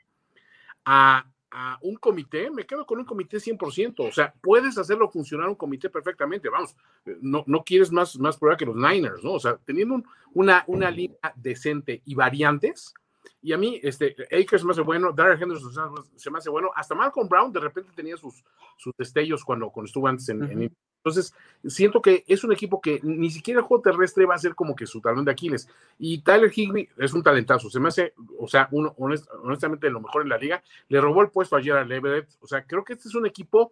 a 0.84 1.26
a 1.58 1.78
un 1.80 1.96
comité, 1.96 2.50
me 2.50 2.66
quedo 2.66 2.84
con 2.84 2.98
un 2.98 3.06
comité 3.06 3.38
100%. 3.38 4.06
O 4.06 4.12
sea, 4.12 4.34
puedes 4.42 4.76
hacerlo 4.76 5.08
funcionar 5.08 5.48
un 5.48 5.54
comité 5.54 5.88
perfectamente. 5.88 6.50
Vamos, 6.50 6.76
no, 7.22 7.44
no 7.46 7.64
quieres 7.64 7.90
más, 7.90 8.18
más 8.18 8.36
prueba 8.36 8.58
que 8.58 8.66
los 8.66 8.76
Niners, 8.76 9.24
¿no? 9.24 9.32
O 9.32 9.40
sea, 9.40 9.56
teniendo 9.64 10.02
una, 10.34 10.64
una 10.66 10.90
línea 10.90 11.32
decente 11.34 12.02
y 12.04 12.14
variantes. 12.14 12.92
Y 13.40 13.54
a 13.54 13.56
mí, 13.56 13.80
este, 13.82 14.14
Akers 14.30 14.64
me 14.64 14.72
hace 14.72 14.82
bueno, 14.82 15.12
Darrell 15.12 15.42
Henderson 15.42 15.94
se 16.14 16.30
me 16.30 16.38
hace 16.38 16.50
bueno. 16.50 16.70
Hasta 16.76 16.94
Malcolm 16.94 17.26
Brown 17.26 17.50
de 17.50 17.60
repente 17.60 17.90
tenía 17.96 18.18
sus, 18.18 18.44
sus 18.76 18.92
destellos 18.98 19.42
cuando, 19.42 19.70
cuando 19.70 19.86
estuvo 19.86 20.08
antes 20.08 20.28
en, 20.28 20.42
en 20.42 20.76
entonces, 21.06 21.32
siento 21.64 22.02
que 22.02 22.24
es 22.26 22.42
un 22.42 22.52
equipo 22.52 22.80
que 22.80 22.98
ni 23.04 23.30
siquiera 23.30 23.60
el 23.60 23.66
juego 23.66 23.80
terrestre 23.80 24.26
va 24.26 24.34
a 24.34 24.38
ser 24.38 24.56
como 24.56 24.74
que 24.74 24.88
su 24.88 25.00
talón 25.00 25.24
de 25.24 25.30
Aquiles. 25.30 25.68
Y 26.00 26.18
Tyler 26.18 26.50
Higbee 26.52 26.88
es 26.98 27.14
un 27.14 27.22
talentazo. 27.22 27.70
Se 27.70 27.78
me 27.78 27.86
hace, 27.86 28.12
o 28.40 28.48
sea, 28.48 28.66
uno, 28.72 28.92
honestamente, 28.98 29.88
lo 29.88 30.00
mejor 30.00 30.22
en 30.22 30.30
la 30.30 30.36
liga. 30.36 30.64
Le 30.88 31.00
robó 31.00 31.22
el 31.22 31.30
puesto 31.30 31.54
ayer 31.54 31.76
a 31.76 31.84
Leverett. 31.84 32.28
O 32.40 32.48
sea, 32.48 32.66
creo 32.66 32.82
que 32.82 32.94
este 32.94 33.06
es 33.06 33.14
un 33.14 33.24
equipo 33.24 33.70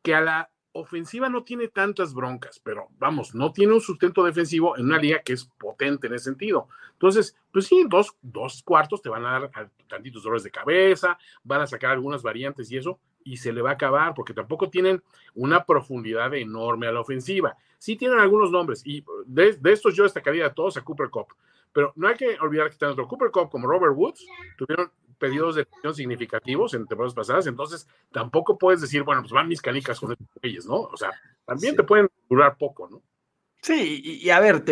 que 0.00 0.14
a 0.14 0.22
la 0.22 0.50
ofensiva 0.72 1.28
no 1.28 1.44
tiene 1.44 1.68
tantas 1.68 2.14
broncas, 2.14 2.58
pero 2.64 2.88
vamos, 2.98 3.34
no 3.34 3.52
tiene 3.52 3.74
un 3.74 3.80
sustento 3.82 4.24
defensivo 4.24 4.78
en 4.78 4.86
una 4.86 4.98
liga 4.98 5.20
que 5.22 5.34
es 5.34 5.44
potente 5.58 6.06
en 6.06 6.14
ese 6.14 6.26
sentido. 6.26 6.68
Entonces, 6.92 7.36
pues 7.52 7.66
sí, 7.66 7.84
dos, 7.90 8.16
dos 8.22 8.62
cuartos 8.62 9.02
te 9.02 9.10
van 9.10 9.26
a 9.26 9.32
dar 9.32 9.50
tantitos 9.86 10.22
dolores 10.22 10.44
de 10.44 10.50
cabeza, 10.50 11.18
van 11.44 11.60
a 11.60 11.66
sacar 11.66 11.90
algunas 11.90 12.22
variantes 12.22 12.72
y 12.72 12.78
eso, 12.78 12.98
y 13.24 13.36
se 13.36 13.52
le 13.52 13.62
va 13.62 13.70
a 13.70 13.74
acabar, 13.74 14.14
porque 14.14 14.34
tampoco 14.34 14.70
tienen 14.70 15.02
una 15.34 15.64
profundidad 15.64 16.34
enorme 16.34 16.86
a 16.86 16.92
la 16.92 17.00
ofensiva. 17.00 17.56
Sí 17.78 17.96
tienen 17.96 18.18
algunos 18.18 18.50
nombres, 18.50 18.82
y 18.84 19.04
de, 19.26 19.58
estos 19.64 19.94
yo 19.94 20.04
destacaría 20.04 20.46
a 20.46 20.54
todos 20.54 20.76
a 20.76 20.82
Cooper 20.82 21.10
Cup, 21.10 21.28
pero 21.72 21.92
no 21.96 22.08
hay 22.08 22.16
que 22.16 22.36
olvidar 22.40 22.70
que 22.70 22.76
tanto 22.76 23.06
Cooper 23.06 23.30
Cup 23.30 23.50
como 23.50 23.66
Robert 23.66 23.94
Woods 23.96 24.26
tuvieron 24.56 24.90
pedidos 25.18 25.54
de 25.54 25.62
elección 25.62 25.94
significativos 25.94 26.74
en 26.74 26.86
temporadas 26.86 27.14
pasadas, 27.14 27.46
entonces 27.46 27.86
tampoco 28.10 28.58
puedes 28.58 28.80
decir, 28.80 29.02
bueno, 29.02 29.22
pues 29.22 29.32
van 29.32 29.48
mis 29.48 29.60
canicas 29.60 30.00
con 30.00 30.12
estos 30.12 30.26
güeyes, 30.40 30.66
¿no? 30.66 30.76
O 30.80 30.96
sea, 30.96 31.10
también 31.44 31.76
te 31.76 31.84
pueden 31.84 32.08
durar 32.28 32.56
poco, 32.56 32.88
¿no? 32.88 33.02
Sí, 33.62 34.20
y, 34.22 34.30
a 34.30 34.40
ver, 34.40 34.64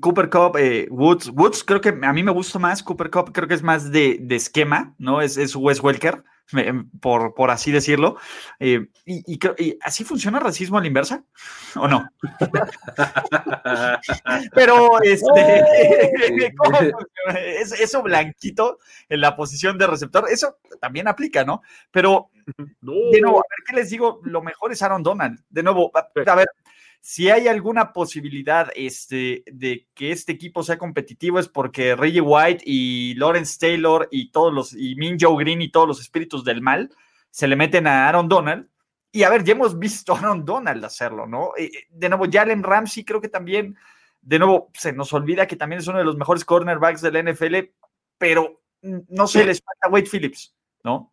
Cooper 0.00 0.30
Cup, 0.30 0.56
eh, 0.56 0.86
Woods, 0.90 1.30
Woods 1.34 1.64
creo 1.64 1.80
que 1.80 1.88
a 1.88 2.12
mí 2.12 2.22
me 2.22 2.30
gusta 2.30 2.58
más, 2.58 2.82
Cooper 2.82 3.10
Cup 3.10 3.32
creo 3.32 3.48
que 3.48 3.54
es 3.54 3.62
más 3.62 3.90
de, 3.90 4.18
de 4.20 4.36
esquema, 4.36 4.94
¿no? 4.98 5.20
Es, 5.20 5.36
es 5.36 5.56
Wes 5.56 5.82
Welker. 5.82 6.22
Em, 6.52 6.88
por, 7.00 7.34
por 7.34 7.50
así 7.50 7.72
decirlo. 7.72 8.18
Eh, 8.60 8.86
y, 9.04 9.40
así 9.82 10.04
funciona 10.04 10.38
el 10.38 10.44
racismo 10.44 10.78
a 10.78 10.80
la 10.80 10.86
inversa, 10.86 11.24
¿o 11.74 11.88
no? 11.88 12.08
Pero 14.54 15.02
este, 15.02 15.64
es, 17.60 17.72
eso 17.72 18.02
blanquito 18.02 18.78
en 19.08 19.20
la 19.20 19.34
posición 19.34 19.76
de 19.76 19.88
receptor, 19.88 20.26
eso 20.30 20.58
también 20.80 21.08
aplica, 21.08 21.44
¿no? 21.44 21.62
Pero, 21.90 22.30
de 22.56 23.20
nuevo, 23.20 23.38
a 23.38 23.50
ver 23.50 23.64
qué 23.66 23.74
les 23.74 23.90
digo, 23.90 24.20
lo 24.22 24.40
mejor 24.40 24.70
es 24.70 24.82
Aaron 24.82 25.02
Donald. 25.02 25.40
De 25.48 25.64
nuevo, 25.64 25.90
a 25.94 26.34
ver, 26.36 26.46
si 27.08 27.30
hay 27.30 27.46
alguna 27.46 27.92
posibilidad 27.92 28.68
este, 28.74 29.44
de 29.46 29.86
que 29.94 30.10
este 30.10 30.32
equipo 30.32 30.64
sea 30.64 30.76
competitivo 30.76 31.38
es 31.38 31.46
porque 31.46 31.94
Reggie 31.94 32.20
White 32.20 32.64
y 32.66 33.14
Lawrence 33.14 33.60
Taylor 33.60 34.08
y 34.10 34.32
todos 34.32 34.52
los, 34.52 34.72
y 34.72 34.96
Min 34.96 35.16
Joe 35.20 35.36
Green 35.38 35.62
y 35.62 35.70
todos 35.70 35.86
los 35.86 36.00
espíritus 36.00 36.42
del 36.42 36.62
mal 36.62 36.90
se 37.30 37.46
le 37.46 37.54
meten 37.54 37.86
a 37.86 38.08
Aaron 38.08 38.28
Donald. 38.28 38.68
Y 39.12 39.22
a 39.22 39.30
ver, 39.30 39.44
ya 39.44 39.52
hemos 39.52 39.78
visto 39.78 40.14
a 40.14 40.18
Aaron 40.18 40.44
Donald 40.44 40.84
hacerlo, 40.84 41.28
¿no? 41.28 41.52
De 41.90 42.08
nuevo, 42.08 42.26
Jalen 42.28 42.64
Ramsey 42.64 43.04
creo 43.04 43.20
que 43.20 43.28
también, 43.28 43.76
de 44.20 44.40
nuevo, 44.40 44.72
se 44.74 44.92
nos 44.92 45.12
olvida 45.12 45.46
que 45.46 45.54
también 45.54 45.78
es 45.78 45.86
uno 45.86 45.98
de 45.98 46.04
los 46.04 46.16
mejores 46.16 46.44
cornerbacks 46.44 47.02
de 47.02 47.12
la 47.12 47.22
NFL, 47.22 47.54
pero 48.18 48.64
no 48.82 49.28
se 49.28 49.44
les 49.44 49.62
falta 49.62 49.94
Wade 49.94 50.08
Phillips, 50.10 50.56
¿no? 50.82 51.12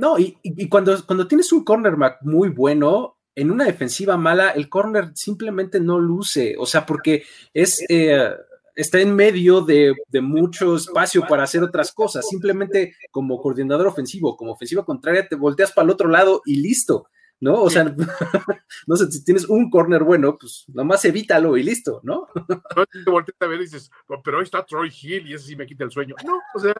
No, 0.00 0.18
y, 0.18 0.36
y, 0.42 0.68
cuando, 0.68 1.06
cuando 1.06 1.28
tienes 1.28 1.52
un 1.52 1.62
cornerback 1.62 2.22
muy 2.22 2.48
bueno, 2.48 3.18
en 3.34 3.50
una 3.50 3.64
defensiva 3.64 4.16
mala, 4.16 4.50
el 4.50 4.68
corner 4.68 5.12
simplemente 5.14 5.80
no 5.80 5.98
luce, 5.98 6.54
o 6.58 6.66
sea, 6.66 6.84
porque 6.84 7.24
es, 7.54 7.84
eh, 7.88 8.30
está 8.74 9.00
en 9.00 9.14
medio 9.14 9.62
de, 9.62 9.94
mucho 10.20 10.76
espacio 10.76 11.26
para 11.26 11.44
hacer 11.44 11.62
otras 11.62 11.92
cosas, 11.92 12.28
simplemente 12.28 12.94
como 13.10 13.40
coordinador 13.40 13.86
ofensivo, 13.86 14.36
como 14.36 14.52
ofensiva 14.52 14.84
contraria, 14.84 15.28
te 15.28 15.36
volteas 15.36 15.72
para 15.72 15.84
el 15.86 15.90
otro 15.90 16.08
lado 16.08 16.42
y 16.44 16.56
listo. 16.56 17.08
¿no? 17.40 17.60
O 17.60 17.68
sea, 17.68 17.82
no 18.86 18.94
sé, 18.94 19.10
si 19.10 19.24
tienes 19.24 19.46
un 19.46 19.68
corner 19.68 20.04
bueno, 20.04 20.38
pues 20.38 20.64
nomás 20.68 21.04
evítalo 21.04 21.56
y 21.56 21.64
listo, 21.64 22.00
¿no? 22.04 22.28
No 22.76 22.86
te 22.86 23.10
volteas 23.10 23.36
a 23.40 23.46
ver 23.46 23.58
y 23.58 23.64
dices, 23.64 23.90
pero 24.22 24.38
ahí 24.38 24.44
está 24.44 24.64
Troy 24.64 24.92
Hill 25.02 25.26
y 25.26 25.34
ese 25.34 25.48
sí 25.48 25.56
me 25.56 25.66
quita 25.66 25.82
el 25.82 25.90
sueño. 25.90 26.14
No, 26.24 26.38
o 26.54 26.60
sea. 26.60 26.74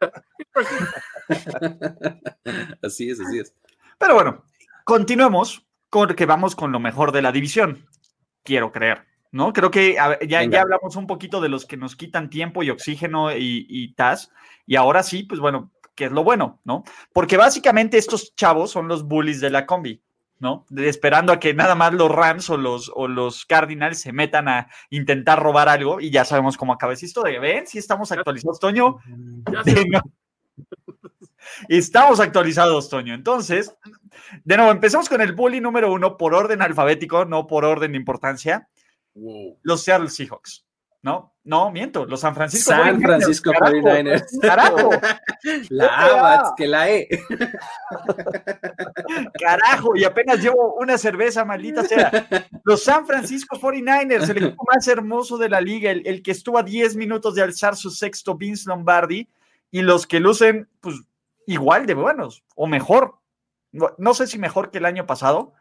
así 2.82 3.10
es, 3.10 3.18
así 3.18 3.40
es. 3.40 3.52
Pero 3.98 4.14
bueno, 4.14 4.44
continuemos 4.84 5.66
porque 5.92 6.24
vamos 6.24 6.56
con 6.56 6.72
lo 6.72 6.80
mejor 6.80 7.12
de 7.12 7.20
la 7.20 7.32
división. 7.32 7.86
Quiero 8.42 8.72
creer, 8.72 9.04
¿no? 9.30 9.52
Creo 9.52 9.70
que 9.70 9.94
ya, 10.26 10.42
ya, 10.44 10.62
hablamos 10.62 10.96
un 10.96 11.06
poquito 11.06 11.40
de 11.40 11.50
los 11.50 11.66
que 11.66 11.76
nos 11.76 11.96
quitan 11.96 12.30
tiempo 12.30 12.62
y 12.62 12.70
oxígeno 12.70 13.30
y, 13.30 13.66
y 13.68 13.92
TAS. 13.92 14.30
Y 14.66 14.76
ahora 14.76 15.02
sí, 15.02 15.24
pues 15.24 15.38
bueno, 15.38 15.70
¿qué 15.94 16.06
es 16.06 16.12
lo 16.12 16.24
bueno, 16.24 16.60
¿no? 16.64 16.82
Porque 17.12 17.36
básicamente 17.36 17.98
estos 17.98 18.34
chavos 18.34 18.70
son 18.70 18.88
los 18.88 19.06
bullies 19.06 19.40
de 19.40 19.50
la 19.50 19.66
combi. 19.66 20.02
¿no? 20.38 20.66
esperando 20.76 21.32
a 21.32 21.38
que 21.38 21.54
nada 21.54 21.76
más 21.76 21.94
los 21.94 22.10
Rams 22.10 22.50
o 22.50 22.56
los, 22.56 22.90
o 22.96 23.06
los 23.06 23.46
Cardinals 23.46 24.00
se 24.00 24.12
metan 24.12 24.48
a 24.48 24.66
intentar 24.90 25.40
robar 25.40 25.68
algo 25.68 26.00
y 26.00 26.10
ya 26.10 26.24
sabemos 26.24 26.56
cómo 26.56 26.72
acaba 26.72 26.94
esa 26.94 27.06
historia. 27.06 27.38
¿Ven? 27.38 27.68
Si 27.68 27.78
estamos 27.78 28.10
actualizados, 28.10 28.58
Toño. 28.58 28.96
Estamos 31.68 32.20
actualizados, 32.20 32.88
Toño. 32.88 33.14
Entonces, 33.14 33.76
de 34.44 34.56
nuevo, 34.56 34.72
empezamos 34.72 35.08
con 35.08 35.20
el 35.20 35.32
bully 35.32 35.60
número 35.60 35.92
uno 35.92 36.16
por 36.16 36.34
orden 36.34 36.62
alfabético, 36.62 37.24
no 37.24 37.46
por 37.46 37.64
orden 37.64 37.92
de 37.92 37.98
importancia. 37.98 38.68
Los 39.62 39.84
Seattle 39.84 40.08
Seahawks. 40.08 40.64
No, 41.02 41.34
no, 41.42 41.72
miento, 41.72 42.06
los 42.06 42.20
San 42.20 42.32
Francisco. 42.32 42.70
San 42.70 43.02
Francisco 43.02 43.50
49ers. 43.50 44.40
Carajo. 44.40 44.90
La 45.70 46.54
que 46.56 46.68
la 46.68 46.88
E. 46.88 47.08
Carajo, 49.40 49.96
y 49.96 50.04
apenas 50.04 50.40
llevo 50.40 50.74
una 50.74 50.96
cerveza, 50.96 51.44
maldita 51.44 51.82
sea. 51.82 52.28
Los 52.62 52.84
San 52.84 53.04
Francisco 53.04 53.58
49ers, 53.58 54.30
el 54.30 54.44
equipo 54.44 54.64
más 54.72 54.86
hermoso 54.86 55.38
de 55.38 55.48
la 55.48 55.60
liga, 55.60 55.90
el, 55.90 56.22
que 56.22 56.30
estuvo 56.30 56.56
a 56.56 56.62
10 56.62 56.94
minutos 56.94 57.34
de 57.34 57.42
alzar 57.42 57.74
su 57.74 57.90
sexto 57.90 58.36
Vince 58.36 58.68
Lombardi, 58.68 59.28
y 59.72 59.82
los 59.82 60.06
que 60.06 60.20
lucen, 60.20 60.68
pues, 60.80 61.00
igual 61.48 61.86
de 61.86 61.94
buenos, 61.94 62.44
o 62.54 62.68
mejor. 62.68 63.16
No 63.72 64.14
sé 64.14 64.26
si 64.26 64.38
mejor 64.38 64.70
que 64.70 64.78
el 64.78 64.84
año 64.84 65.06
pasado, 65.06 65.54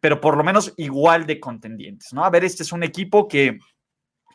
pero 0.00 0.20
por 0.20 0.36
lo 0.36 0.44
menos 0.44 0.72
igual 0.76 1.26
de 1.26 1.40
contendientes, 1.40 2.12
¿no? 2.12 2.24
A 2.24 2.30
ver, 2.30 2.44
este 2.44 2.62
es 2.62 2.72
un 2.72 2.82
equipo 2.82 3.28
que 3.28 3.58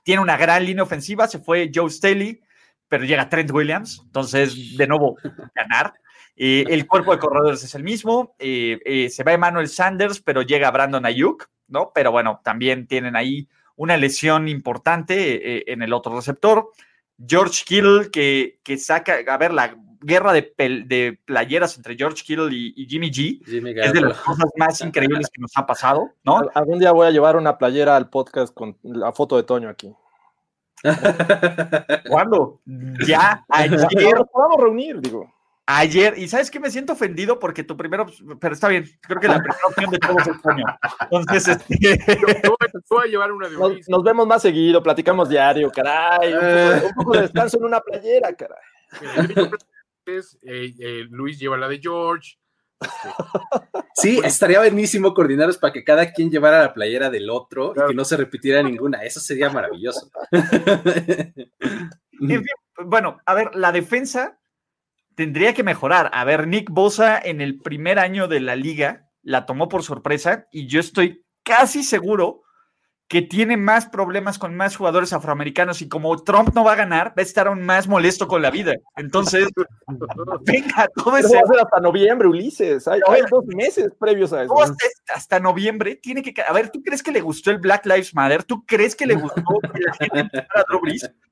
tiene 0.04 0.22
una 0.22 0.38
gran 0.38 0.66
línea 0.66 0.84
ofensiva, 0.84 1.28
se 1.28 1.40
fue 1.40 1.72
Joe 1.74 1.90
Staley, 1.90 2.42
pero 2.88 3.06
llega 3.06 3.30
Trent 3.30 3.52
Williams, 3.52 4.02
entonces 4.06 4.78
de 4.78 4.88
nuevo 4.88 5.18
ganar. 5.56 5.94
Eh, 6.36 6.66
el 6.68 6.88
cuerpo 6.88 7.12
de 7.12 7.20
corredores 7.20 7.64
es 7.64 7.76
el 7.76 7.84
mismo, 7.84 8.36
eh, 8.40 8.80
eh, 8.86 9.10
se 9.10 9.24
va 9.24 9.34
Emmanuel 9.34 9.70
Sanders, 9.70 10.22
pero 10.22 10.42
llega 10.42 10.72
Brandon 10.72 11.06
Ayuk, 11.06 11.50
¿no? 11.68 11.92
Pero 11.94 12.12
bueno, 12.12 12.42
también 12.44 12.88
tienen 12.88 13.16
ahí 13.16 13.48
una 13.76 13.98
lesión 13.98 14.48
importante 14.48 15.72
en 15.72 15.82
el 15.82 15.94
otro 15.94 16.16
receptor. 16.16 16.70
George 17.18 17.64
Kittle, 17.66 18.12
que, 18.12 18.60
que 18.64 18.78
saca, 18.78 19.16
a 19.28 19.38
ver, 19.38 19.52
la 19.52 19.76
guerra 20.04 20.34
de, 20.34 20.54
de 20.58 21.20
playeras 21.26 21.78
entre 21.78 21.96
George 21.96 22.24
Kittle 22.24 22.50
y, 22.52 22.86
Jimmy 22.88 23.12
G 23.12 23.42
es 23.46 23.94
de 23.94 24.02
las 24.02 24.20
cosas 24.20 24.46
más 24.58 24.82
increíbles 24.82 25.30
que 25.30 25.42
nos 25.42 25.52
ha 25.56 25.66
pasado, 25.66 26.12
¿no? 26.24 26.42
Algún 26.54 26.80
día 26.80 26.92
voy 26.92 27.08
a 27.08 27.12
llevar 27.12 27.36
una 27.36 27.58
playera 27.58 27.96
al 27.96 28.10
podcast 28.10 28.54
con 28.54 28.78
la 28.84 29.12
foto 29.12 29.38
de 29.38 29.44
Toño 29.44 29.70
aquí. 29.70 29.94
¿Cuándo? 32.10 32.62
Ya, 33.08 33.46
ayer. 33.50 34.16
Nos 34.16 34.30
podamos 34.30 34.60
reunir, 34.60 35.00
digo. 35.00 35.32
Ayer, 35.66 36.18
y 36.18 36.28
sabes 36.28 36.52
que 36.52 36.60
me 36.60 36.70
siento 36.70 36.92
ofendido 36.92 37.40
porque 37.40 37.64
tu 37.64 37.78
primero, 37.78 38.06
pero 38.42 38.54
está 38.54 38.68
bien, 38.68 38.86
creo 39.00 39.22
que 39.22 39.30
la 39.30 39.38
primera 39.38 39.66
opción 39.66 39.92
de 39.92 39.98
todos 39.98 40.28
es 40.28 40.42
Toño. 40.42 40.66
Entonces, 41.10 41.48
este... 41.48 42.42
voy 42.90 43.04
a 43.06 43.08
llevar 43.08 43.32
una 43.32 43.48
de 43.48 43.58
nos, 43.58 43.88
nos, 43.88 44.04
vemos 44.04 44.28
más 44.28 44.42
seguido, 44.42 44.84
platicamos 44.84 45.30
diario, 45.30 45.72
caray. 45.72 46.34
Un 46.34 46.94
poco, 46.96 47.14
de 47.14 47.22
descanso 47.22 47.58
en 47.60 47.64
una 47.64 47.80
playera, 47.80 48.34
caray. 48.36 48.60
Eh, 50.06 50.74
eh, 50.80 51.06
Luis 51.10 51.40
lleva 51.40 51.58
la 51.58 51.68
de 51.68 51.80
George. 51.80 52.38
Sí, 53.96 54.20
estaría 54.24 54.58
buenísimo 54.58 55.14
coordinarlos 55.14 55.60
para 55.60 55.72
que 55.72 55.84
cada 55.84 56.12
quien 56.12 56.32
llevara 56.32 56.64
la 56.64 56.74
playera 56.74 57.12
del 57.12 57.30
otro 57.30 57.74
y 57.76 57.90
que 57.90 57.94
no 57.94 58.04
se 58.04 58.18
repitiera 58.18 58.64
ninguna. 58.64 59.04
Eso 59.04 59.20
sería 59.20 59.52
maravilloso. 59.52 60.10
bueno, 62.86 63.20
a 63.24 63.34
ver, 63.36 63.56
la 63.56 63.72
defensa 63.72 64.40
tendría 65.16 65.54
que 65.54 65.64
mejorar. 65.64 66.10
A 66.12 66.26
ver, 66.26 66.48
Nick 66.48 66.72
Bosa 66.72 67.20
en 67.20 67.40
el 67.40 67.60
primer 67.60 68.00
año 68.00 68.28
de 68.28 68.40
la 68.40 68.56
liga 68.56 69.12
la 69.22 69.46
tomó 69.46 69.70
por 69.70 69.84
sorpresa 69.84 70.48
y 70.52 70.66
yo 70.68 70.80
estoy 70.80 71.24
casi 71.44 71.84
seguro 71.84 72.42
que 73.14 73.22
tiene 73.22 73.58
más 73.58 73.86
problemas 73.86 74.40
con 74.40 74.56
más 74.56 74.76
jugadores 74.76 75.14
afroamericanos 75.14 75.84
y 75.84 75.88
como 75.88 76.24
Trump 76.24 76.50
no 76.56 76.64
va 76.64 76.74
a 76.74 76.76
ganar, 76.76 77.10
va 77.10 77.14
a 77.18 77.22
estar 77.22 77.46
aún 77.46 77.62
más 77.62 77.88
molesto 77.88 78.28
con 78.28 78.42
la 78.42 78.50
vida. 78.50 78.74
Entonces, 78.96 79.50
venga, 80.42 80.90
todo 80.96 81.18
eso. 81.18 81.32
Va 81.32 81.42
a 81.42 81.46
ser 81.46 81.60
hasta 81.60 81.80
noviembre, 81.80 82.28
Ulises. 82.28 82.88
Hay, 82.88 83.02
dos 83.30 83.46
meses 83.46 83.94
previos 84.00 84.34
a 84.34 84.46
eso. 84.46 84.56
Hasta, 85.14 85.40
noviembre 85.40 85.96
tiene 85.96 86.24
que. 86.24 86.34
A 86.42 86.52
ver, 86.54 86.72
¿tú 86.72 86.82
crees 86.82 87.04
que 87.04 87.12
le 87.12 87.22
gustó 87.22 87.52
el 87.52 87.60
Black 87.60 87.86
Lives 87.86 88.16
Matter? 88.16 88.44
¿Tú 88.46 88.66
crees 88.66 88.96
que 88.96 89.06
le 89.06 89.14
gustó 89.14 89.44
que 89.62 89.80
la 89.80 89.94
gente 89.94 90.40
a 90.40 90.64
Drew 90.68 90.82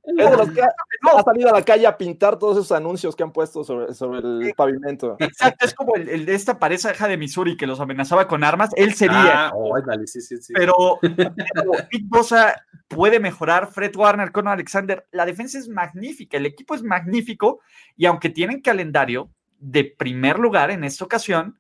ha, 0.04 1.24
salido 1.24 1.50
a 1.50 1.54
la 1.54 1.64
calle 1.64 1.86
a 1.86 1.98
pintar 1.98 2.38
todos 2.40 2.58
esos 2.58 2.72
anuncios 2.72 3.16
que 3.16 3.24
han 3.24 3.32
puesto 3.32 3.64
sobre, 3.64 3.94
sobre 3.94 4.20
el 4.20 4.54
pavimento. 4.56 5.16
Exacto, 5.20 5.66
es 5.66 5.74
como 5.74 5.96
el, 5.96 6.26
de 6.26 6.34
esta 6.34 6.58
pareja 6.60 7.08
de 7.08 7.18
Missouri 7.18 7.56
que 7.56 7.68
los 7.68 7.80
amenazaba 7.80 8.28
con 8.28 8.44
armas. 8.44 8.72
Él 8.76 8.94
sería. 8.94 9.48
Ah, 9.48 9.52
oh, 9.56 9.80
dale, 9.82 10.08
sí, 10.08 10.22
sí, 10.22 10.38
sí. 10.38 10.54
Pero 10.54 11.00
Big 11.92 12.08
Bosa 12.08 12.66
puede 12.88 13.20
mejorar, 13.20 13.72
Fred 13.72 13.96
Warner 13.96 14.32
con 14.32 14.48
Alexander, 14.48 15.08
la 15.12 15.26
defensa 15.26 15.58
es 15.58 15.70
magnífica, 15.70 16.38
el 16.38 16.46
equipo 16.46 16.76
es 16.76 16.84
magnífico 16.84 17.62
y 17.96 18.06
aunque 18.06 18.30
tienen 18.30 18.62
calendario 18.62 19.32
de 19.58 19.86
primer 19.86 20.40
lugar 20.40 20.72
en 20.72 20.84
esta 20.84 21.06
ocasión, 21.06 21.60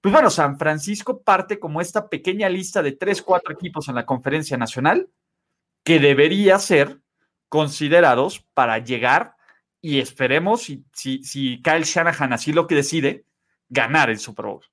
pues 0.00 0.12
bueno, 0.12 0.30
San 0.30 0.58
Francisco 0.58 1.22
parte 1.22 1.58
como 1.58 1.80
esta 1.80 2.08
pequeña 2.08 2.48
lista 2.48 2.82
de 2.82 2.92
tres, 2.92 3.22
cuatro 3.22 3.52
equipos 3.52 3.88
en 3.88 3.96
la 3.96 4.06
conferencia 4.06 4.56
nacional 4.56 5.08
que 5.82 5.98
debería 5.98 6.58
ser 6.58 7.00
considerados 7.48 8.44
para 8.54 8.78
llegar 8.78 9.34
y 9.80 10.00
esperemos, 10.00 10.62
si, 10.62 10.84
si, 10.92 11.22
si 11.22 11.62
Kyle 11.62 11.84
Shanahan 11.84 12.32
así 12.32 12.52
lo 12.52 12.66
que 12.66 12.74
decide, 12.74 13.24
ganar 13.68 14.10
el 14.10 14.18
Super 14.18 14.46
Bowl. 14.46 14.64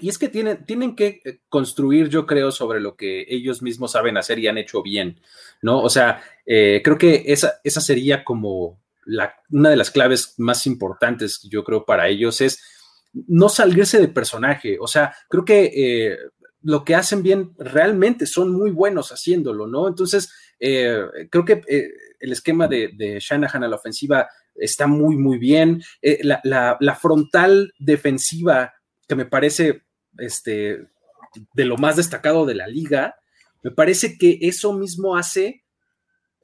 Y 0.00 0.08
es 0.08 0.18
que 0.18 0.28
tienen, 0.28 0.64
tienen 0.64 0.96
que 0.96 1.20
eh, 1.24 1.38
construir, 1.48 2.08
yo 2.08 2.26
creo, 2.26 2.50
sobre 2.50 2.80
lo 2.80 2.96
que 2.96 3.24
ellos 3.28 3.62
mismos 3.62 3.92
saben 3.92 4.16
hacer 4.16 4.38
y 4.40 4.48
han 4.48 4.58
hecho 4.58 4.82
bien, 4.82 5.20
¿no? 5.62 5.80
O 5.80 5.88
sea, 5.88 6.22
eh, 6.44 6.80
creo 6.82 6.98
que 6.98 7.22
esa, 7.26 7.60
esa 7.62 7.80
sería 7.80 8.24
como 8.24 8.80
la, 9.04 9.34
una 9.50 9.70
de 9.70 9.76
las 9.76 9.92
claves 9.92 10.34
más 10.38 10.66
importantes, 10.66 11.40
yo 11.44 11.62
creo, 11.62 11.84
para 11.84 12.08
ellos 12.08 12.40
es 12.40 12.60
no 13.12 13.48
salirse 13.48 14.00
de 14.00 14.08
personaje. 14.08 14.78
O 14.80 14.88
sea, 14.88 15.14
creo 15.28 15.44
que 15.44 15.72
eh, 15.74 16.18
lo 16.62 16.84
que 16.84 16.96
hacen 16.96 17.22
bien 17.22 17.54
realmente 17.58 18.26
son 18.26 18.52
muy 18.52 18.72
buenos 18.72 19.12
haciéndolo, 19.12 19.68
¿no? 19.68 19.86
Entonces, 19.86 20.32
creo 20.58 21.44
que 21.44 21.62
el 22.20 22.32
esquema 22.32 22.68
de, 22.68 23.18
Shanahan 23.20 23.64
a 23.64 23.68
la 23.68 23.76
ofensiva 23.76 24.28
está 24.54 24.86
muy, 24.86 25.16
muy 25.16 25.38
bien. 25.38 25.82
La, 26.22 26.40
la, 26.44 26.76
la 26.80 26.94
frontal 26.94 27.72
defensiva 27.78 28.72
que 29.08 29.14
me 29.14 29.26
parece 29.26 29.82
este, 30.18 30.86
de 31.54 31.64
lo 31.64 31.76
más 31.76 31.96
destacado 31.96 32.46
de 32.46 32.54
la 32.54 32.66
liga, 32.66 33.16
me 33.62 33.70
parece 33.70 34.18
que 34.18 34.38
eso 34.42 34.72
mismo 34.72 35.16
hace 35.16 35.64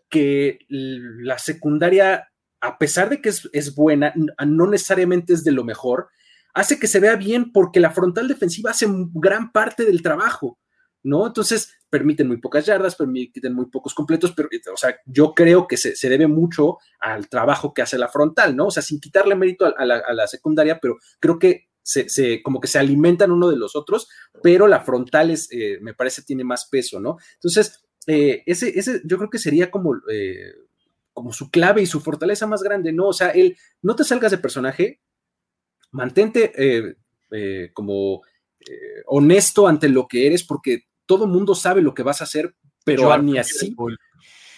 que 0.09 0.59
la 0.69 1.39
secundaria, 1.39 2.33
a 2.61 2.79
pesar 2.79 3.11
de 3.11 3.21
que 3.21 3.29
es, 3.29 3.75
buena, 3.75 4.13
no 4.47 4.67
necesariamente 4.67 5.35
es 5.35 5.45
de 5.45 5.53
lo 5.53 5.65
mejor, 5.65 6.09
hace 6.53 6.79
que 6.81 6.89
se 6.89 7.01
vea 7.01 7.17
bien 7.17 7.53
porque 7.53 7.79
la 7.79 7.91
frontal 7.91 8.27
defensiva 8.27 8.71
hace 8.71 8.87
gran 9.15 9.53
parte 9.53 9.85
del 9.85 10.03
trabajo, 10.03 10.59
¿no? 11.03 11.27
Entonces, 11.29 11.75
permiten 11.91 12.29
muy 12.29 12.39
pocas 12.39 12.65
yardas, 12.65 12.95
permiten 12.95 13.53
muy 13.53 13.67
pocos 13.67 13.95
completos, 13.95 14.33
pero, 14.35 14.49
o 14.73 14.77
sea, 14.77 14.97
yo 15.05 15.35
creo 15.35 15.67
que 15.67 15.77
se, 15.77 16.09
debe 16.09 16.29
mucho 16.29 16.79
al 17.01 17.29
trabajo 17.29 17.75
que 17.75 17.83
hace 17.83 17.99
la 17.99 18.09
frontal, 18.09 18.55
¿no? 18.57 18.67
O 18.67 18.71
sea, 18.71 18.83
sin 18.83 19.01
quitarle 19.01 19.35
mérito 19.35 19.67
a, 19.67 19.85
la, 19.85 20.27
secundaria, 20.29 20.79
pero 20.81 20.99
creo 21.19 21.39
que 21.39 21.69
se, 21.83 22.43
como 22.43 22.61
que 22.61 22.69
se 22.69 22.79
alimentan 22.79 23.33
uno 23.33 23.51
de 23.51 23.57
los 23.57 23.75
otros, 23.75 24.09
pero 24.43 24.69
la 24.69 24.81
frontal 24.81 25.31
es, 25.31 25.49
eh, 25.51 25.79
me 25.83 25.93
parece, 25.93 26.23
tiene 26.23 26.45
más 26.45 26.69
peso, 26.71 27.01
¿no? 27.01 27.17
Entonces, 27.35 27.83
eh, 28.07 28.45
ese, 28.47 28.79
ese 28.79 29.03
yo 29.05 29.19
creo 29.19 29.31
que 29.31 29.39
sería 29.39 29.71
como, 29.71 29.97
eh, 30.11 30.53
como 31.13 31.33
su 31.33 31.51
clave 31.51 31.83
y 31.83 31.87
su 31.87 32.01
fortaleza 32.01 32.47
más 32.47 32.63
grande, 32.63 32.93
¿no? 32.93 33.09
O 33.09 33.13
sea, 33.13 33.31
él, 33.31 33.59
no 33.83 33.97
te 33.97 34.05
salgas 34.05 34.31
de 34.31 34.39
personaje, 34.39 35.01
mantente 35.91 36.53
como 37.75 38.23
honesto 39.07 39.67
ante 39.67 39.89
lo 39.89 40.07
que 40.07 40.27
eres, 40.27 40.45
porque 40.45 40.85
todo 41.11 41.27
mundo 41.27 41.57
sabe 41.57 41.83
lo 41.83 41.93
que 41.93 42.05
vas 42.05 42.21
a 42.21 42.25
hacer, 42.25 42.55
pero 42.85 43.21
ni 43.21 43.37
así. 43.37 43.75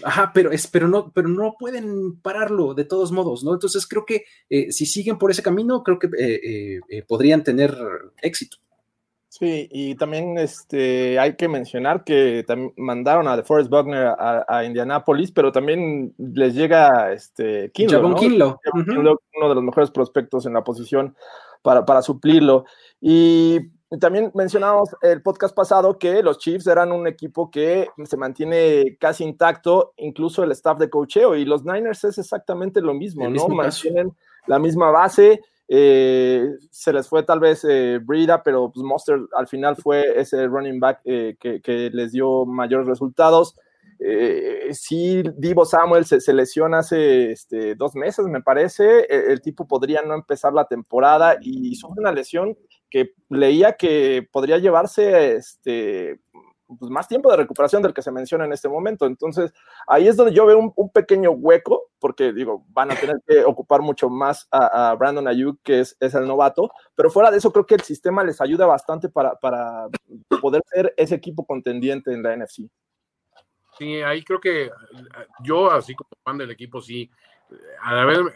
Ajá, 0.05 0.33
pero, 0.35 0.53
es, 0.53 0.67
pero, 0.67 0.87
no, 0.87 1.11
pero 1.15 1.27
no 1.29 1.57
pueden 1.59 2.21
pararlo 2.21 2.75
de 2.75 2.85
todos 2.85 3.11
modos, 3.11 3.43
¿no? 3.43 3.55
Entonces 3.55 3.87
creo 3.87 4.05
que 4.05 4.27
eh, 4.51 4.71
si 4.71 4.85
siguen 4.85 5.17
por 5.17 5.31
ese 5.31 5.43
camino, 5.43 5.83
creo 5.83 5.99
que 5.99 6.09
eh, 6.09 6.81
eh, 6.91 7.03
podrían 7.09 7.43
tener 7.43 7.75
éxito. 8.21 8.59
Sí, 9.31 9.67
y 9.73 9.95
también 9.95 10.37
este, 10.37 11.19
hay 11.19 11.37
que 11.37 11.49
mencionar 11.49 12.05
que 12.05 12.45
mandaron 12.77 13.27
a 13.29 13.37
DeForest 13.39 13.71
Buckner 13.71 14.09
a, 14.09 14.45
a, 14.47 14.63
Indianapolis, 14.67 15.33
pero 15.33 15.53
también 15.53 16.13
les 16.19 16.55
llega 16.55 17.15
este, 17.15 17.71
Kinlo, 17.73 18.11
¿no? 18.11 18.15
Kinlo. 18.15 18.61
uno 18.75 19.49
de 19.49 19.55
los 19.55 19.65
mejores 19.65 19.91
prospectos 19.91 20.45
en 20.45 20.53
la 20.53 20.63
posición 20.63 21.17
para, 21.63 21.87
para 21.87 22.03
suplirlo. 22.03 22.67
Y 23.01 23.71
también 24.01 24.31
mencionamos 24.35 24.91
el 25.03 25.21
podcast 25.23 25.55
pasado 25.55 25.99
que 25.99 26.23
los 26.23 26.39
Chiefs 26.39 26.67
eran 26.67 26.93
un 26.93 27.07
equipo 27.07 27.51
que 27.51 27.89
se 28.05 28.17
mantiene 28.17 28.97
casi 28.99 29.25
intacto, 29.25 29.93
incluso 29.99 30.43
el 30.43 30.53
staff 30.53 30.79
de 30.79 30.89
cocheo, 30.89 31.37
y 31.37 31.45
los 31.45 31.65
Niners 31.65 32.05
es 32.05 32.19
exactamente 32.19 32.81
lo 32.81 32.95
mismo, 32.95 33.29
¿no? 33.29 33.49
Mantienen 33.49 34.13
la 34.47 34.59
misma 34.59 34.91
base, 34.91 35.41
eh, 35.69 36.49
se 36.71 36.93
les 36.93 37.09
fue 37.09 37.23
tal 37.23 37.41
vez 37.41 37.65
eh, 37.69 38.01
Brida, 38.03 38.43
pero 38.43 38.71
pues 38.73 38.85
Monster 38.85 39.21
al 39.37 39.47
final 39.47 39.77
fue 39.77 40.21
ese 40.21 40.47
running 40.47 40.81
back 40.81 41.01
eh, 41.05 41.37
que, 41.39 41.91
les 41.93 42.13
dio 42.13 42.47
mayores 42.47 42.87
resultados. 42.87 43.57
Eh, 43.99 44.71
sí, 44.73 45.23
Divo 45.37 45.65
Samuel 45.65 46.05
se, 46.05 46.33
lesiona 46.33 46.79
hace 46.79 47.31
este, 47.31 47.75
dos 47.75 47.95
meses, 47.95 48.27
me 48.27 48.43
parece. 48.43 49.01
E, 49.01 49.33
el, 49.33 49.41
tipo 49.41 49.69
podría 49.69 50.03
no 50.03 50.15
empezar 50.15 50.53
la 50.53 50.65
temporada 50.65 51.37
y 51.41 51.75
sufre 51.77 52.01
una 52.01 52.11
lesión 52.11 52.57
que 52.93 53.15
leía 53.31 53.73
que 53.73 54.29
podría 54.31 54.59
llevarse 54.59 55.37
este, 55.37 56.21
pues, 56.79 56.91
más 56.91 57.09
tiempo 57.09 57.31
de 57.31 57.39
recuperación 57.39 57.83
del 57.83 57.95
que 57.95 58.03
se 58.03 58.13
menciona 58.13 58.45
en 58.45 58.53
este 58.53 58.69
momento. 58.69 59.07
Entonces, 59.07 59.51
ahí 59.87 60.07
es 60.07 60.15
donde 60.15 60.35
yo 60.35 60.45
veo 60.45 60.59
un, 60.77 60.91
pequeño 60.91 61.31
hueco, 61.31 61.85
porque 61.99 62.35
digo, 62.35 62.67
van 62.69 62.91
a 62.91 62.95
tener 62.95 63.17
que 63.27 63.47
ocupar 63.47 63.81
mucho 63.81 64.11
más 64.11 64.47
a, 64.51 64.95
Brandon 64.95 65.27
Ayuk, 65.27 65.59
que 65.63 65.81
es, 65.81 65.97
es, 66.01 66.15
el 66.15 66.29
novato, 66.29 66.71
pero 66.95 67.11
fuera 67.11 67.31
de 67.31 67.39
eso 67.39 67.51
creo 67.51 67.65
que 67.65 67.77
el 67.77 67.81
sistema 67.81 68.23
les 68.23 68.43
ayuda 68.43 68.67
bastante 68.67 69.09
para, 69.09 69.37
para 69.37 69.89
poder 70.43 70.63
ser 70.67 70.93
ese 70.99 71.15
equipo 71.15 71.47
contendiente 71.47 72.13
en 72.13 72.23
la 72.23 72.37
NFC. 72.37 72.69
Sí, 73.79 74.03
ahí 74.03 74.23
creo 74.23 74.39
que 74.39 74.71
yo, 75.43 75.71
así 75.71 75.95
como 75.95 76.11
fan 76.23 76.37
del 76.37 76.51
equipo, 76.51 76.83
sí, 76.83 77.11
al, 77.81 78.31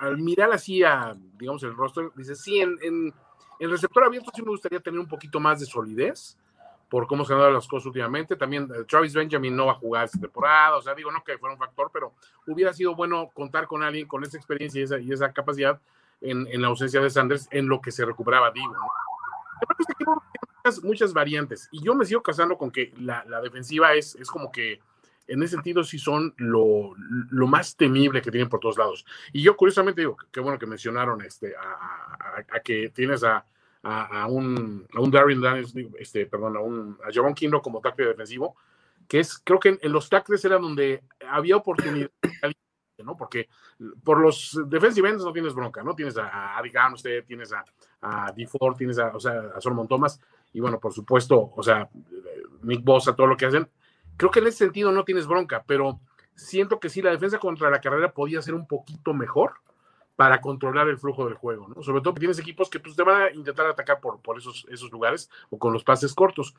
al 0.00 0.18
mirar 0.18 0.52
así 0.52 0.82
a, 0.82 1.16
digamos, 1.34 1.62
el 1.62 1.76
rostro, 1.76 2.12
dice, 2.16 2.34
sí, 2.34 2.58
en, 2.58 3.14
en 3.58 3.70
receptor 3.70 4.04
abierto 4.04 4.30
sí 4.34 4.42
me 4.42 4.50
gustaría 4.50 4.80
tener 4.80 5.00
un 5.00 5.08
poquito 5.08 5.40
más 5.40 5.60
de 5.60 5.66
solidez, 5.66 6.36
por 6.88 7.06
cómo 7.06 7.24
se 7.24 7.32
han 7.32 7.38
dado 7.38 7.50
las 7.50 7.68
cosas 7.68 7.86
últimamente. 7.86 8.36
También 8.36 8.68
eh, 8.74 8.84
Travis 8.84 9.14
Benjamin 9.14 9.54
no 9.54 9.66
va 9.66 9.72
a 9.72 9.76
jugar 9.76 10.04
esta 10.06 10.18
temporada, 10.18 10.76
o 10.76 10.82
sea, 10.82 10.94
digo, 10.94 11.10
no 11.10 11.22
que 11.22 11.38
fuera 11.38 11.54
un 11.54 11.58
factor, 11.58 11.90
pero 11.92 12.14
hubiera 12.46 12.72
sido 12.72 12.94
bueno 12.94 13.30
contar 13.34 13.66
con 13.66 13.82
alguien 13.82 14.06
con 14.06 14.24
esa 14.24 14.36
experiencia 14.36 14.80
y 14.80 14.84
esa, 14.84 14.98
y 14.98 15.12
esa 15.12 15.32
capacidad 15.32 15.80
en, 16.20 16.46
en, 16.48 16.62
la 16.62 16.68
ausencia 16.68 17.00
de 17.00 17.10
Sanders 17.10 17.48
en 17.50 17.68
lo 17.68 17.80
que 17.80 17.90
se 17.90 18.04
recuperaba 18.04 18.50
Divo. 18.50 18.72
¿no? 18.72 18.90
Este 19.78 19.92
equipo 19.92 20.22
tiene 20.32 20.56
muchas, 20.56 20.84
muchas, 20.84 21.12
variantes 21.12 21.68
y 21.70 21.82
yo 21.82 21.94
me 21.94 22.04
sigo 22.04 22.22
casando 22.22 22.56
con 22.56 22.70
que 22.70 22.92
la, 22.98 23.24
la, 23.26 23.40
defensiva 23.40 23.94
es, 23.94 24.14
es 24.16 24.30
como 24.30 24.50
que 24.50 24.80
en 25.28 25.42
ese 25.42 25.54
sentido 25.54 25.84
sí 25.84 25.98
son 25.98 26.34
lo, 26.38 26.94
lo, 27.30 27.46
más 27.46 27.76
temible 27.76 28.20
que 28.20 28.30
tienen 28.30 28.48
por 28.48 28.60
todos 28.60 28.78
lados. 28.78 29.04
Y 29.32 29.42
yo 29.42 29.56
curiosamente 29.56 30.00
digo, 30.00 30.16
qué 30.32 30.40
bueno 30.40 30.58
que 30.58 30.66
mencionaron 30.66 31.22
este, 31.22 31.54
a, 31.54 31.60
a, 31.60 32.44
a 32.50 32.60
que 32.60 32.90
tienes 32.90 33.22
a 33.22 33.44
a, 33.82 34.26
un, 34.26 34.86
a 34.92 35.00
un 35.00 35.10
Darren 35.10 35.40
Daniels, 35.40 35.74
este, 35.98 36.26
perdón, 36.26 36.56
a 36.56 36.60
un 36.60 36.98
a 37.04 37.12
Javon 37.12 37.34
Kinlo 37.34 37.62
como 37.62 37.80
tackle 37.80 38.06
defensivo, 38.06 38.56
que 39.06 39.20
es, 39.20 39.40
creo 39.42 39.58
que 39.58 39.78
en, 39.80 39.92
los 39.92 40.08
tackles 40.08 40.44
era 40.44 40.58
donde 40.58 41.02
había 41.28 41.56
oportunidad, 41.56 42.10
¿no? 42.98 43.16
Porque 43.16 43.48
por 44.02 44.20
los 44.20 44.60
defensive 44.66 45.08
ends 45.08 45.24
no 45.24 45.32
tienes 45.32 45.54
bronca, 45.54 45.82
¿no? 45.82 45.94
Tienes 45.94 46.18
a, 46.18 46.58
a 46.58 46.92
usted 46.92 47.24
tienes 47.24 47.52
a, 47.52 47.64
a 48.00 48.34
D4, 48.34 48.76
tienes 48.76 48.98
a, 48.98 49.14
o 49.14 49.20
sea, 49.20 49.52
a 49.54 49.60
Solomon 49.60 49.88
Thomas, 49.88 50.20
y 50.52 50.60
bueno, 50.60 50.80
por 50.80 50.92
supuesto, 50.92 51.52
o 51.54 51.62
sea, 51.62 51.88
Nick 52.62 52.82
Bosa, 52.82 53.14
todo 53.14 53.26
lo 53.26 53.36
que 53.36 53.46
hacen. 53.46 53.68
Creo 54.18 54.30
que 54.30 54.40
en 54.40 54.48
ese 54.48 54.58
sentido 54.58 54.92
no 54.92 55.04
tienes 55.04 55.26
bronca, 55.26 55.64
pero 55.66 55.98
siento 56.34 56.78
que 56.78 56.90
sí, 56.90 57.00
la 57.00 57.10
defensa 57.10 57.38
contra 57.38 57.70
la 57.70 57.80
carrera 57.80 58.12
podía 58.12 58.42
ser 58.42 58.52
un 58.52 58.66
poquito 58.66 59.14
mejor 59.14 59.54
para 60.16 60.40
controlar 60.40 60.88
el 60.88 60.98
flujo 60.98 61.24
del 61.24 61.34
juego, 61.34 61.68
¿no? 61.68 61.82
Sobre 61.82 62.02
todo 62.02 62.12
que 62.12 62.20
tienes 62.20 62.38
equipos 62.38 62.68
que 62.68 62.80
pues, 62.80 62.96
te 62.96 63.02
van 63.04 63.22
a 63.22 63.30
intentar 63.30 63.66
atacar 63.66 64.00
por, 64.00 64.20
por 64.20 64.36
esos, 64.36 64.66
esos 64.68 64.90
lugares 64.90 65.30
o 65.48 65.58
con 65.58 65.72
los 65.72 65.84
pases 65.84 66.12
cortos. 66.12 66.54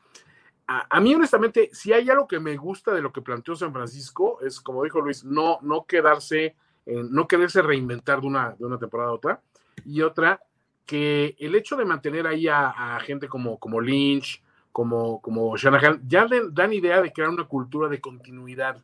A, 0.66 1.00
mí, 1.00 1.12
honestamente, 1.14 1.68
si 1.72 1.92
hay 1.92 2.08
algo 2.10 2.28
que 2.28 2.38
me 2.38 2.56
gusta 2.56 2.94
de 2.94 3.02
lo 3.02 3.12
que 3.12 3.22
planteó 3.22 3.56
San 3.56 3.72
Francisco, 3.72 4.38
es, 4.40 4.60
como 4.60 4.84
dijo 4.84 5.00
Luis, 5.00 5.24
no, 5.24 5.58
no 5.62 5.84
quedarse, 5.84 6.54
no 6.86 7.26
quererse 7.26 7.60
reinventar 7.60 8.20
de 8.20 8.28
una, 8.28 8.50
de 8.56 8.64
una 8.64 8.78
temporada 8.78 9.10
a 9.10 9.14
otra. 9.14 9.42
Y 9.84 10.02
otra, 10.02 10.40
que 10.86 11.36
el 11.38 11.54
hecho 11.54 11.76
de 11.76 11.84
mantener 11.84 12.26
ahí 12.26 12.46
a, 12.48 12.98
gente 13.04 13.28
como, 13.28 13.58
como 13.58 13.80
Lynch, 13.80 14.42
como, 14.72 15.20
como 15.20 15.56
Shanahan, 15.56 16.02
ya 16.06 16.26
dan 16.52 16.72
idea 16.72 17.02
de 17.02 17.12
crear 17.12 17.30
una 17.30 17.44
cultura 17.44 17.88
de 17.88 18.00
continuidad 18.00 18.82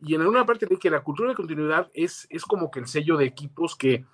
y 0.00 0.14
en 0.14 0.20
alguna 0.20 0.46
parte 0.46 0.66
de 0.66 0.76
que 0.76 0.90
la 0.90 1.00
cultura 1.00 1.30
de 1.30 1.34
continuidad 1.34 1.90
es, 1.92 2.26
es 2.30 2.44
como 2.44 2.70
que 2.70 2.80
el 2.80 2.86
sello 2.86 3.16
de 3.16 3.24
equipos 3.24 3.74
que 3.74 4.04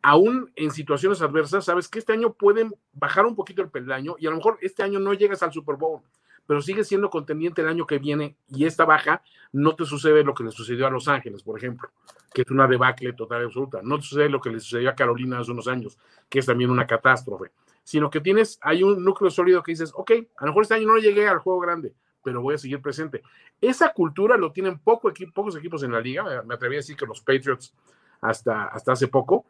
aún 0.00 0.50
en 0.56 0.70
situaciones 0.70 1.20
adversas, 1.20 1.64
sabes 1.64 1.88
que 1.88 1.98
este 1.98 2.12
año 2.12 2.32
pueden 2.32 2.74
bajar 2.92 3.26
un 3.26 3.34
poquito 3.34 3.62
el 3.62 3.68
peldaño 3.68 4.16
y 4.18 4.26
a 4.26 4.30
lo 4.30 4.36
mejor 4.36 4.58
este 4.62 4.82
año 4.82 5.00
no 5.00 5.12
llegas 5.12 5.42
al 5.42 5.52
Super 5.52 5.76
Bowl, 5.76 6.00
pero 6.46 6.62
sigues 6.62 6.88
siendo 6.88 7.10
contendiente 7.10 7.60
el 7.60 7.68
año 7.68 7.86
que 7.86 7.98
viene 7.98 8.36
y 8.48 8.64
esta 8.64 8.86
baja 8.86 9.22
no 9.52 9.74
te 9.74 9.84
sucede 9.84 10.24
lo 10.24 10.34
que 10.34 10.44
le 10.44 10.50
sucedió 10.50 10.86
a 10.86 10.90
Los 10.90 11.08
Ángeles, 11.08 11.42
por 11.42 11.58
ejemplo, 11.58 11.90
que 12.32 12.42
es 12.42 12.50
una 12.50 12.66
debacle 12.66 13.12
total 13.12 13.42
y 13.42 13.44
absoluta. 13.46 13.80
No 13.82 13.96
te 13.98 14.04
sucede 14.04 14.30
lo 14.30 14.40
que 14.40 14.50
le 14.50 14.60
sucedió 14.60 14.88
a 14.88 14.94
Carolina 14.94 15.40
hace 15.40 15.50
unos 15.50 15.68
años, 15.68 15.98
que 16.28 16.38
es 16.38 16.46
también 16.46 16.70
una 16.70 16.86
catástrofe, 16.86 17.50
sino 17.88 18.10
que 18.10 18.20
tienes, 18.20 18.58
hay 18.60 18.82
un 18.82 19.02
núcleo 19.02 19.30
sólido 19.30 19.62
que 19.62 19.72
dices, 19.72 19.92
ok, 19.94 20.10
a 20.36 20.44
lo 20.44 20.48
mejor 20.48 20.62
este 20.62 20.74
año 20.74 20.88
no 20.88 20.98
llegué 20.98 21.26
al 21.26 21.38
juego 21.38 21.58
grande, 21.58 21.94
pero 22.22 22.42
voy 22.42 22.54
a 22.54 22.58
seguir 22.58 22.82
presente. 22.82 23.22
Esa 23.62 23.94
cultura 23.94 24.36
lo 24.36 24.52
tienen 24.52 24.78
poco 24.78 25.10
pocos 25.32 25.56
equipos 25.56 25.82
en 25.82 25.92
la 25.92 26.00
liga, 26.02 26.42
me 26.44 26.54
atreví 26.54 26.74
a 26.74 26.80
decir 26.80 26.98
que 26.98 27.06
los 27.06 27.22
Patriots 27.22 27.72
hasta, 28.20 28.64
hasta 28.64 28.92
hace 28.92 29.08
poco, 29.08 29.46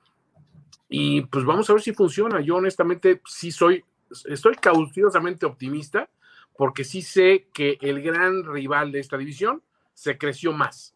y 0.89 1.22
pues 1.22 1.45
vamos 1.45 1.68
a 1.68 1.72
ver 1.72 1.82
si 1.82 1.93
funciona. 1.93 2.41
Yo 2.41 2.55
honestamente 2.55 3.22
sí 3.26 3.51
soy, 3.51 3.84
estoy 4.26 4.55
cauciosamente 4.55 5.45
optimista, 5.45 6.09
porque 6.57 6.84
sí 6.84 7.03
sé 7.03 7.49
que 7.53 7.76
el 7.80 8.01
gran 8.01 8.45
rival 8.45 8.93
de 8.93 9.01
esta 9.01 9.18
división 9.18 9.64
se 9.95 10.16
creció 10.16 10.53
más. 10.53 10.95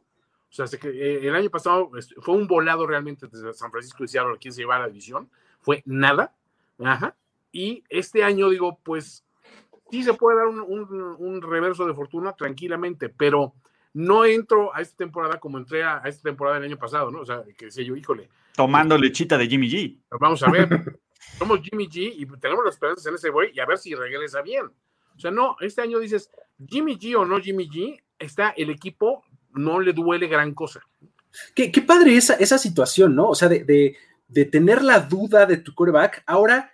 O 0.49 0.55
sea, 0.55 0.67
eh, 0.85 1.19
el 1.23 1.35
año 1.35 1.51
pasado 1.51 1.91
este, 1.99 2.15
fue 2.21 2.37
un 2.37 2.47
volado 2.47 2.87
realmente 2.87 3.27
desde 3.27 3.53
San 3.53 3.73
Francisco 3.73 4.05
y 4.05 4.07
Seattle, 4.07 4.39
quien 4.41 4.55
se 4.55 4.61
lleva 4.61 4.77
a 4.77 4.81
la 4.83 4.87
división, 4.87 5.29
fue 5.61 5.83
nada. 5.87 6.37
Ajá. 6.79 7.17
Y 7.53 7.85
este 7.91 8.25
año 8.25 8.49
digo, 8.49 8.79
pues 8.83 9.25
sí 9.91 10.03
se 10.03 10.15
puede 10.15 10.39
dar 10.39 10.47
un, 10.49 11.43
reverso 11.43 11.87
de 11.87 11.93
fortuna 11.93 12.33
tranquilamente, 12.33 13.11
pero 13.11 13.55
no 13.93 14.25
entro 14.25 14.75
a 14.75 14.81
esta 14.81 14.97
temporada 14.97 15.39
como 15.39 15.59
entré 15.59 15.85
a, 15.85 15.99
esta 16.07 16.23
temporada 16.23 16.59
del 16.59 16.71
año 16.71 16.79
pasado, 16.79 17.11
¿no? 17.11 17.21
O 17.21 17.27
sea, 17.27 17.45
que 17.57 17.67
decía 17.67 17.85
yo, 17.85 17.95
híjole. 17.95 18.31
Tomando 18.57 18.97
lechita 18.97 19.37
de 19.37 19.47
Jimmy 19.47 19.69
G. 19.69 19.99
Vamos 20.19 20.43
a 20.43 20.51
ver. 20.51 20.99
Somos 21.39 21.61
Jimmy 21.61 21.89
G 21.89 22.15
y 22.17 22.27
tenemos 22.39 22.65
las 22.65 22.75
esperanzas 22.75 23.07
en 23.07 23.15
ese 23.15 23.29
güey 23.29 23.51
y 23.55 23.61
a 23.61 23.67
ver 23.67 23.77
si 23.77 23.95
regresa 23.95 24.41
bien. 24.41 24.65
O 25.15 25.21
sea, 25.21 25.31
no, 25.31 25.57
este 25.61 25.83
año 25.83 25.99
dices, 25.99 26.31
Jimmy 26.67 26.99
G 26.99 27.15
o 27.17 27.27
no 27.27 27.39
Jimmy 27.39 27.69
G, 27.69 28.03
está 28.19 28.51
el 28.57 28.71
equipo, 28.71 29.25
no 29.53 29.79
le 29.79 29.93
duele 29.93 30.27
gran 30.27 30.55
cosa. 30.55 30.81
Qué, 31.55 31.71
padre 31.87 32.17
esa, 32.17 32.35
esa 32.35 32.57
situación, 32.57 33.15
¿no? 33.15 33.29
O 33.29 33.35
sea, 33.35 33.49
de, 33.49 33.65
de, 33.65 33.97
de 34.29 34.45
tener 34.47 34.83
la 34.83 35.01
duda 35.01 35.45
de 35.45 35.59
tu 35.59 35.75
quarterback, 35.75 36.23
ahora 36.27 36.72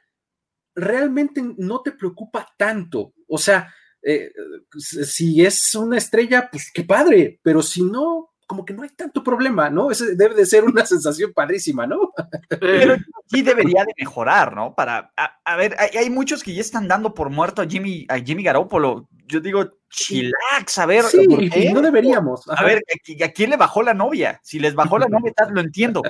realmente 0.79 1.43
no 1.57 1.83
te 1.83 1.93
preocupa 1.93 2.49
tanto. 2.57 3.15
O 3.27 3.39
sea, 3.39 3.73
eh, 4.03 4.33
si 4.79 5.45
es 5.45 5.75
una 5.75 5.99
estrella, 5.99 6.49
pues 6.51 6.71
qué 6.73 6.85
padre, 6.85 7.41
pero 7.43 7.63
si 7.63 7.83
no, 7.83 8.31
como 8.49 8.65
que 8.65 8.73
no 8.73 8.83
hay 8.83 8.89
tanto 8.89 9.23
problema, 9.23 9.69
¿no? 9.69 9.91
Ese 9.91 10.17
debe 10.17 10.35
de 10.35 10.47
ser 10.47 10.65
una 10.65 10.85
sensación 10.87 11.33
padrísima, 11.35 11.87
¿no? 11.87 12.13
Pero 12.49 12.97
sí 13.27 13.43
debería 13.43 13.85
de 13.85 13.93
mejorar, 13.97 14.57
¿no? 14.57 14.75
Para, 14.75 15.13
a, 15.45 15.57
ver, 15.57 15.77
hay, 15.79 16.09
muchos 16.09 16.43
que 16.43 16.55
ya 16.55 16.63
están 16.63 16.89
dando 16.89 17.13
por 17.13 17.29
muerto 17.29 17.61
a 17.61 17.67
Jimmy, 17.67 18.07
a 18.09 18.19
Jimmy 18.19 18.43
Garoppolo. 18.43 19.07
Yo 19.27 19.41
digo, 19.41 19.69
chilax, 19.91 20.79
a 20.79 20.87
ver. 20.87 21.05
Sí, 21.05 21.27
no 21.75 21.83
deberíamos. 21.83 22.49
A 22.49 22.65
ver, 22.65 22.83
¿a 23.23 23.29
quién 23.29 23.51
le 23.51 23.59
bajó 23.59 23.83
la 23.83 23.93
novia? 23.93 24.41
Si 24.43 24.59
les 24.59 24.75
bajó 24.75 24.99
la 24.99 25.09
novia, 25.09 25.35
lo 25.51 25.61
entiendo. 25.61 26.03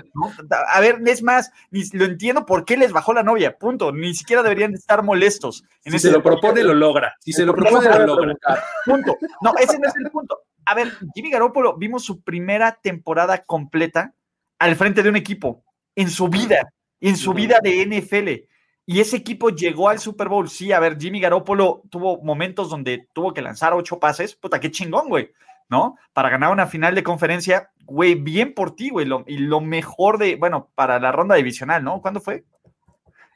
A 0.68 0.80
ver, 0.80 1.00
es 1.06 1.24
más, 1.24 1.50
ni 1.72 1.82
lo 1.94 2.04
entiendo 2.04 2.46
por 2.46 2.64
qué 2.64 2.76
les 2.76 2.92
bajó 2.92 3.12
la 3.12 3.24
novia, 3.24 3.58
punto. 3.58 3.90
Ni 3.90 4.14
siquiera 4.14 4.44
deberían 4.44 4.74
estar 4.74 5.02
molestos. 5.02 5.64
si 5.84 5.98
se 5.98 6.12
lo 6.12 6.22
propone, 6.22 6.62
lo 6.62 6.74
logra. 6.74 7.16
Si 7.18 7.32
se 7.32 7.44
lo 7.44 7.52
propone, 7.52 7.88
lo 7.98 8.06
logra. 8.06 8.36
Punto. 8.84 9.18
No, 9.40 9.54
ese 9.58 9.76
no 9.80 9.88
es 9.88 9.94
el 9.96 10.08
punto 10.12 10.38
a 10.68 10.74
ver, 10.74 10.92
Jimmy 11.14 11.30
Garoppolo 11.30 11.78
vimos 11.78 12.04
su 12.04 12.20
primera 12.20 12.78
temporada 12.82 13.42
completa 13.44 14.12
al 14.58 14.76
frente 14.76 15.02
de 15.02 15.08
un 15.08 15.16
equipo 15.16 15.64
en 15.96 16.10
su 16.10 16.28
vida, 16.28 16.74
en 17.00 17.16
su 17.16 17.32
vida 17.32 17.58
de 17.62 17.86
NFL. 17.86 18.46
Y 18.84 19.00
ese 19.00 19.16
equipo 19.16 19.48
llegó 19.48 19.88
al 19.88 19.98
Super 19.98 20.28
Bowl. 20.28 20.50
Sí, 20.50 20.70
a 20.72 20.78
ver, 20.78 20.98
Jimmy 20.98 21.20
Garoppolo 21.20 21.84
tuvo 21.88 22.22
momentos 22.22 22.68
donde 22.68 23.08
tuvo 23.14 23.32
que 23.32 23.40
lanzar 23.40 23.72
ocho 23.72 23.98
pases. 23.98 24.34
Puta, 24.34 24.60
qué 24.60 24.70
chingón, 24.70 25.08
güey. 25.08 25.32
¿No? 25.70 25.96
Para 26.12 26.28
ganar 26.28 26.52
una 26.52 26.66
final 26.66 26.94
de 26.94 27.02
conferencia, 27.02 27.70
güey, 27.84 28.14
bien 28.14 28.52
por 28.52 28.76
ti, 28.76 28.90
güey. 28.90 29.06
y 29.26 29.38
lo 29.38 29.62
mejor 29.62 30.18
de, 30.18 30.36
bueno, 30.36 30.70
para 30.74 31.00
la 31.00 31.12
ronda 31.12 31.34
divisional, 31.34 31.82
¿no? 31.82 32.02
¿Cuándo 32.02 32.20
fue? 32.20 32.44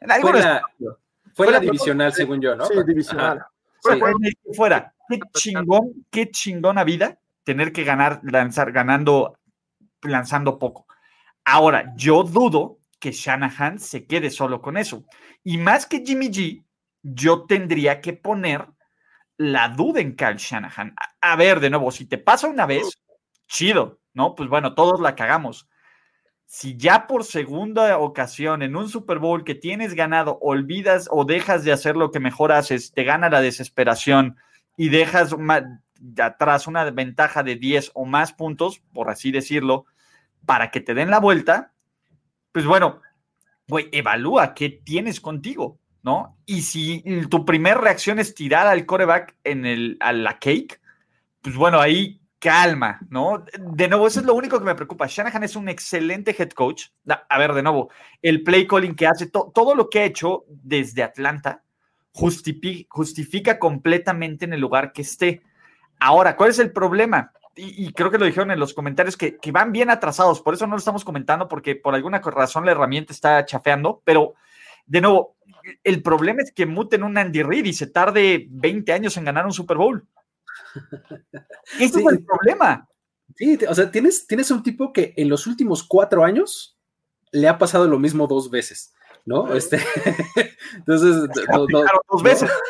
En 0.00 0.10
algo 0.10 0.32
Fue 1.34 1.50
la 1.50 1.60
divisional, 1.60 2.12
según 2.12 2.42
yo, 2.42 2.54
¿no? 2.56 2.66
Sí, 2.66 2.74
divisional. 2.86 3.42
Fuera, 4.54 4.94
qué 5.08 5.18
chingón, 5.34 6.06
qué 6.10 6.30
chingona 6.30 6.84
vida 6.84 7.18
tener 7.44 7.72
que 7.72 7.84
ganar, 7.84 8.20
lanzar, 8.22 8.72
ganando, 8.72 9.38
lanzando 10.02 10.58
poco. 10.58 10.86
Ahora, 11.44 11.92
yo 11.96 12.22
dudo 12.22 12.78
que 12.98 13.12
Shanahan 13.12 13.78
se 13.78 14.06
quede 14.06 14.30
solo 14.30 14.62
con 14.62 14.76
eso. 14.76 15.04
Y 15.42 15.58
más 15.58 15.86
que 15.86 16.04
Jimmy 16.06 16.28
G, 16.28 16.64
yo 17.02 17.46
tendría 17.46 18.00
que 18.00 18.12
poner 18.12 18.66
la 19.36 19.68
duda 19.68 20.00
en 20.00 20.14
Kyle 20.14 20.36
Shanahan. 20.36 20.94
A, 21.20 21.36
ver, 21.36 21.58
de 21.58 21.70
nuevo, 21.70 21.90
si 21.90 22.06
te 22.06 22.18
pasa 22.18 22.46
una 22.46 22.64
vez, 22.64 23.02
chido, 23.48 24.00
¿no? 24.14 24.34
Pues 24.36 24.48
bueno, 24.48 24.74
todos 24.74 25.00
la 25.00 25.16
cagamos. 25.16 25.68
Si 26.46 26.76
ya 26.76 27.06
por 27.06 27.24
segunda 27.24 27.98
ocasión 27.98 28.62
en 28.62 28.76
un 28.76 28.88
Super 28.88 29.18
Bowl 29.18 29.42
que 29.42 29.54
tienes 29.54 29.94
ganado, 29.94 30.38
olvidas 30.40 31.08
o 31.10 31.24
dejas 31.24 31.64
de 31.64 31.72
hacer 31.72 31.96
lo 31.96 32.10
que 32.10 32.20
mejor 32.20 32.52
haces, 32.52 32.92
te 32.92 33.04
gana 33.04 33.30
la 33.30 33.40
desesperación 33.40 34.36
y 34.76 34.90
dejas 34.90 35.34
atrás 36.18 36.66
una 36.66 36.90
ventaja 36.90 37.42
de 37.42 37.56
10 37.56 37.92
o 37.94 38.04
más 38.04 38.32
puntos, 38.32 38.80
por 38.92 39.10
así 39.10 39.30
decirlo, 39.30 39.86
para 40.46 40.70
que 40.70 40.80
te 40.80 40.94
den 40.94 41.10
la 41.10 41.20
vuelta, 41.20 41.72
pues 42.52 42.66
bueno, 42.66 43.00
güey, 43.68 43.88
evalúa 43.92 44.54
qué 44.54 44.68
tienes 44.68 45.20
contigo. 45.20 45.78
¿no? 46.02 46.36
Y 46.46 46.62
si 46.62 47.04
tu 47.30 47.44
primera 47.44 47.80
reacción 47.80 48.18
es 48.18 48.34
tirar 48.34 48.66
al 48.66 48.86
coreback 48.86 49.36
en 49.44 49.64
el, 49.64 49.96
a 50.00 50.12
la 50.12 50.38
cake, 50.38 50.80
pues 51.40 51.54
bueno, 51.56 51.80
ahí 51.80 52.20
calma, 52.38 52.98
¿no? 53.08 53.44
De 53.56 53.86
nuevo, 53.86 54.08
eso 54.08 54.18
es 54.18 54.26
lo 54.26 54.34
único 54.34 54.58
que 54.58 54.64
me 54.64 54.74
preocupa. 54.74 55.06
Shanahan 55.06 55.44
es 55.44 55.54
un 55.54 55.68
excelente 55.68 56.34
head 56.36 56.50
coach. 56.50 56.86
A 57.06 57.38
ver, 57.38 57.52
de 57.52 57.62
nuevo, 57.62 57.90
el 58.20 58.42
play 58.42 58.66
calling 58.66 58.96
que 58.96 59.06
hace, 59.06 59.26
todo 59.28 59.76
lo 59.76 59.88
que 59.88 60.00
ha 60.00 60.04
hecho 60.04 60.44
desde 60.48 61.04
Atlanta 61.04 61.62
justifica, 62.10 63.58
completamente 63.58 64.44
en 64.44 64.52
el 64.52 64.60
lugar 64.60 64.92
que 64.92 65.02
esté. 65.02 65.42
Ahora, 66.02 66.36
¿cuál 66.36 66.50
es 66.50 66.58
el 66.58 66.72
problema? 66.72 67.32
Y, 67.54 67.92
creo 67.92 68.10
que 68.10 68.18
lo 68.18 68.24
dijeron 68.24 68.50
en 68.50 68.58
los 68.58 68.74
comentarios, 68.74 69.16
que, 69.16 69.36
que, 69.36 69.52
van 69.52 69.72
bien 69.72 69.90
atrasados, 69.90 70.40
por 70.40 70.54
eso 70.54 70.66
no 70.66 70.72
lo 70.72 70.78
estamos 70.78 71.04
comentando, 71.04 71.48
porque 71.48 71.76
por 71.76 71.94
alguna 71.94 72.18
razón 72.18 72.64
la 72.64 72.72
herramienta 72.72 73.12
está 73.12 73.44
chafeando, 73.44 74.00
pero 74.04 74.34
de 74.86 75.00
nuevo, 75.00 75.36
el 75.84 76.02
problema 76.02 76.42
es 76.42 76.50
que 76.52 76.66
muten 76.66 77.02
un 77.02 77.18
Andy 77.18 77.42
Reid 77.42 77.66
y 77.66 77.72
se 77.72 77.86
tarde 77.86 78.46
20 78.50 78.92
años 78.92 79.16
en 79.16 79.26
ganar 79.26 79.46
un 79.46 79.52
Super 79.52 79.76
Bowl. 79.76 80.06
Ese 81.78 82.00
es 82.00 82.06
el 82.06 82.24
problema. 82.24 82.88
Sí, 83.36 83.58
o 83.68 83.74
sea, 83.74 83.90
tienes, 83.90 84.26
tienes 84.26 84.50
un 84.50 84.62
tipo 84.62 84.92
que 84.92 85.14
en 85.16 85.28
los 85.28 85.46
últimos 85.46 85.82
cuatro 85.82 86.24
años 86.24 86.78
le 87.30 87.48
ha 87.48 87.58
pasado 87.58 87.86
lo 87.86 87.98
mismo 87.98 88.26
dos 88.26 88.50
veces. 88.50 88.92
¿No? 89.24 89.52
Este, 89.54 89.78
entonces, 90.76 91.28
dos 92.10 92.22
veces. 92.22 92.50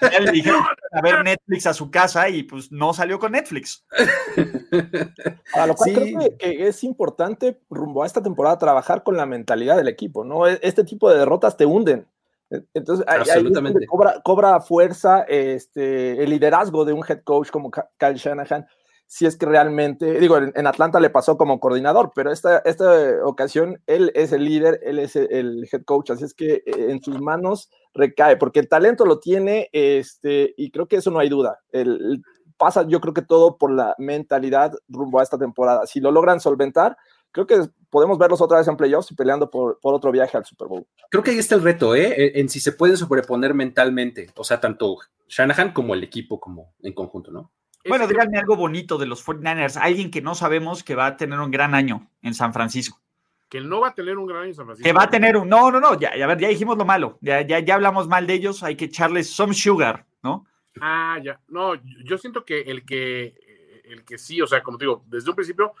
Ya 0.00 0.20
le 0.20 0.32
dijeron 0.32 0.62
a 0.92 1.00
ver 1.02 1.22
Netflix 1.22 1.66
a 1.66 1.74
su 1.74 1.90
casa 1.90 2.28
y 2.28 2.42
pues 2.42 2.70
no 2.72 2.92
salió 2.92 3.18
con 3.18 3.32
Netflix. 3.32 3.84
A 5.54 5.66
lo 5.66 5.74
cual 5.74 5.92
creo 5.94 6.18
que, 6.38 6.68
es 6.68 6.84
importante 6.84 7.60
rumbo 7.68 8.02
a 8.02 8.06
esta 8.06 8.22
temporada 8.22 8.58
trabajar 8.58 9.02
con 9.02 9.16
la 9.16 9.26
mentalidad 9.26 9.76
del 9.76 9.88
equipo, 9.88 10.24
¿no? 10.24 10.46
E, 10.46 10.58
este 10.62 10.84
tipo 10.84 11.10
de 11.10 11.18
derrotas 11.18 11.56
te 11.56 11.66
hunden. 11.66 12.06
E, 12.50 12.62
entonces, 12.74 13.04
Absolutamente. 13.08 13.86
cobra, 13.86 14.20
cobra 14.24 14.60
fuerza 14.60 15.22
este, 15.22 16.22
el 16.22 16.30
liderazgo 16.30 16.84
de 16.84 16.92
un 16.92 17.04
head 17.06 17.22
coach 17.22 17.50
como 17.50 17.70
Kyle 17.70 18.14
Shanahan 18.14 18.66
si 19.10 19.24
es 19.24 19.38
que 19.38 19.46
realmente, 19.46 20.20
digo, 20.20 20.36
en, 20.36 20.66
Atlanta 20.66 21.00
le 21.00 21.08
pasó 21.08 21.38
como 21.38 21.60
coordinador, 21.60 22.12
pero 22.14 22.30
esta, 22.30 22.58
esta 22.58 23.24
ocasión 23.24 23.82
él 23.86 24.12
es 24.14 24.32
el 24.32 24.44
líder, 24.44 24.80
él 24.82 24.98
es 24.98 25.16
el, 25.16 25.66
head 25.72 25.84
coach, 25.86 26.10
así 26.10 26.24
es 26.24 26.34
que 26.34 26.56
eh, 26.56 26.62
en 26.66 27.02
sus 27.02 27.18
manos 27.18 27.70
recae, 27.94 28.36
porque 28.36 28.60
el 28.60 28.68
talento 28.68 29.06
lo 29.06 29.18
tiene, 29.18 29.70
este, 29.72 30.52
y 30.58 30.70
creo 30.70 30.88
que 30.88 30.96
eso 30.96 31.10
no 31.10 31.20
hay 31.20 31.30
duda. 31.30 31.58
El, 31.72 32.22
pasa, 32.58 32.86
yo 32.86 33.00
creo 33.00 33.14
que 33.14 33.22
todo 33.22 33.56
por 33.56 33.72
la 33.72 33.94
mentalidad 33.96 34.74
rumbo 34.88 35.20
a 35.20 35.22
esta 35.22 35.38
temporada. 35.38 35.86
Si 35.86 36.00
lo 36.00 36.10
logran 36.10 36.38
solventar, 36.38 36.98
creo 37.32 37.46
que 37.46 37.66
podemos 37.88 38.18
verlos 38.18 38.42
otra 38.42 38.58
vez 38.58 38.68
en 38.68 38.76
playoffs 38.76 39.10
y 39.10 39.14
peleando 39.14 39.48
por, 39.48 39.80
por, 39.80 39.94
otro 39.94 40.12
viaje 40.12 40.36
al 40.36 40.44
Super 40.44 40.68
Bowl. 40.68 40.86
Creo 41.10 41.22
que 41.22 41.30
ahí 41.30 41.38
está 41.38 41.54
el 41.54 41.62
reto, 41.62 41.94
¿eh? 41.94 42.38
En 42.38 42.50
si 42.50 42.60
se 42.60 42.72
pueden 42.72 42.98
sobreponer 42.98 43.54
mentalmente, 43.54 44.28
o 44.36 44.44
sea, 44.44 44.60
tanto 44.60 44.98
Shanahan 45.28 45.72
como 45.72 45.94
el 45.94 46.04
equipo 46.04 46.38
como 46.38 46.74
en 46.82 46.92
conjunto, 46.92 47.30
¿no? 47.30 47.52
Bueno, 47.88 48.06
díganme 48.06 48.38
algo 48.38 48.56
bonito 48.56 48.98
de 48.98 49.06
los 49.06 49.24
49ers, 49.24 49.76
alguien 49.80 50.10
que 50.10 50.22
no 50.22 50.34
sabemos 50.34 50.82
que 50.82 50.94
va 50.94 51.06
a 51.06 51.16
tener 51.16 51.38
un 51.40 51.50
gran 51.50 51.74
año 51.74 52.08
en 52.22 52.34
San 52.34 52.52
Francisco. 52.52 53.00
Que 53.48 53.60
no 53.60 53.80
va 53.80 53.88
a 53.88 53.94
tener 53.94 54.18
un 54.18 54.26
gran 54.26 54.42
año 54.42 54.50
en 54.50 54.54
San 54.54 54.66
Francisco. 54.66 54.86
Que 54.86 54.92
va 54.92 55.04
a 55.04 55.10
tener 55.10 55.36
un. 55.36 55.48
No, 55.48 55.70
no, 55.70 55.80
no, 55.80 55.98
ya, 55.98 56.14
ya, 56.16 56.26
ver, 56.26 56.38
ya 56.38 56.48
dijimos 56.48 56.76
lo 56.76 56.84
malo. 56.84 57.18
Ya, 57.20 57.40
ya, 57.40 57.60
ya 57.60 57.74
hablamos 57.74 58.06
mal 58.06 58.26
de 58.26 58.34
ellos, 58.34 58.62
hay 58.62 58.76
que 58.76 58.86
echarles 58.86 59.30
some 59.30 59.54
sugar, 59.54 60.06
¿no? 60.22 60.46
Ah, 60.80 61.18
ya. 61.22 61.40
No, 61.48 61.74
yo 62.04 62.18
siento 62.18 62.44
que 62.44 62.60
el 62.60 62.84
que, 62.84 63.82
el 63.84 64.04
que 64.04 64.18
sí, 64.18 64.40
o 64.42 64.46
sea, 64.46 64.62
como 64.62 64.78
te 64.78 64.84
digo, 64.84 65.02
desde 65.06 65.30
un 65.30 65.36
principio, 65.36 65.72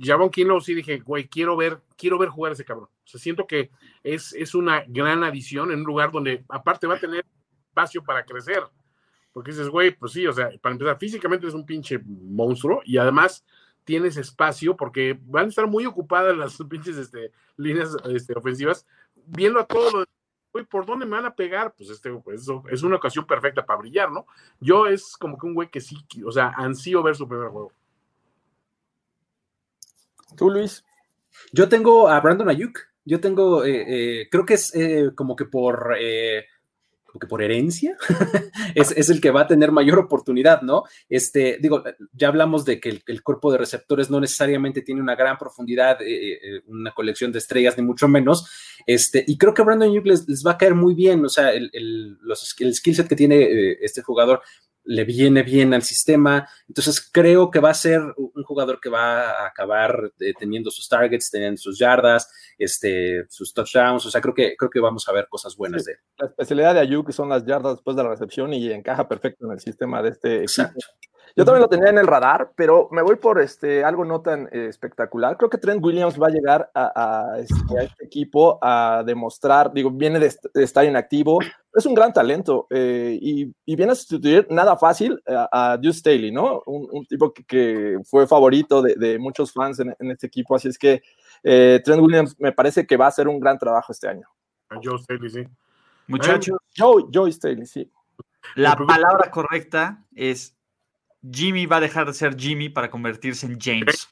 Javon 0.00 0.30
Kinlo 0.30 0.60
sí 0.60 0.74
dije, 0.74 0.98
güey, 0.98 1.28
quiero 1.28 1.56
ver, 1.56 1.80
quiero 1.96 2.18
ver 2.18 2.28
jugar 2.28 2.50
a 2.50 2.54
ese 2.54 2.64
cabrón. 2.64 2.88
O 3.04 3.06
sea, 3.06 3.20
siento 3.20 3.46
que 3.46 3.70
es, 4.02 4.32
es 4.32 4.54
una 4.54 4.84
gran 4.86 5.22
adición 5.22 5.70
en 5.70 5.80
un 5.80 5.86
lugar 5.86 6.10
donde 6.10 6.44
aparte 6.48 6.86
va 6.86 6.94
a 6.94 7.00
tener 7.00 7.24
espacio 7.68 8.02
para 8.02 8.24
crecer. 8.24 8.62
Porque 9.34 9.50
dices, 9.50 9.68
güey, 9.68 9.90
pues 9.90 10.12
sí, 10.12 10.26
o 10.26 10.32
sea, 10.32 10.48
para 10.62 10.72
empezar, 10.72 10.96
físicamente 10.98 11.46
es 11.46 11.52
un 11.52 11.66
pinche 11.66 12.00
monstruo 12.06 12.80
y 12.86 12.96
además 12.96 13.44
tienes 13.84 14.16
espacio 14.16 14.76
porque 14.76 15.18
van 15.26 15.46
a 15.46 15.48
estar 15.48 15.66
muy 15.66 15.84
ocupadas 15.84 16.34
las 16.34 16.56
pinches 16.70 16.96
este, 16.96 17.32
líneas 17.58 17.94
este, 18.08 18.32
ofensivas, 18.34 18.86
viendo 19.26 19.60
a 19.60 19.66
todo 19.66 19.90
lo 19.90 20.04
güey, 20.52 20.64
¿por 20.64 20.86
dónde 20.86 21.04
me 21.04 21.16
van 21.16 21.26
a 21.26 21.34
pegar? 21.34 21.74
Pues 21.76 21.90
este, 21.90 22.12
pues 22.12 22.42
eso 22.42 22.62
es 22.70 22.84
una 22.84 22.94
ocasión 22.96 23.26
perfecta 23.26 23.66
para 23.66 23.80
brillar, 23.80 24.12
¿no? 24.12 24.24
Yo 24.60 24.86
es 24.86 25.16
como 25.16 25.36
que 25.36 25.46
un 25.46 25.54
güey 25.54 25.68
que 25.68 25.80
sí, 25.80 25.96
o 26.24 26.30
sea, 26.30 26.52
ansío 26.56 27.02
ver 27.02 27.16
su 27.16 27.26
primer 27.26 27.48
juego. 27.48 27.72
¿Tú, 30.36 30.48
Luis? 30.48 30.84
Yo 31.52 31.68
tengo 31.68 32.08
a 32.08 32.20
Brandon 32.20 32.48
Ayuk. 32.48 32.78
Yo 33.04 33.20
tengo, 33.20 33.64
eh, 33.64 34.20
eh, 34.22 34.28
creo 34.30 34.46
que 34.46 34.54
es 34.54 34.74
eh, 34.74 35.10
como 35.14 35.36
que 35.36 35.44
por 35.44 35.96
porque 37.14 37.28
por 37.28 37.44
herencia 37.44 37.96
es, 38.74 39.08
el 39.08 39.20
que 39.20 39.30
va 39.30 39.42
a 39.42 39.46
tener 39.46 39.70
mayor 39.70 40.00
oportunidad, 40.00 40.62
¿no? 40.62 40.82
Este, 41.08 41.58
digo, 41.62 41.84
ya 42.12 42.26
hablamos 42.26 42.64
de 42.64 42.80
que 42.80 43.00
el, 43.06 43.22
cuerpo 43.22 43.52
de 43.52 43.58
receptores 43.58 44.10
no 44.10 44.18
necesariamente 44.18 44.82
tiene 44.82 45.00
una 45.00 45.14
gran 45.14 45.38
profundidad, 45.38 46.02
eh, 46.02 46.32
eh, 46.32 46.62
una 46.66 46.90
colección 46.90 47.30
de 47.30 47.38
estrellas, 47.38 47.78
ni 47.78 47.84
mucho 47.84 48.08
menos. 48.08 48.50
Este, 48.84 49.24
y 49.28 49.38
creo 49.38 49.54
que 49.54 49.62
Brandon 49.62 49.90
Ayuk 49.90 50.06
les, 50.06 50.42
va 50.44 50.52
a 50.52 50.58
caer 50.58 50.74
muy 50.74 50.96
bien, 50.96 51.24
o 51.24 51.28
sea, 51.28 51.52
el, 51.52 51.70
el, 51.72 52.18
los, 52.20 52.52
el 52.58 52.74
skill 52.74 52.96
set 52.96 53.06
que 53.06 53.14
tiene 53.14 53.42
eh, 53.42 53.78
este 53.80 54.02
jugador 54.02 54.42
le 54.84 55.04
viene 55.04 55.42
bien 55.42 55.74
al 55.74 55.82
sistema. 55.82 56.48
Entonces 56.68 57.00
creo 57.00 57.50
que 57.50 57.60
va 57.60 57.70
a 57.70 57.74
ser 57.74 58.00
un 58.16 58.44
jugador 58.44 58.80
que 58.80 58.90
va 58.90 59.30
a 59.30 59.46
acabar 59.46 60.12
eh, 60.20 60.32
teniendo 60.38 60.70
sus 60.70 60.88
targets, 60.88 61.30
teniendo 61.30 61.58
sus 61.58 61.78
yardas, 61.78 62.30
este, 62.58 63.24
sus 63.28 63.52
touchdowns. 63.52 64.06
O 64.06 64.10
sea, 64.10 64.20
creo 64.20 64.34
que, 64.34 64.56
creo 64.56 64.70
que 64.70 64.80
vamos 64.80 65.08
a 65.08 65.12
ver 65.12 65.26
cosas 65.28 65.56
buenas 65.56 65.84
de 65.84 65.92
él. 65.92 65.98
La 66.18 66.26
especialidad 66.26 66.74
de 66.74 66.80
Ayuk 66.80 67.10
son 67.12 67.28
las 67.28 67.44
yardas 67.44 67.76
después 67.76 67.96
de 67.96 68.02
la 68.02 68.10
recepción 68.10 68.52
y 68.52 68.70
encaja 68.70 69.08
perfecto 69.08 69.46
en 69.46 69.52
el 69.52 69.60
sistema 69.60 70.02
de 70.02 70.10
este 70.10 70.42
Exacto. 70.42 70.86
Yo 71.36 71.44
también 71.44 71.62
lo 71.62 71.68
tenía 71.68 71.90
en 71.90 71.98
el 71.98 72.06
radar, 72.06 72.52
pero 72.54 72.88
me 72.92 73.02
voy 73.02 73.16
por 73.16 73.40
este, 73.40 73.82
algo 73.82 74.04
no 74.04 74.20
tan 74.20 74.46
eh, 74.52 74.66
espectacular. 74.68 75.36
Creo 75.36 75.50
que 75.50 75.58
Trent 75.58 75.84
Williams 75.84 76.20
va 76.20 76.28
a 76.28 76.30
llegar 76.30 76.70
a, 76.72 77.38
este, 77.38 77.56
este, 77.84 78.04
equipo 78.04 78.58
a 78.62 79.02
demostrar, 79.04 79.72
digo, 79.72 79.90
viene 79.90 80.20
de, 80.20 80.32
estar 80.54 80.84
inactivo, 80.84 81.40
es 81.74 81.86
un 81.86 81.94
gran 81.94 82.12
talento 82.12 82.68
eh, 82.70 83.18
y, 83.20 83.52
viene 83.74 83.90
a 83.90 83.96
sustituir 83.96 84.46
nada 84.48 84.76
fácil 84.76 85.20
a, 85.26 85.72
a 85.72 85.76
Deuce 85.76 85.98
Staley, 85.98 86.30
¿no? 86.30 86.62
Un, 86.66 87.04
tipo 87.06 87.32
que, 87.32 87.98
fue 88.04 88.28
favorito 88.28 88.80
de, 88.80 89.18
muchos 89.18 89.52
fans 89.52 89.80
en, 89.80 90.10
este 90.12 90.28
equipo, 90.28 90.54
así 90.54 90.68
es 90.68 90.78
que 90.78 91.02
eh, 91.42 91.80
Trent 91.84 92.00
Williams 92.00 92.38
me 92.38 92.52
parece 92.52 92.86
que 92.86 92.96
va 92.96 93.06
a 93.06 93.08
hacer 93.08 93.26
un 93.26 93.40
gran 93.40 93.58
trabajo 93.58 93.90
este 93.90 94.06
año. 94.06 94.28
A 94.68 94.76
Joe 94.80 94.98
Staley, 94.98 95.30
sí. 95.30 95.44
Muchachos. 96.06 96.58
Joe, 96.76 97.06
Joe 97.12 97.32
Staley, 97.32 97.66
sí. 97.66 97.90
La 98.54 98.76
palabra 98.76 99.30
correcta 99.32 100.04
es 100.14 100.54
Jimmy 101.30 101.66
va 101.66 101.76
a 101.76 101.80
dejar 101.80 102.06
de 102.06 102.14
ser 102.14 102.36
Jimmy 102.38 102.68
para 102.68 102.90
convertirse 102.90 103.46
en 103.46 103.58
James. 103.60 104.08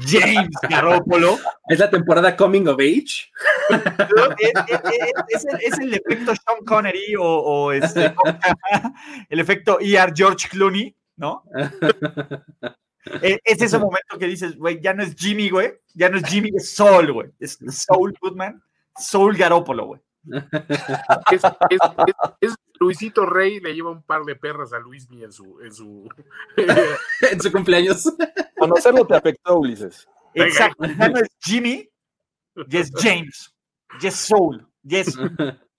James 0.00 0.50
Garoppolo. 0.68 1.38
¿Es 1.68 1.78
la 1.78 1.88
temporada 1.90 2.36
Coming 2.36 2.68
of 2.68 2.78
Age? 2.78 3.30
es, 5.60 5.78
el, 5.78 5.94
efecto 5.94 6.34
Sean 6.34 6.64
Connery 6.64 7.14
o, 7.18 7.72
este, 7.72 8.14
el 9.28 9.40
efecto 9.40 9.78
ER 9.80 10.12
George 10.14 10.48
Clooney, 10.48 10.94
¿no? 11.16 11.44
E, 13.22 13.38
es 13.44 13.62
ese 13.62 13.78
momento 13.78 14.18
que 14.18 14.26
dices, 14.26 14.56
güey, 14.56 14.80
ya 14.80 14.92
no 14.92 15.04
es 15.04 15.14
Jimmy, 15.14 15.48
güey, 15.48 15.74
ya 15.94 16.08
no 16.08 16.18
es 16.18 16.24
Jimmy, 16.24 16.50
es 16.56 16.74
Soul, 16.74 17.12
güey, 17.12 17.30
es 17.38 17.58
Soul 17.70 18.12
Goodman, 18.20 18.60
Soul 18.96 19.36
Garoppolo, 19.36 19.86
güey. 19.86 20.00
Es, 22.40 22.54
Luisito 22.78 23.24
Rey 23.24 23.60
le 23.60 23.74
lleva 23.74 23.90
un 23.90 24.02
par 24.02 24.22
de 24.24 24.36
perras 24.36 24.72
a 24.72 24.78
Luis 24.78 25.08
en 25.10 25.32
su 25.32 25.60
en 25.60 25.72
su, 25.72 26.08
en 27.30 27.40
su 27.40 27.52
cumpleaños. 27.52 28.12
Conocerlo 28.58 29.06
te 29.06 29.16
afectó, 29.16 29.58
Ulises. 29.58 30.06
Exacto. 30.34 30.84
Ya 30.84 31.08
no 31.08 31.18
es 31.18 31.28
Jimmy, 31.40 31.88
ya 32.68 32.80
es 32.80 32.92
James, 32.94 33.54
ya 34.00 34.08
es 34.08 34.16
Soul, 34.16 34.66
ya 34.82 35.00
es 35.00 35.16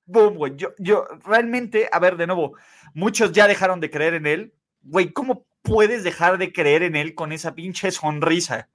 boom, 0.08 0.36
güey. 0.36 0.56
Yo, 0.56 0.70
yo 0.80 1.06
realmente, 1.26 1.88
a 1.92 2.00
ver, 2.00 2.18
de 2.18 2.26
nuevo, 2.26 2.56
muchos 2.94 3.32
ya 3.32 3.48
dejaron 3.48 3.80
de 3.80 3.92
creer 3.92 4.16
en 4.16 4.26
él. 4.26 4.54
Güey, 4.82 5.12
¿cómo 5.12 5.46
puedes 5.62 6.04
dejar 6.04 6.38
de 6.38 6.52
creer 6.52 6.82
en 6.82 6.96
él 6.96 7.14
con 7.14 7.32
esa 7.32 7.54
pinche 7.54 7.92
sonrisa 7.92 8.70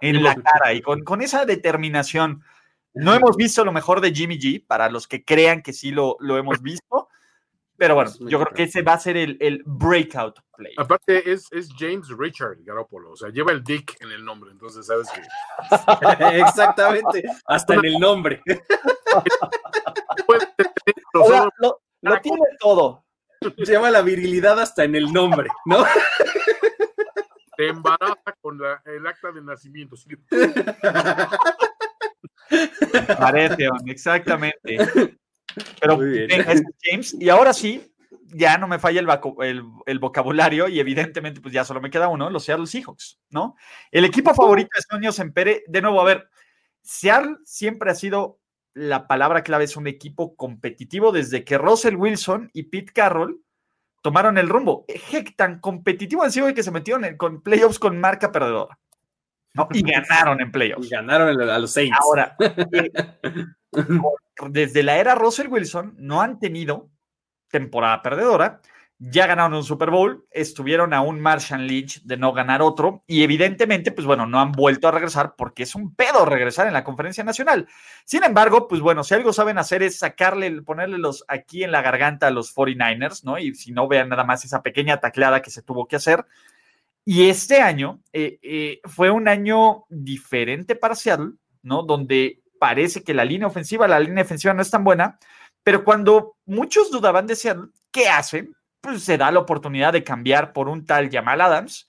en 0.00 0.22
la 0.22 0.34
cara 0.34 0.72
y 0.72 0.80
con, 0.80 1.04
con 1.04 1.22
esa 1.22 1.44
determinación? 1.44 2.42
No 2.98 3.14
hemos 3.14 3.36
visto 3.36 3.64
lo 3.64 3.72
mejor 3.72 4.00
de 4.00 4.12
Jimmy 4.12 4.38
G, 4.38 4.64
para 4.66 4.90
los 4.90 5.06
que 5.06 5.24
crean 5.24 5.62
que 5.62 5.72
sí 5.72 5.90
lo, 5.90 6.16
lo 6.20 6.36
hemos 6.36 6.60
visto, 6.62 7.08
pero 7.78 7.94
bueno, 7.94 8.10
yo 8.20 8.40
creo 8.40 8.52
que 8.52 8.64
ese 8.64 8.82
va 8.82 8.94
a 8.94 8.98
ser 8.98 9.16
el, 9.16 9.36
el 9.40 9.62
breakout 9.64 10.40
play. 10.56 10.74
Aparte, 10.76 11.30
es, 11.30 11.46
es, 11.52 11.68
James 11.78 12.08
Richard 12.08 12.56
Garoppolo, 12.64 13.12
o 13.12 13.16
sea, 13.16 13.28
lleva 13.30 13.52
el 13.52 13.62
Dick 13.62 13.96
en 14.00 14.10
el 14.10 14.24
nombre, 14.24 14.50
entonces 14.50 14.84
sabes 14.84 15.08
que. 15.10 15.20
Exactamente, 16.40 17.22
hasta 17.46 17.74
en 17.74 17.84
el 17.84 17.98
nombre. 18.00 18.42
lo, 21.14 21.80
lo 22.00 22.20
tiene 22.20 22.46
todo. 22.58 23.04
Lleva 23.58 23.90
la 23.90 24.02
virilidad 24.02 24.58
hasta 24.58 24.82
en 24.82 24.96
el 24.96 25.12
nombre, 25.12 25.48
¿no? 25.64 25.84
Te 27.56 27.68
embaraza 27.68 28.34
con 28.40 28.58
la, 28.58 28.82
el 28.86 29.06
acta 29.06 29.30
de 29.30 29.42
nacimiento. 29.42 29.96
¿sí? 29.96 30.10
Parece, 33.18 33.68
exactamente. 33.86 34.78
Pero 35.80 35.98
James, 36.82 37.16
y 37.18 37.28
ahora 37.28 37.52
sí, 37.52 37.92
ya 38.26 38.58
no 38.58 38.68
me 38.68 38.78
falla 38.78 39.00
el, 39.00 39.62
el, 39.86 39.98
vocabulario 39.98 40.68
y 40.68 40.80
evidentemente 40.80 41.40
pues 41.40 41.54
ya 41.54 41.64
solo 41.64 41.80
me 41.80 41.90
queda 41.90 42.08
uno, 42.08 42.30
los 42.30 42.44
Seattle 42.44 42.66
Seahawks, 42.66 43.18
¿no? 43.30 43.56
El 43.90 44.04
equipo 44.04 44.34
favorito 44.34 44.70
de 44.74 44.82
Soño 44.82 45.12
Sempere, 45.12 45.64
de 45.66 45.82
nuevo, 45.82 46.00
a 46.00 46.04
ver, 46.04 46.28
Seattle 46.82 47.36
siempre 47.44 47.90
ha 47.90 47.94
sido 47.94 48.38
la 48.74 49.08
palabra 49.08 49.42
clave, 49.42 49.64
es 49.64 49.76
un 49.76 49.86
equipo 49.86 50.36
competitivo 50.36 51.10
desde 51.10 51.44
que 51.44 51.58
Russell 51.58 51.96
Wilson 51.96 52.50
y 52.52 52.64
Pete 52.64 52.92
Carroll 52.92 53.42
tomaron 54.02 54.38
el 54.38 54.48
rumbo. 54.48 54.84
Heck, 54.88 55.34
tan 55.36 55.60
competitivo 55.60 56.22
han 56.22 56.32
sido 56.32 56.52
que 56.54 56.62
se 56.62 56.70
metieron 56.70 57.04
en, 57.04 57.16
con 57.16 57.42
playoffs 57.42 57.78
con 57.78 57.98
marca 57.98 58.30
perdedora. 58.30 58.78
Y 59.72 59.82
ganaron 59.82 60.40
en 60.40 60.50
playoffs. 60.50 60.86
Y 60.86 60.90
ganaron 60.90 61.40
a 61.40 61.58
los 61.58 61.72
Saints. 61.72 61.98
Ahora, 62.00 62.36
desde 64.50 64.82
la 64.82 64.98
era 64.98 65.14
Russell 65.14 65.48
Wilson 65.48 65.94
no 65.98 66.20
han 66.20 66.38
tenido 66.38 66.90
temporada 67.50 68.02
perdedora. 68.02 68.60
Ya 69.00 69.28
ganaron 69.28 69.54
un 69.54 69.62
Super 69.62 69.90
Bowl, 69.90 70.26
estuvieron 70.32 70.92
a 70.92 71.02
un 71.02 71.20
Marshall 71.20 71.64
Lynch 71.68 72.02
de 72.02 72.16
no 72.16 72.32
ganar 72.32 72.62
otro 72.62 73.04
y 73.06 73.22
evidentemente, 73.22 73.92
pues 73.92 74.08
bueno, 74.08 74.26
no 74.26 74.40
han 74.40 74.50
vuelto 74.50 74.88
a 74.88 74.90
regresar 74.90 75.36
porque 75.36 75.62
es 75.62 75.76
un 75.76 75.94
pedo 75.94 76.24
regresar 76.24 76.66
en 76.66 76.72
la 76.72 76.82
conferencia 76.82 77.22
nacional. 77.22 77.68
Sin 78.04 78.24
embargo, 78.24 78.66
pues 78.66 78.80
bueno, 78.80 79.04
si 79.04 79.14
algo 79.14 79.32
saben 79.32 79.56
hacer 79.56 79.84
es 79.84 80.00
sacarle, 80.00 80.62
ponerle 80.62 80.98
los 80.98 81.24
aquí 81.28 81.62
en 81.62 81.70
la 81.70 81.80
garganta 81.80 82.26
a 82.26 82.32
los 82.32 82.52
49ers, 82.52 83.22
¿no? 83.22 83.38
Y 83.38 83.54
si 83.54 83.70
no 83.70 83.86
vean 83.86 84.08
nada 84.08 84.24
más 84.24 84.44
esa 84.44 84.64
pequeña 84.64 84.98
tacleada 84.98 85.42
que 85.42 85.50
se 85.50 85.62
tuvo 85.62 85.86
que 85.86 85.94
hacer. 85.94 86.26
Y 87.04 87.28
este 87.28 87.60
año 87.60 88.00
eh, 88.12 88.38
eh, 88.42 88.80
fue 88.84 89.10
un 89.10 89.28
año 89.28 89.84
diferente 89.88 90.76
para 90.76 90.94
Seattle, 90.94 91.32
¿no? 91.62 91.82
Donde 91.82 92.42
parece 92.58 93.02
que 93.02 93.14
la 93.14 93.24
línea 93.24 93.46
ofensiva, 93.46 93.88
la 93.88 94.00
línea 94.00 94.24
defensiva 94.24 94.52
no 94.52 94.62
es 94.62 94.70
tan 94.70 94.84
buena, 94.84 95.18
pero 95.62 95.84
cuando 95.84 96.36
muchos 96.44 96.90
dudaban 96.90 97.26
de 97.26 97.36
Seattle, 97.36 97.68
¿qué 97.90 98.08
hacen? 98.08 98.54
Pues 98.80 99.02
se 99.02 99.16
da 99.16 99.30
la 99.30 99.40
oportunidad 99.40 99.92
de 99.92 100.04
cambiar 100.04 100.52
por 100.52 100.68
un 100.68 100.84
tal 100.84 101.10
Jamal 101.10 101.40
Adams 101.40 101.88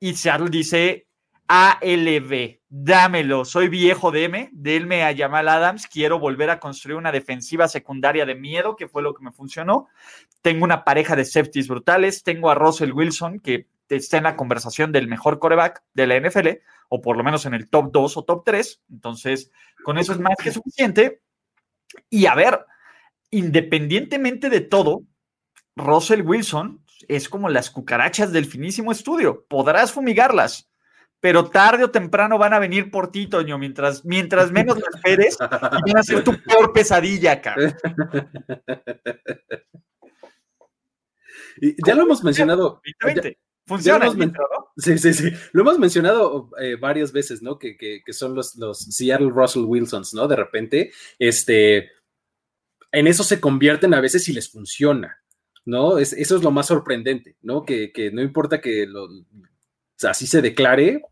y 0.00 0.14
Seattle 0.14 0.50
dice 0.50 1.06
ALB, 1.48 2.60
dámelo, 2.68 3.44
soy 3.44 3.68
viejo 3.68 4.10
de 4.10 4.24
M, 4.24 4.50
denme 4.52 5.04
a 5.04 5.16
Jamal 5.16 5.48
Adams, 5.48 5.86
quiero 5.86 6.18
volver 6.18 6.50
a 6.50 6.58
construir 6.58 6.96
una 6.96 7.12
defensiva 7.12 7.68
secundaria 7.68 8.26
de 8.26 8.34
miedo, 8.34 8.74
que 8.74 8.88
fue 8.88 9.02
lo 9.02 9.14
que 9.14 9.22
me 9.22 9.30
funcionó. 9.30 9.88
Tengo 10.42 10.64
una 10.64 10.84
pareja 10.84 11.14
de 11.14 11.24
safeties 11.24 11.68
brutales, 11.68 12.24
tengo 12.24 12.50
a 12.50 12.56
Russell 12.56 12.92
Wilson, 12.92 13.38
que 13.38 13.68
está 13.88 14.18
en 14.18 14.24
la 14.24 14.36
conversación 14.36 14.92
del 14.92 15.08
mejor 15.08 15.38
coreback 15.38 15.82
de 15.94 16.06
la 16.06 16.20
NFL, 16.20 16.48
o 16.88 17.00
por 17.00 17.16
lo 17.16 17.24
menos 17.24 17.46
en 17.46 17.54
el 17.54 17.68
top 17.68 17.90
2 17.92 18.16
o 18.16 18.24
top 18.24 18.44
3. 18.44 18.82
Entonces, 18.90 19.50
con 19.84 19.98
eso 19.98 20.12
es 20.12 20.18
más 20.18 20.36
que 20.42 20.52
suficiente. 20.52 21.22
Y 22.10 22.26
a 22.26 22.34
ver, 22.34 22.64
independientemente 23.30 24.50
de 24.50 24.60
todo, 24.60 25.02
Russell 25.76 26.22
Wilson 26.22 26.82
es 27.08 27.28
como 27.28 27.48
las 27.48 27.70
cucarachas 27.70 28.32
del 28.32 28.46
finísimo 28.46 28.92
estudio. 28.92 29.44
Podrás 29.48 29.92
fumigarlas, 29.92 30.70
pero 31.20 31.50
tarde 31.50 31.84
o 31.84 31.90
temprano 31.90 32.38
van 32.38 32.54
a 32.54 32.58
venir 32.58 32.90
por 32.90 33.10
ti, 33.10 33.26
Toño, 33.26 33.58
mientras, 33.58 34.02
mientras 34.04 34.52
menos 34.52 34.78
lo 34.78 34.86
esperes, 34.94 35.36
y 35.40 35.92
van 35.92 35.98
a 35.98 36.02
ser 36.02 36.24
tu 36.24 36.32
peor 36.42 36.72
pesadilla 36.72 37.32
acá. 37.32 37.54
ya 41.86 41.94
lo 41.94 42.02
hemos 42.02 42.24
mencionado. 42.24 42.80
Funciona. 43.66 44.08
Sí, 44.76 44.96
sí, 44.98 45.12
sí. 45.12 45.30
Lo 45.52 45.62
hemos 45.62 45.78
mencionado 45.78 46.50
eh, 46.60 46.76
varias 46.76 47.10
veces, 47.12 47.42
¿no? 47.42 47.58
Que, 47.58 48.00
son 48.10 48.34
los, 48.34 48.54
los, 48.56 48.78
Seattle 48.78 49.30
Russell 49.30 49.64
Wilsons, 49.64 50.14
¿no? 50.14 50.28
De 50.28 50.36
repente, 50.36 50.92
este, 51.18 51.90
en 52.92 53.06
eso 53.06 53.24
se 53.24 53.40
convierten 53.40 53.94
a 53.94 54.00
veces 54.00 54.28
y 54.28 54.32
les 54.32 54.50
funciona, 54.50 55.22
¿no? 55.64 55.98
Es, 55.98 56.12
eso 56.12 56.36
es 56.36 56.42
lo 56.42 56.52
más 56.52 56.66
sorprendente, 56.66 57.36
¿no? 57.42 57.64
Que, 57.64 57.90
no 58.12 58.22
importa 58.22 58.60
que 58.60 58.86
lo, 58.86 59.08
así 60.02 60.26
se 60.26 60.42
declare, 60.42 61.02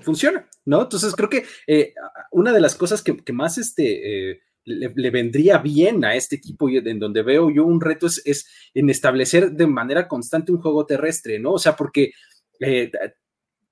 funciona, 0.00 0.48
¿no? 0.64 0.82
Entonces 0.82 1.14
creo 1.14 1.30
que 1.30 1.44
eh, 1.68 1.94
una 2.32 2.52
de 2.52 2.60
las 2.60 2.74
cosas 2.74 3.02
que, 3.02 3.32
más 3.32 3.56
este, 3.56 4.30
eh, 4.30 4.40
le, 4.68 5.10
vendría 5.10 5.58
bien 5.58 6.04
a 6.04 6.14
este 6.14 6.36
equipo 6.36 6.68
y 6.68 6.76
en 6.78 6.98
donde 6.98 7.22
veo 7.22 7.50
yo 7.50 7.64
un 7.64 7.80
reto 7.80 8.06
es, 8.06 8.46
en 8.74 8.90
establecer 8.90 9.52
de 9.52 9.66
manera 9.66 10.06
constante 10.06 10.52
un 10.52 10.60
juego 10.60 10.86
terrestre, 10.86 11.38
¿no? 11.38 11.52
O 11.52 11.58
sea, 11.58 11.74
porque 11.74 12.12
eh, 12.60 12.90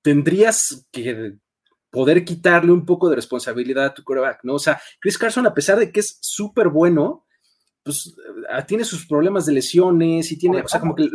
tendrías 0.01 0.87
que 0.91 1.33
poder 1.89 2.25
quitarle 2.25 2.71
un 2.71 2.85
poco 2.85 3.09
de 3.09 3.15
responsabilidad 3.15 3.85
a 3.85 3.93
tu 3.93 4.03
quarterback, 4.03 4.39
¿no? 4.43 4.55
O 4.55 4.59
sea, 4.59 4.81
Chris 4.99 5.17
Carson, 5.17 5.47
a 5.47 5.53
pesar 5.53 5.79
de 5.79 5.91
que 5.91 5.99
es 5.99 6.17
súper 6.21 6.69
bueno, 6.69 7.25
pues 7.83 8.13
ah, 8.49 8.65
tiene 8.65 8.83
sus 8.83 9.07
problemas 9.07 9.45
de 9.45 9.53
lesiones 9.53 10.31
y 10.31 10.37
tiene, 10.37 10.61
o 10.61 10.67
sea, 10.67 10.81
como 10.81 10.93
que 10.93 11.07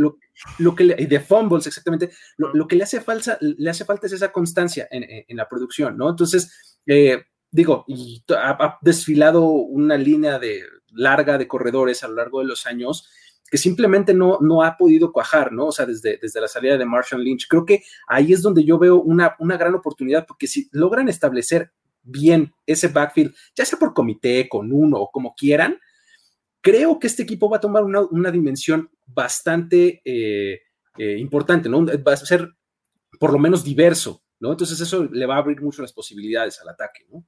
lo, 0.58 0.74
que 0.74 0.84
le, 0.84 0.94
de 0.94 1.20
fumbles, 1.20 1.66
exactamente, 1.66 2.10
lo, 2.38 2.66
que 2.66 2.76
le 2.76 2.84
hace, 2.84 3.00
falta, 3.00 3.36
le 3.40 3.68
hace 3.68 3.84
falta 3.84 4.06
es 4.06 4.14
esa 4.14 4.32
constancia 4.32 4.88
en, 4.90 5.36
la 5.36 5.48
producción, 5.48 5.98
¿no? 5.98 6.08
Entonces, 6.08 6.78
eh, 6.86 7.22
digo, 7.52 7.84
y 7.86 8.24
ha, 8.36 8.78
desfilado 8.80 9.44
una 9.44 9.96
línea 9.96 10.38
de 10.38 10.62
larga 10.90 11.38
de 11.38 11.46
corredores 11.46 12.02
a 12.02 12.08
lo 12.08 12.14
largo 12.14 12.40
de 12.40 12.46
los 12.46 12.66
años 12.66 13.08
que 13.50 13.58
simplemente 13.58 14.14
no, 14.14 14.38
no 14.40 14.62
ha 14.62 14.78
podido 14.78 15.12
cuajar, 15.12 15.52
¿no? 15.52 15.66
O 15.66 15.72
sea, 15.72 15.84
desde, 15.84 16.16
desde 16.16 16.40
la 16.40 16.48
salida 16.48 16.78
de 16.78 16.86
Marshall 16.86 17.22
Lynch. 17.22 17.46
Creo 17.48 17.66
que 17.66 17.82
ahí 18.08 18.32
es 18.32 18.40
donde 18.40 18.64
yo 18.64 18.78
veo 18.78 18.96
una, 18.96 19.36
una 19.40 19.58
gran 19.58 19.74
oportunidad, 19.74 20.24
porque 20.26 20.46
si 20.46 20.70
logran 20.72 21.10
establecer 21.10 21.70
bien 22.02 22.54
ese 22.64 22.88
backfield, 22.88 23.34
ya 23.54 23.66
sea 23.66 23.78
por 23.78 23.92
comité, 23.92 24.48
con 24.48 24.72
uno 24.72 24.96
o 24.96 25.10
como 25.10 25.34
quieran, 25.34 25.78
creo 26.62 26.98
que 26.98 27.08
este 27.08 27.24
equipo 27.24 27.50
va 27.50 27.58
a 27.58 27.60
tomar 27.60 27.84
una, 27.84 28.30
dimensión 28.30 28.90
bastante 29.04 30.00
eh, 30.02 30.62
eh, 30.96 31.18
importante, 31.18 31.68
¿no? 31.68 31.84
Va 31.84 32.14
a 32.14 32.16
ser 32.16 32.54
por 33.20 33.32
lo 33.32 33.38
menos 33.38 33.62
diverso, 33.62 34.22
¿no? 34.40 34.52
Entonces 34.52 34.80
eso 34.80 35.04
le 35.04 35.26
va 35.26 35.34
a 35.34 35.38
abrir 35.38 35.60
mucho 35.60 35.82
las 35.82 35.92
posibilidades 35.92 36.58
al 36.60 36.70
ataque, 36.70 37.04
¿no? 37.10 37.22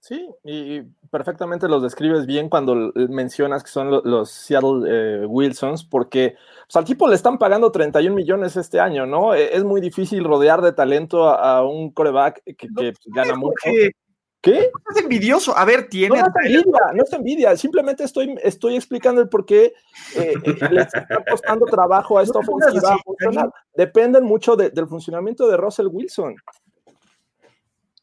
Sí, 0.00 0.30
y 0.44 0.80
perfectamente 1.10 1.68
los 1.68 1.82
describes 1.82 2.24
bien 2.24 2.48
cuando 2.48 2.90
mencionas 2.94 3.62
que 3.62 3.70
son 3.70 3.90
los, 3.90 4.30
Seattle 4.30 4.82
eh, 4.88 5.26
Wilsons, 5.26 5.84
porque 5.84 6.36
pues, 6.66 6.76
al 6.76 6.86
tipo 6.86 7.06
le 7.06 7.16
están 7.16 7.36
pagando 7.36 7.70
31 7.70 8.16
millones 8.16 8.56
este 8.56 8.80
año, 8.80 9.04
¿no? 9.04 9.34
E, 9.34 9.54
es 9.54 9.62
muy 9.62 9.82
difícil 9.82 10.24
rodear 10.24 10.62
de 10.62 10.72
talento 10.72 11.28
a, 11.28 11.68
un 11.68 11.90
coreback 11.90 12.42
que, 12.56 12.68
pues, 12.74 12.94
gana 13.06 13.34
mucho. 13.34 13.54
¿Qué? 14.40 14.70
Es 14.90 14.96
envidioso. 14.96 15.54
A 15.54 15.66
ver, 15.66 15.88
tiene. 15.90 16.18
No, 16.18 16.26
es 16.26 16.46
envidia, 16.46 16.80
no 16.94 17.02
es 17.02 17.12
envidia. 17.12 17.56
Simplemente 17.58 18.04
estoy, 18.04 18.34
estoy 18.42 18.76
explicando 18.76 19.20
el 19.20 19.28
por 19.28 19.44
qué 19.44 19.74
eh, 20.16 20.34
eh, 20.42 20.68
les 20.70 20.86
está 20.86 21.22
costando 21.28 21.66
trabajo 21.66 22.18
a 22.18 22.22
esta 22.22 22.38
ofensiva 22.38 22.96
Dependen 23.74 24.24
mucho 24.24 24.56
del 24.56 24.86
funcionamiento 24.86 25.46
de 25.46 25.58
Russell 25.58 25.88
Wilson. 25.88 26.36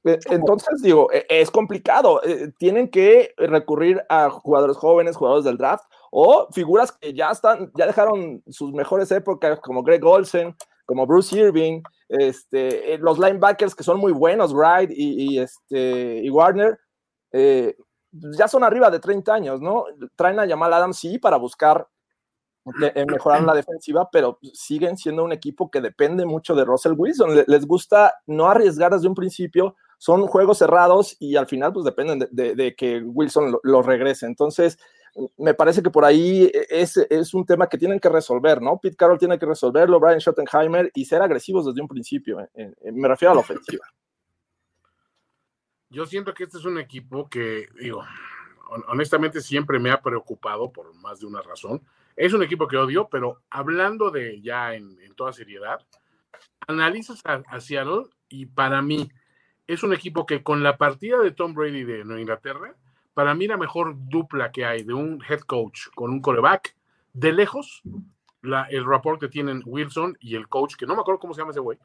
Eh, 0.04 0.20
entonces, 0.30 0.82
digo, 0.82 1.12
e, 1.12 1.26
es 1.30 1.52
complicado. 1.52 2.22
Eh, 2.24 2.52
tienen 2.58 2.89
que 2.89 3.34
recurrir 3.38 4.04
a 4.10 4.30
jugadores 4.30 4.78
jóvenes, 4.78 5.16
jugadores 5.16 5.45
del 5.45 5.58
draft, 5.58 5.86
o 6.12 6.48
figuras 6.52 6.91
que 6.91 7.14
ya 7.14 7.32
están, 7.32 7.72
ya 7.76 7.88
dejaron 7.88 8.41
sus 8.48 8.72
mejores 8.74 9.12
épocas, 9.12 9.60
como 9.60 9.84
Greg 9.84 10.04
Olsen, 10.06 10.56
como 10.86 11.06
Bruce 11.06 11.38
Irving, 11.38 11.82
este, 12.08 12.93
eh, 12.93 12.98
los 12.98 13.20
linebackers 13.20 13.76
que 13.76 13.84
son 13.84 14.00
muy 14.00 14.14
buenos, 14.14 14.54
Wright 14.54 14.89
y, 14.93 15.39
este, 15.39 16.22
y 16.24 16.30
Warner, 16.30 16.80
ya 18.12 18.48
son 18.48 18.64
arriba 18.64 18.89
de 18.89 19.00
30 19.00 19.34
años, 19.34 19.62
¿no? 19.62 19.84
Traen 20.16 20.39
a 20.39 20.48
Jamal 20.48 20.74
Adams, 20.74 20.98
sí, 20.98 21.20
para 21.20 21.36
buscar 21.38 21.88
mejorar 23.08 23.43
la 23.43 23.54
defensiva, 23.54 24.10
pero 24.12 24.39
siguen 24.54 24.98
siendo 24.98 25.24
un 25.24 25.32
equipo 25.32 25.70
que 25.70 25.82
depende 25.82 26.26
mucho 26.26 26.56
de 26.56 26.66
Russell 26.66 26.95
Wilson. 26.98 27.43
Les 27.48 27.66
gusta 27.66 28.14
no 28.26 28.48
arriesgar 28.48 28.91
desde 28.91 29.08
un 29.08 29.16
principio, 29.16 29.76
son 29.98 30.28
juegos 30.28 30.60
cerrados 30.60 31.16
y 31.20 31.36
al 31.36 31.48
final 31.48 31.74
pues 31.74 31.86
dependen 31.86 32.28
de, 32.32 32.76
que 32.76 33.02
Wilson 33.02 33.58
lo, 33.64 33.82
regrese. 33.82 34.26
Entonces, 34.26 34.78
me 35.38 35.54
parece 35.54 35.82
que 35.82 35.89
por 35.89 36.06
ahí 36.06 36.52
es, 36.70 36.98
es, 36.98 37.34
un 37.34 37.45
tema 37.45 37.68
que 37.68 37.78
tienen 37.78 38.00
que 38.00 38.10
resolver, 38.10 38.62
¿no? 38.62 38.80
Pete 38.80 38.95
Carroll 38.95 39.18
tiene 39.18 39.39
que 39.39 39.45
resolverlo, 39.45 40.00
Brian 40.00 40.20
Schottenheimer, 40.20 40.91
y 40.93 41.06
ser 41.06 41.22
agresivos 41.22 41.66
desde 41.66 41.82
un 41.82 41.88
principio. 41.88 42.48
Me 42.93 43.08
refiero 43.08 43.32
a 43.32 43.36
la 43.36 43.41
ofensiva. 43.41 43.86
Yo 45.89 46.06
siento 46.06 46.34
que 46.34 46.43
este 46.43 46.58
es 46.58 46.66
un 46.66 46.78
equipo 46.78 47.30
que, 47.30 47.68
digo, 47.80 48.04
honestamente 48.88 49.41
siempre 49.41 49.80
me 49.80 49.91
ha 49.91 50.02
preocupado 50.02 50.72
por 50.72 50.93
más 50.95 51.20
de 51.20 51.26
una 51.26 51.41
razón. 51.41 51.82
Es 52.16 52.34
un 52.34 52.43
equipo 52.43 52.68
que 52.68 52.78
odio, 52.78 53.08
pero 53.10 53.41
hablando 53.50 54.12
de 54.12 54.41
ya 54.41 54.74
en, 54.74 54.98
toda 55.16 55.34
seriedad, 55.34 55.80
analizas 56.68 57.22
a, 57.24 57.60
Seattle 57.60 58.06
y 58.28 58.48
para 58.48 58.82
mí 58.82 59.10
es 59.68 59.84
un 59.84 59.93
equipo 59.93 60.26
que 60.26 60.43
con 60.43 60.63
la 60.63 60.78
partida 60.78 61.20
de 61.20 61.32
Tom 61.32 61.53
Brady 61.53 61.84
de 61.84 62.03
Nueva 62.03 62.22
Inglaterra, 62.22 62.76
para 63.13 63.36
mí 63.36 63.47
la 63.47 63.57
mejor 63.57 63.95
dupla 63.97 64.51
que 64.51 64.65
hay 64.65 64.84
de 64.84 64.93
un 64.93 65.24
head 65.28 65.41
coach 65.41 65.88
con 65.93 66.11
un 66.11 66.22
coreback, 66.22 66.76
de 67.13 67.34
lejos, 67.34 67.82
la, 68.41 68.63
el 68.70 68.86
rapport 68.86 69.20
que 69.20 69.28
tienen 69.28 69.63
Wilson 69.65 70.15
y 70.20 70.36
el 70.36 70.47
coach, 70.47 70.76
que 70.76 70.86
no 70.86 70.95
me 70.95 71.01
acuerdo 71.01 71.20
cómo 71.20 71.34
se 71.34 71.41
llama 71.41 71.51
ese 71.51 71.59
güey, 71.59 71.78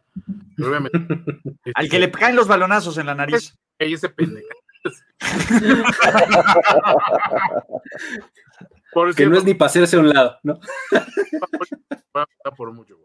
obviamente. 0.59 0.99
Al 1.74 1.89
que 1.89 1.99
le 1.99 2.11
caen 2.11 2.37
los 2.37 2.47
balonazos 2.47 2.99
en 2.99 3.07
la 3.07 3.14
nariz. 3.14 3.59
ese 3.78 4.11
pendejo 4.11 4.49
que 9.16 9.26
no 9.26 9.39
es 9.39 9.45
ni 9.45 9.55
pasarse 9.55 9.97
a 9.97 10.01
un 10.01 10.09
lado, 10.09 10.39
¿no? 10.43 10.59
por 12.57 12.72
mucho, 12.72 12.99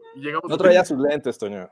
no 0.48 0.58
traía 0.58 0.84
sus 0.84 0.98
lentes, 0.98 1.38
Toño. 1.38 1.70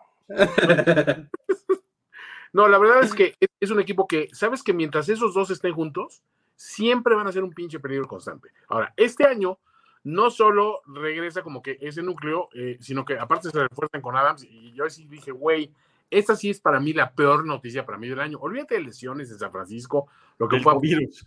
No, 2.57 2.69
la 2.69 2.79
verdad 2.79 3.03
es 3.03 3.13
que 3.13 3.35
es 3.61 3.71
un 3.71 3.81
equipo 3.81 4.07
que, 4.09 4.31
sabes 4.33 4.63
que 4.63 4.73
mientras 4.73 5.11
esos 5.11 5.35
dos 5.35 5.51
estén 5.51 5.75
juntos, 5.75 6.23
siempre 6.55 7.15
van 7.15 7.27
a 7.27 7.33
ser 7.33 7.45
un 7.45 7.53
pinche 7.53 7.81
peligro 7.81 8.09
constante. 8.09 8.49
Ahora, 8.69 8.95
este 8.97 9.27
año 9.27 9.59
no 10.05 10.31
solo 10.31 10.81
regresa 10.87 11.43
como 11.43 11.61
que 11.61 11.77
ese 11.83 12.03
núcleo, 12.03 12.49
eh, 12.55 12.79
sino 12.81 13.05
que 13.05 13.19
aparte 13.19 13.51
se 13.51 13.69
refuerzan 13.69 14.01
con 14.01 14.17
Adams 14.17 14.43
y 14.43 14.73
yo 14.73 14.87
así 14.87 15.05
dije, 15.05 15.33
güey, 15.33 15.71
esta 16.11 16.35
sí 16.35 16.49
es 16.49 16.59
para 16.59 16.81
mí 16.81 16.95
la 16.95 17.13
peor 17.13 17.45
noticia 17.45 17.85
para 17.85 17.99
mí 17.99 18.09
del 18.09 18.21
año. 18.21 18.39
Olvídate 18.39 18.77
de 18.77 18.85
lesiones 18.85 19.29
de 19.29 19.37
San 19.37 19.53
Francisco, 19.53 20.09
lo 20.39 20.49
que 20.49 20.59
fue. 20.59 20.81
Virus. 20.81 21.27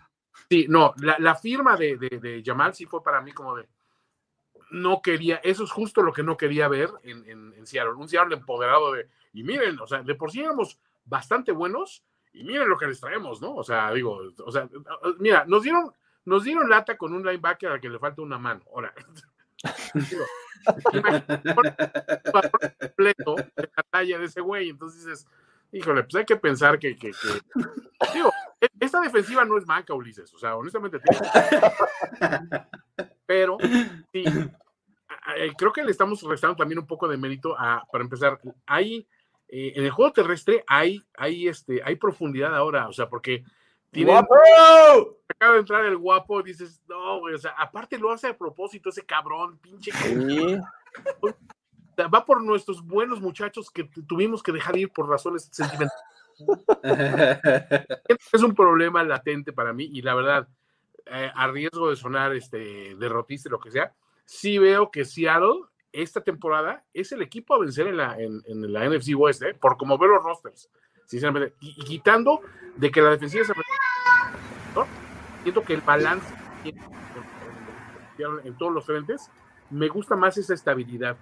Sí, 0.49 0.65
no, 0.67 0.95
la, 0.97 1.35
firma 1.35 1.77
de, 1.77 1.95
de, 1.97 2.41
Jamal 2.43 2.73
sí 2.73 2.87
fue 2.87 3.03
para 3.03 3.21
mí 3.21 3.33
como 3.33 3.55
de. 3.55 3.69
No 4.71 4.99
quería, 5.03 5.35
eso 5.43 5.63
es 5.63 5.69
justo 5.69 6.01
lo 6.01 6.11
que 6.11 6.23
no 6.23 6.37
quería 6.37 6.67
ver 6.67 6.89
en, 7.03 7.23
en, 7.29 7.67
Seattle. 7.67 7.93
Un 7.93 8.09
Seattle 8.09 8.35
empoderado 8.35 8.93
de. 8.93 9.09
Y 9.33 9.43
miren, 9.43 9.79
o 9.79 9.85
sea, 9.85 10.01
de 10.01 10.15
por 10.15 10.31
sí 10.31 10.39
éramos 10.39 10.79
bastante 11.09 11.51
buenos 11.51 12.05
y 12.31 12.43
miren 12.43 12.69
lo 12.69 12.77
que 12.77 12.87
les 12.87 13.01
traemos, 13.01 13.41
¿no? 13.41 13.55
O 13.55 13.63
sea, 13.63 13.91
digo, 13.91 14.19
o 14.45 14.51
sea, 14.51 14.69
mira, 15.17 15.45
nos 15.45 15.63
dieron, 15.63 15.91
nos 16.25 16.43
dieron 16.43 16.69
lata 16.69 16.97
con 16.97 17.13
un 17.13 17.25
linebacker 17.25 17.71
al 17.71 17.81
que 17.81 17.89
le 17.89 17.99
falta 17.99 18.21
una 18.21 18.37
mano. 18.37 18.61
Ahora, 18.73 18.93
completo 22.79 23.35
de 23.35 23.69
la 23.75 23.83
talla 23.89 24.19
de 24.19 24.25
ese 24.25 24.41
güey. 24.41 24.69
Entonces 24.69 25.05
dices, 25.05 25.27
híjole, 25.71 26.03
pues 26.03 26.15
hay 26.15 26.25
que 26.25 26.37
pensar 26.37 26.77
que, 26.77 26.95
que, 26.95 27.11
digo, 28.13 28.31
e, 28.61 28.67
esta 28.79 29.01
defensiva 29.01 29.43
no 29.43 29.57
es 29.57 29.65
manca, 29.65 29.93
Ulises. 29.93 30.33
O 30.33 30.37
sea, 30.37 30.55
honestamente, 30.55 30.99
pero 33.25 33.57
sí, 34.11 34.23
creo 35.57 35.73
que 35.73 35.83
le 35.83 35.91
estamos 35.91 36.21
restando 36.23 36.55
también 36.55 36.79
un 36.79 36.87
poco 36.87 37.07
de 37.07 37.17
mérito 37.17 37.55
a, 37.57 37.85
para 37.91 38.03
empezar, 38.03 38.39
hay 38.65 39.07
eh, 39.49 39.73
en 39.75 39.83
el 39.83 39.91
juego 39.91 40.13
terrestre 40.13 40.63
hay, 40.67 41.03
hay, 41.17 41.47
este, 41.47 41.81
hay 41.83 41.95
profundidad 41.95 42.55
ahora, 42.55 42.87
o 42.87 42.93
sea, 42.93 43.09
porque 43.09 43.43
¡Guapo! 43.91 44.35
Acaba 45.27 45.53
de 45.53 45.59
entrar 45.59 45.85
el 45.85 45.97
guapo, 45.97 46.43
dices, 46.43 46.81
no, 46.87 47.19
güey, 47.19 47.35
o 47.35 47.37
sea, 47.37 47.51
aparte 47.57 47.97
lo 47.97 48.11
hace 48.11 48.27
a 48.27 48.37
propósito 48.37 48.89
ese 48.89 49.05
cabrón, 49.05 49.57
pinche. 49.59 49.91
Va 51.97 52.25
por 52.25 52.41
nuestros 52.41 52.85
buenos 52.85 53.19
muchachos 53.19 53.69
que 53.71 53.89
tuvimos 54.07 54.41
que 54.43 54.51
dejar 54.51 54.77
ir 54.77 54.91
por 54.91 55.09
razones 55.09 55.49
sentimentales. 55.51 55.91
es 58.31 58.43
un 58.43 58.55
problema 58.55 59.03
latente 59.03 59.51
para 59.51 59.73
mí 59.73 59.89
y 59.91 60.01
la 60.01 60.15
verdad, 60.15 60.47
eh, 61.05 61.31
a 61.33 61.47
riesgo 61.47 61.89
de 61.89 61.95
sonar 61.95 62.33
este, 62.33 62.95
derrotista 62.95 63.49
lo 63.49 63.59
que 63.59 63.71
sea, 63.71 63.93
sí 64.23 64.57
veo 64.57 64.91
que 64.91 65.03
Seattle 65.03 65.63
esta 65.91 66.21
temporada 66.21 66.83
es 66.93 67.11
el 67.11 67.21
equipo 67.21 67.55
a 67.55 67.59
vencer 67.59 67.87
en 67.87 67.97
la, 67.97 68.17
en, 68.19 68.41
la 68.71 68.87
NFC 68.87 69.15
West, 69.15 69.41
¿eh? 69.43 69.53
por 69.53 69.77
como 69.77 69.97
veo 69.97 70.09
los 70.09 70.23
rosters 70.23 70.69
sinceramente. 71.09 71.55
Y, 71.59 71.73
quitando 71.83 72.41
de 72.77 72.91
que 72.91 73.01
la 73.01 73.09
defensiva 73.09 73.43
se... 73.43 73.53
Siento 75.43 75.63
que 75.63 75.73
el 75.73 75.81
balance 75.81 76.27
en 78.19 78.57
todos 78.57 78.73
los 78.73 78.85
frentes, 78.85 79.31
me 79.69 79.87
gusta 79.87 80.15
más 80.15 80.37
esa 80.37 80.53
estabilidad. 80.53 81.17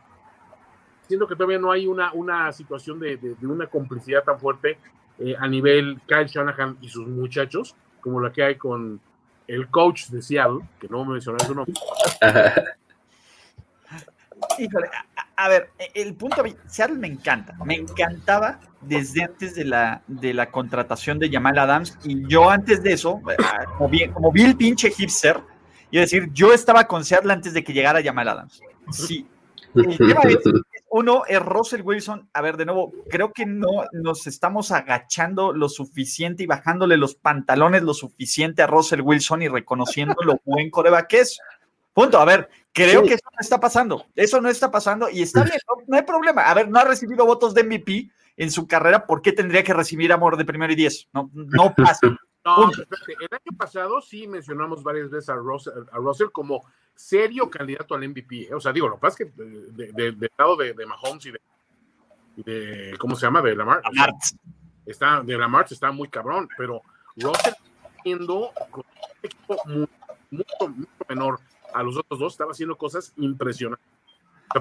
Siento 1.08 1.28
que 1.28 1.36
todavía 1.36 1.60
no 1.60 1.72
hay 1.72 1.88
una, 1.88 2.12
una 2.14 2.52
situación 2.52 3.00
de, 3.00 3.18
de, 3.18 3.48
una 3.48 3.68
complicidad 3.68 4.24
tan 4.24 4.40
fuerte 4.40 4.80
eh, 5.20 5.36
a 5.38 5.48
nivel 5.48 6.02
Kyle 6.08 6.26
Shanahan 6.26 6.78
y 6.82 6.90
sus 6.90 7.08
muchachos, 7.08 7.76
como 8.02 8.20
la 8.20 8.32
que 8.32 8.44
hay 8.44 8.56
con 8.56 9.00
el 9.48 9.70
coach 9.70 10.08
de 10.08 10.22
Seattle, 10.22 10.68
que 10.80 10.90
no 10.90 11.06
mencioné 11.06 11.40
su 11.46 11.56
nombre. 11.56 11.74
Híjole, 14.58 14.90
a, 15.36 15.50
ver, 15.50 15.70
el 15.94 16.16
punto, 16.16 16.44
Seattle 16.68 16.98
me 16.98 17.08
encanta, 17.08 17.56
me 17.66 17.76
encantaba 17.76 18.60
desde 18.82 19.24
antes 19.24 19.56
de 19.56 19.66
la, 19.66 20.02
de 20.08 20.34
la 20.34 20.52
contratación 20.52 21.20
de 21.20 21.30
Jamal 21.30 21.58
Adams 21.58 21.98
y 22.04 22.28
yo 22.28 22.50
antes 22.50 22.82
de 22.84 22.94
eso, 22.94 23.22
como, 23.78 23.90
bien, 23.90 24.12
como 24.12 24.32
vi 24.32 24.44
el 24.44 24.56
pinche 24.56 24.92
hipster, 24.92 25.42
y 25.90 26.00
decir, 26.00 26.30
yo 26.34 26.54
estaba 26.54 26.86
con 26.86 27.06
Seattle 27.06 27.32
antes 27.32 27.54
de 27.54 27.64
que 27.64 27.74
llegara 27.74 28.04
Jamal 28.04 28.28
Adams. 28.28 28.62
Sí. 28.92 29.28
uno 30.90 31.24
es 31.28 31.42
Russell 31.42 31.82
Wilson. 31.82 32.30
A 32.34 32.42
ver, 32.42 32.58
de 32.58 32.66
nuevo, 32.66 32.94
creo 33.10 33.32
que 33.32 33.46
no 33.46 33.86
nos 33.94 34.28
estamos 34.28 34.72
agachando 34.72 35.54
lo 35.54 35.70
suficiente 35.70 36.44
y 36.44 36.48
bajándole 36.48 36.98
los 36.98 37.16
pantalones 37.16 37.84
lo 37.84 37.94
suficiente 37.94 38.62
a 38.62 38.68
Russell 38.68 39.02
Wilson 39.02 39.42
y 39.44 39.48
reconociendo 39.48 40.16
lo 40.24 40.40
buen 40.46 40.70
coreba 40.70 41.08
que 41.08 41.20
es. 41.20 41.40
Punto. 41.98 42.20
A 42.20 42.26
ver, 42.26 42.48
creo 42.72 43.02
que 43.02 43.16
eso 43.16 43.26
no 43.34 43.40
está 43.40 43.60
pasando. 43.60 44.06
Eso 44.16 44.40
no 44.40 44.50
está 44.50 44.70
pasando 44.70 45.10
y 45.10 45.24
está 45.24 45.44
bien, 45.44 45.58
no, 45.88 45.98
hay 45.98 46.04
problema. 46.04 46.44
A 46.44 46.54
ver, 46.54 46.70
no 46.70 46.78
ha 46.78 46.84
recibido 46.84 47.26
votos 47.26 47.56
de 47.56 47.64
MVP 47.64 48.12
en 48.38 48.52
su 48.52 48.68
carrera, 48.68 49.08
¿por 49.08 49.24
qué 49.24 49.32
tendría 49.32 49.64
que 49.64 49.74
recibir 49.74 50.14
amor 50.14 50.38
de 50.38 50.46
primero 50.46 50.72
y 50.72 50.76
diez? 50.76 51.08
No, 51.12 51.32
no 51.34 51.74
pasa. 51.76 52.16
No, 52.46 52.70
el 52.70 53.28
año 53.32 53.58
pasado 53.58 54.00
sí 54.00 54.28
mencionamos 54.28 54.84
varias 54.84 55.10
veces 55.10 55.30
a 55.30 55.34
Russell, 55.38 56.30
como 56.32 56.64
serio 56.94 57.50
candidato 57.50 57.96
al 57.96 58.08
MVP. 58.08 58.44
¿eh? 58.44 58.54
O 58.54 58.60
sea, 58.60 58.72
digo, 58.72 58.88
lo 58.88 58.98
que 58.98 59.02
pasa 59.02 59.24
es 59.24 59.32
que 59.32 59.42
del 59.42 60.32
lado 60.38 60.56
de, 60.56 60.76
Mahomes 60.86 61.26
y 61.26 62.44
de, 62.44 62.96
¿cómo 63.00 63.16
se 63.16 63.26
llama? 63.26 63.42
De 63.42 63.56
Lamar. 63.56 63.82
está, 64.86 65.24
de 65.24 65.36
Lamar 65.36 65.66
está 65.68 65.92
muy 65.92 66.10
cabrón, 66.10 66.48
pero 66.56 66.84
Russell 67.16 67.56
siendo 68.04 68.52
un 68.72 68.84
equipo 69.24 69.58
mucho 70.30 70.76
menor 71.10 71.40
a 71.78 71.84
los 71.84 71.98
otros 71.98 72.20
dos, 72.20 72.34
estaba 72.34 72.52
haciendo 72.52 72.78
cosas 72.78 73.14
impresionantes. 73.18 73.86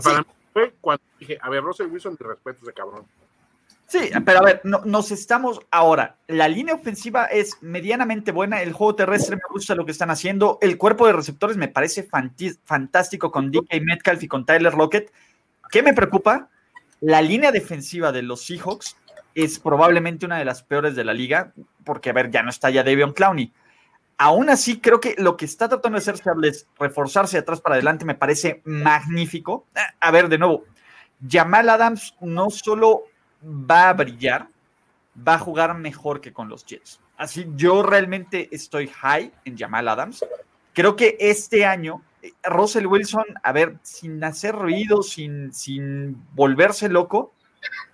para 0.02 0.20
mí 0.20 0.26
fue 0.52 0.74
cuando 0.80 1.02
dije, 1.18 1.38
a 1.40 1.48
ver, 1.50 1.62
Russell 1.62 1.86
Wilson, 1.86 2.16
mi 2.18 2.26
respeto 2.26 2.60
ese 2.62 2.72
cabrón. 2.72 3.06
Sí, 3.88 4.10
pero 4.24 4.40
a 4.40 4.42
ver, 4.42 4.60
no, 4.64 4.82
nos 4.84 5.12
estamos 5.12 5.60
ahora. 5.70 6.16
La 6.26 6.48
línea 6.48 6.74
ofensiva 6.74 7.26
es 7.26 7.62
medianamente 7.62 8.32
buena. 8.32 8.60
El 8.60 8.72
juego 8.72 8.96
terrestre 8.96 9.36
me 9.36 9.42
gusta 9.48 9.76
lo 9.76 9.84
que 9.84 9.92
están 9.92 10.10
haciendo. 10.10 10.58
El 10.60 10.76
cuerpo 10.76 11.06
de 11.06 11.12
receptores 11.12 11.56
me 11.56 11.68
parece 11.68 12.08
fantástico 12.64 13.30
con 13.30 13.52
DK 13.52 13.80
Metcalf 13.82 14.22
y 14.24 14.28
con 14.28 14.44
Tyler 14.44 14.74
Lockett. 14.74 15.12
¿Qué 15.70 15.84
me 15.84 15.94
preocupa? 15.94 16.48
La 17.00 17.22
línea 17.22 17.52
defensiva 17.52 18.10
de 18.10 18.22
los 18.22 18.44
Seahawks 18.44 18.96
es 19.36 19.60
probablemente 19.60 20.26
una 20.26 20.38
de 20.38 20.44
las 20.44 20.64
peores 20.64 20.96
de 20.96 21.04
la 21.04 21.14
liga, 21.14 21.52
porque 21.84 22.10
a 22.10 22.12
ver, 22.12 22.30
ya 22.30 22.42
no 22.42 22.50
está 22.50 22.70
ya 22.70 22.82
Davion 22.82 23.12
Clowney. 23.12 23.52
Aún 24.18 24.48
así, 24.48 24.80
creo 24.80 24.98
que 24.98 25.14
lo 25.18 25.36
que 25.36 25.44
está 25.44 25.68
tratando 25.68 25.98
de 25.98 26.10
hacer 26.10 26.16
es 26.44 26.66
reforzarse 26.78 27.36
de 27.36 27.42
atrás 27.42 27.60
para 27.60 27.74
adelante, 27.74 28.06
me 28.06 28.14
parece 28.14 28.62
magnífico. 28.64 29.66
A 30.00 30.10
ver, 30.10 30.28
de 30.28 30.38
nuevo, 30.38 30.64
Jamal 31.28 31.68
Adams 31.68 32.14
no 32.20 32.48
solo 32.48 33.04
va 33.44 33.90
a 33.90 33.92
brillar, 33.92 34.48
va 35.26 35.34
a 35.34 35.38
jugar 35.38 35.76
mejor 35.76 36.20
que 36.20 36.32
con 36.32 36.48
los 36.48 36.64
Jets. 36.64 37.00
Así, 37.18 37.46
yo 37.56 37.82
realmente 37.82 38.48
estoy 38.52 38.88
high 38.88 39.32
en 39.44 39.56
Jamal 39.56 39.88
Adams. 39.88 40.24
Creo 40.72 40.96
que 40.96 41.16
este 41.18 41.64
año, 41.64 42.02
eh, 42.22 42.32
Russell 42.44 42.86
Wilson, 42.86 43.24
a 43.42 43.52
ver, 43.52 43.76
sin 43.82 44.22
hacer 44.24 44.54
ruido, 44.54 45.02
sin, 45.02 45.52
sin 45.52 46.22
volverse 46.34 46.88
loco, 46.88 47.32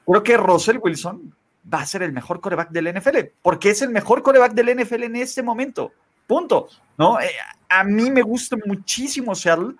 creo 0.06 0.22
que 0.22 0.36
Russell 0.36 0.78
Wilson 0.82 1.34
va 1.72 1.80
a 1.80 1.86
ser 1.86 2.02
el 2.02 2.12
mejor 2.12 2.40
coreback 2.40 2.70
del 2.70 2.92
NFL, 2.92 3.18
porque 3.40 3.70
es 3.70 3.82
el 3.82 3.90
mejor 3.90 4.22
coreback 4.22 4.52
del 4.52 4.76
NFL 4.76 5.04
en 5.04 5.16
este 5.16 5.42
momento. 5.42 5.92
Punto. 6.26 6.68
¿no? 6.96 7.20
Eh, 7.20 7.30
a 7.68 7.84
mí 7.84 8.10
me 8.10 8.22
gusta 8.22 8.56
muchísimo 8.64 9.34
Seattle. 9.34 9.74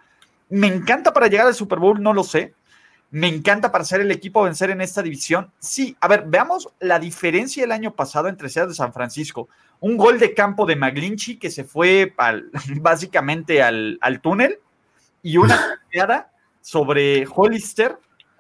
Me 0.49 0.67
encanta 0.67 1.13
para 1.13 1.29
llegar 1.29 1.47
al 1.47 1.55
Super 1.55 1.79
Bowl, 1.79 2.03
no 2.03 2.13
lo 2.13 2.25
sé 2.25 2.55
Me 3.11 3.27
encanta 3.27 3.73
para 3.73 3.85
ser 3.85 4.03
el 4.03 4.11
equipo 4.11 4.41
a 4.41 4.45
vencer 4.45 4.71
en 4.71 4.81
esta 4.81 5.03
división. 5.03 5.51
Sí, 5.59 5.97
a 6.01 6.09
ver, 6.09 6.25
veamos 6.27 6.69
la 6.81 6.99
diferencia 6.99 7.65
el 7.65 7.73
año 7.73 7.95
pasado 7.95 8.29
entre 8.29 8.49
Seattle 8.49 8.71
de 8.71 8.77
San 8.77 8.93
Francisco. 8.93 9.49
Un 9.81 9.97
gol 9.97 10.19
de 10.19 10.35
campo 10.35 10.67
de 10.67 10.77
Maglinchi 10.77 11.39
que 11.39 11.51
se 11.51 11.65
fue 11.65 12.15
básicamente 12.81 13.63
al, 13.63 13.99
túnel 14.23 14.59
y 15.23 15.37
una 15.37 15.57
pateada 15.85 16.33
sobre 16.61 17.27
Hollister 17.27 17.99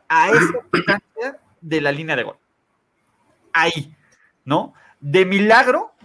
a 0.08 0.30
esa 0.30 0.52
distancia 0.72 1.38
de 1.60 1.80
la 1.80 1.92
línea 1.92 2.16
de 2.16 2.22
gol. 2.22 2.36
Ahí, 3.52 3.94
¿no? 4.44 4.74
De 5.02 5.26
milagro, 5.26 5.96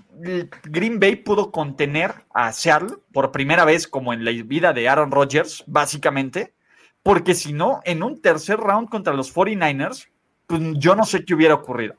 Green 0.64 1.00
Bay 1.00 1.18
pudo 1.18 1.52
contener 1.52 2.16
a 2.34 2.52
Seattle 2.52 2.98
por 3.14 3.32
primera 3.32 3.64
vez 3.64 3.88
como 3.88 4.12
en 4.12 4.26
la 4.26 4.32
vida 4.32 4.74
de 4.74 4.90
Aaron 4.90 5.12
Rodgers, 5.12 5.64
básicamente, 5.68 6.56
porque 7.04 7.36
si 7.36 7.54
no, 7.54 7.80
en 7.86 8.02
un 8.02 8.20
tercer 8.20 8.58
round 8.58 8.90
contra 8.90 9.14
los 9.14 9.34
49ers, 9.34 10.08
pues 10.48 10.62
yo 10.78 10.96
no 10.96 11.06
sé 11.06 11.24
qué 11.24 11.36
hubiera 11.36 11.54
ocurrido. 11.54 11.96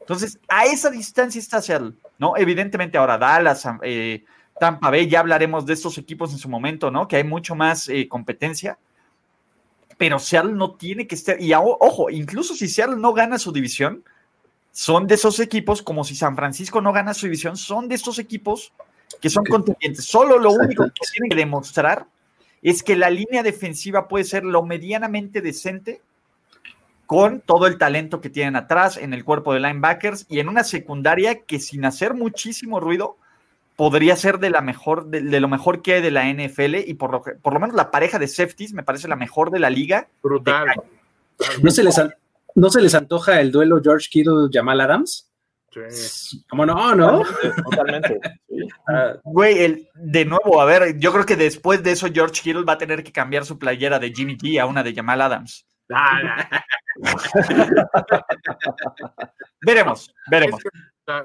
Entonces, 0.00 0.40
a 0.48 0.64
esa 0.64 0.90
distancia 0.90 1.38
está 1.38 1.62
Seattle, 1.62 1.92
¿no? 2.18 2.36
Evidentemente 2.36 2.98
ahora 2.98 3.16
Dallas, 3.16 3.64
eh, 3.82 4.24
Tampa 4.58 4.90
Bay, 4.90 5.08
ya 5.08 5.20
hablaremos 5.20 5.66
de 5.66 5.74
estos 5.74 5.98
equipos 5.98 6.32
en 6.32 6.38
su 6.38 6.48
momento, 6.48 6.90
¿no? 6.90 7.06
Que 7.06 7.14
hay 7.14 7.24
mucho 7.24 7.54
más 7.54 7.88
eh, 7.88 8.08
competencia, 8.08 8.76
pero 9.96 10.18
Seattle 10.18 10.54
no 10.54 10.74
tiene 10.74 11.06
que 11.06 11.14
estar, 11.14 11.40
y 11.40 11.52
ojo, 11.54 12.10
incluso 12.10 12.56
si 12.56 12.66
Seattle 12.66 12.96
no 12.96 13.12
gana 13.12 13.38
su 13.38 13.52
división, 13.52 14.02
son 14.78 15.08
de 15.08 15.16
esos 15.16 15.40
equipos, 15.40 15.82
como 15.82 16.04
si 16.04 16.14
San 16.14 16.36
Francisco 16.36 16.80
no 16.80 16.92
gana 16.92 17.12
su 17.12 17.26
división, 17.26 17.56
son 17.56 17.88
de 17.88 17.96
esos 17.96 18.20
equipos 18.20 18.72
que 19.20 19.28
son 19.28 19.44
contendientes. 19.44 20.04
Solo 20.04 20.38
lo 20.38 20.52
único 20.52 20.84
que 20.84 21.00
tienen 21.12 21.30
que 21.30 21.34
demostrar 21.36 22.06
es 22.62 22.84
que 22.84 22.94
la 22.94 23.10
línea 23.10 23.42
defensiva 23.42 24.06
puede 24.06 24.24
ser 24.24 24.44
lo 24.44 24.62
medianamente 24.62 25.40
decente 25.40 26.00
con 27.06 27.40
todo 27.40 27.66
el 27.66 27.76
talento 27.76 28.20
que 28.20 28.30
tienen 28.30 28.54
atrás 28.54 28.98
en 28.98 29.14
el 29.14 29.24
cuerpo 29.24 29.52
de 29.52 29.58
linebackers 29.58 30.26
y 30.28 30.38
en 30.38 30.48
una 30.48 30.62
secundaria 30.62 31.40
que 31.40 31.58
sin 31.58 31.84
hacer 31.84 32.14
muchísimo 32.14 32.78
ruido 32.78 33.16
podría 33.74 34.14
ser 34.14 34.38
de 34.38 34.50
la 34.50 34.60
mejor 34.60 35.06
de, 35.06 35.40
lo 35.40 35.48
mejor 35.48 35.82
que 35.82 35.94
hay 35.94 36.02
de 36.02 36.12
la 36.12 36.32
NFL 36.32 36.76
y 36.86 36.94
por 36.94 37.10
lo, 37.10 37.22
por 37.22 37.52
lo 37.52 37.58
menos 37.58 37.74
la 37.74 37.90
pareja 37.90 38.20
de 38.20 38.28
safeties 38.28 38.72
me 38.72 38.84
parece 38.84 39.08
la 39.08 39.16
mejor 39.16 39.50
de 39.50 39.58
la 39.58 39.70
liga. 39.70 40.06
Brutal. 40.22 40.68
No 41.64 41.70
se 41.72 41.82
les 41.82 41.98
¿No 42.58 42.70
se 42.70 42.80
les 42.82 42.94
antoja 42.94 43.40
el 43.40 43.52
duelo 43.52 43.80
George 43.80 44.08
Kittle-Jamal 44.10 44.80
Adams? 44.80 45.32
Sí. 45.90 46.44
¿Cómo 46.50 46.66
no, 46.66 46.92
no? 46.94 47.22
Totalmente. 47.70 48.20
Ah, 48.88 49.14
güey, 49.22 49.88
de 49.94 50.24
nuevo, 50.24 50.60
a 50.60 50.64
ver, 50.64 50.98
yo 50.98 51.12
creo 51.12 51.24
que 51.24 51.36
después 51.36 51.84
de 51.84 51.92
eso 51.92 52.08
George 52.12 52.42
Kittle 52.42 52.64
va 52.64 52.72
a 52.72 52.78
tener 52.78 53.04
que 53.04 53.12
cambiar 53.12 53.44
su 53.44 53.60
playera 53.60 54.00
de 54.00 54.10
Jimmy 54.10 54.36
G 54.36 54.60
a 54.60 54.66
una 54.66 54.82
de 54.82 54.92
Jamal 54.92 55.20
Adams. 55.20 55.68
veremos, 59.62 60.12
veremos. 60.28 60.60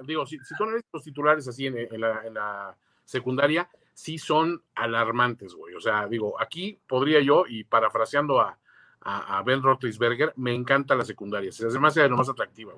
digo, 0.05 0.27
si, 0.27 0.37
si, 0.37 0.53
son 0.55 0.77
estos 0.77 1.03
titulares 1.03 1.47
así 1.47 1.65
en, 1.65 1.99
la, 1.99 2.21
en 2.25 2.35
la 2.35 2.77
secundaria, 3.03 3.67
sí 3.93 4.19
son 4.19 4.61
alarmantes, 4.75 5.55
güey. 5.55 5.73
O 5.73 5.81
sea, 5.81 6.07
digo, 6.07 6.39
aquí 6.39 6.79
podría 6.87 7.21
yo, 7.21 7.45
y 7.47 7.63
parafraseando 7.63 8.39
a, 8.39 8.59
a, 9.05 9.41
Ben 9.43 9.61
Roethlisberger, 9.61 10.33
me 10.37 10.53
encanta 10.53 10.95
la 10.95 11.05
secundaria, 11.05 11.51
se 11.51 11.67
hace 11.67 11.79
más 11.79 11.93
de 11.93 12.07
lo 12.07 12.17
más 12.17 12.29
atractiva. 12.29 12.73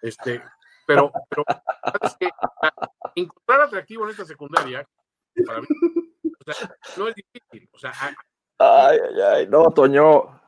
Este, 0.00 0.42
pero, 0.86 1.12
pero 1.28 1.44
que 2.18 2.28
encontrar 3.14 3.62
atractivo 3.62 4.04
en 4.04 4.10
esta 4.10 4.24
secundaria, 4.24 4.86
para 5.46 5.60
mí, 5.60 5.66
o 6.24 6.52
sea, 6.52 6.76
no 6.96 7.08
es 7.08 7.14
difícil. 7.14 7.68
O 7.72 7.78
sea, 7.78 7.92
ay, 8.00 8.14
ay, 8.58 9.20
ay, 9.20 9.46
no, 9.48 9.70
Toño. 9.70 10.40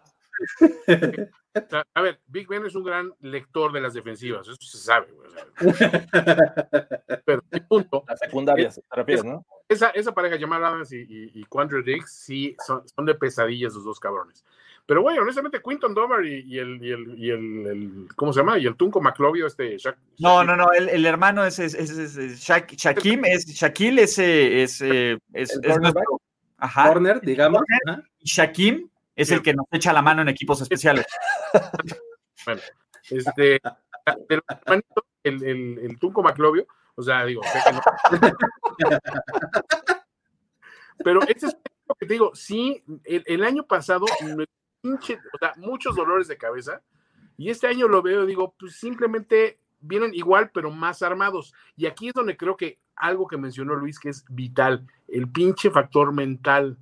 a 1.95 2.03
ver, 2.03 2.21
Big 2.27 2.49
Ben 2.49 2.67
es 2.67 2.75
un 2.75 2.85
gran 2.85 3.15
lector 3.21 3.73
de 3.73 3.81
las 3.81 3.95
defensivas, 3.95 4.49
eso 4.49 4.57
se 4.61 4.79
sabe. 4.79 5.15
pero 7.25 7.43
mi 7.51 7.61
punto. 7.61 8.05
La 8.09 8.17
secundaria, 8.17 8.69
es, 8.69 8.81
te 9.07 9.23
¿no? 9.23 9.47
Esa, 9.69 9.91
esa 9.91 10.13
pareja 10.13 10.37
llamada 10.37 10.69
Adams 10.69 10.93
y, 10.93 11.01
y, 11.01 11.31
y 11.35 11.45
Quandre 11.45 11.83
Diggs, 11.83 12.13
sí, 12.13 12.57
son, 12.67 12.87
son 12.89 13.07
de 13.07 13.15
pesadillas 13.15 13.75
los 13.75 13.85
dos 13.85 14.01
cabrones. 14.01 14.45
Pero 14.87 15.03
bueno, 15.03 15.23
honestamente, 15.23 15.63
Quinton 15.63 15.95
Domer 15.95 16.27
y, 16.27 16.59
el, 16.59 16.85
y, 16.85 16.93
el, 16.93 17.19
y 17.19 17.31
el, 17.31 18.09
¿cómo 18.17 18.33
se 18.33 18.41
llama? 18.41 18.59
Y 18.59 18.67
el 18.67 18.77
Tunco 18.77 19.01
Maclovio, 19.01 19.47
este. 19.47 19.79
no, 20.19 20.45
no, 20.45 20.57
no, 20.57 20.73
el, 20.73 20.91
el 20.91 21.07
hermano 21.07 21.45
es, 21.45 21.59
es, 21.59 21.75
es, 21.75 22.39
Shaquim, 22.39 23.25
es 23.25 23.47
Shaquille, 23.47 24.03
ese 24.03 24.63
es, 24.63 24.83
es, 24.83 25.21
es, 25.33 25.79
nuestro, 25.81 26.21
ajá. 26.59 26.89
Corner, 26.89 27.21
digamos. 27.23 27.63
y 28.19 28.29
Shaquim 28.29 28.91
es 29.17 29.31
el 29.31 29.43
que 29.43 29.55
nos 29.55 29.67
echa 29.73 29.93
la 29.93 30.03
mano 30.03 30.21
en 30.21 30.29
equipos 30.29 30.61
especiales. 30.61 31.07
bueno, 32.45 32.61
este, 33.11 33.61
el 34.29 34.43
el, 35.23 35.43
el, 35.45 35.79
el 35.79 35.99
Tunco 35.99 36.23
Maclovio, 36.23 36.67
o 36.95 37.03
sea, 37.03 37.25
digo, 37.25 37.41
sé 37.45 37.59
que 37.65 37.73
no. 37.73 37.81
Pero 41.03 41.23
ese 41.23 41.47
es 41.47 41.57
lo 41.89 41.95
que 41.95 42.07
te 42.07 42.13
digo, 42.13 42.35
sí, 42.35 42.85
el, 43.05 43.25
el 43.27 43.45
año 43.45 43.67
pasado 43.67 44.05
o 44.93 45.39
sea, 45.39 45.55
muchos 45.57 45.97
dolores 45.97 46.29
de 46.29 46.37
cabeza. 46.37 46.83
Y 47.37 47.51
este 47.51 47.67
año 47.67 47.89
lo 47.89 48.03
veo, 48.03 48.27
digo, 48.27 48.55
pues 48.59 48.77
simplemente 48.77 49.59
vienen 49.81 50.15
igual, 50.15 50.51
pero 50.53 50.71
más 50.71 51.03
armados. 51.03 51.55
Y 51.77 51.87
aquí 51.87 52.09
es 52.09 52.15
donde 52.15 52.37
creo 52.37 52.57
que 52.57 52.79
algo 52.97 53.27
que 53.27 53.37
mencionó 53.37 53.75
Luis 53.75 53.99
que 53.99 54.11
es 54.11 54.25
vital, 54.29 54.87
el 55.09 55.31
pinche 55.31 55.71
factor 55.71 56.13
mental. 56.13 56.79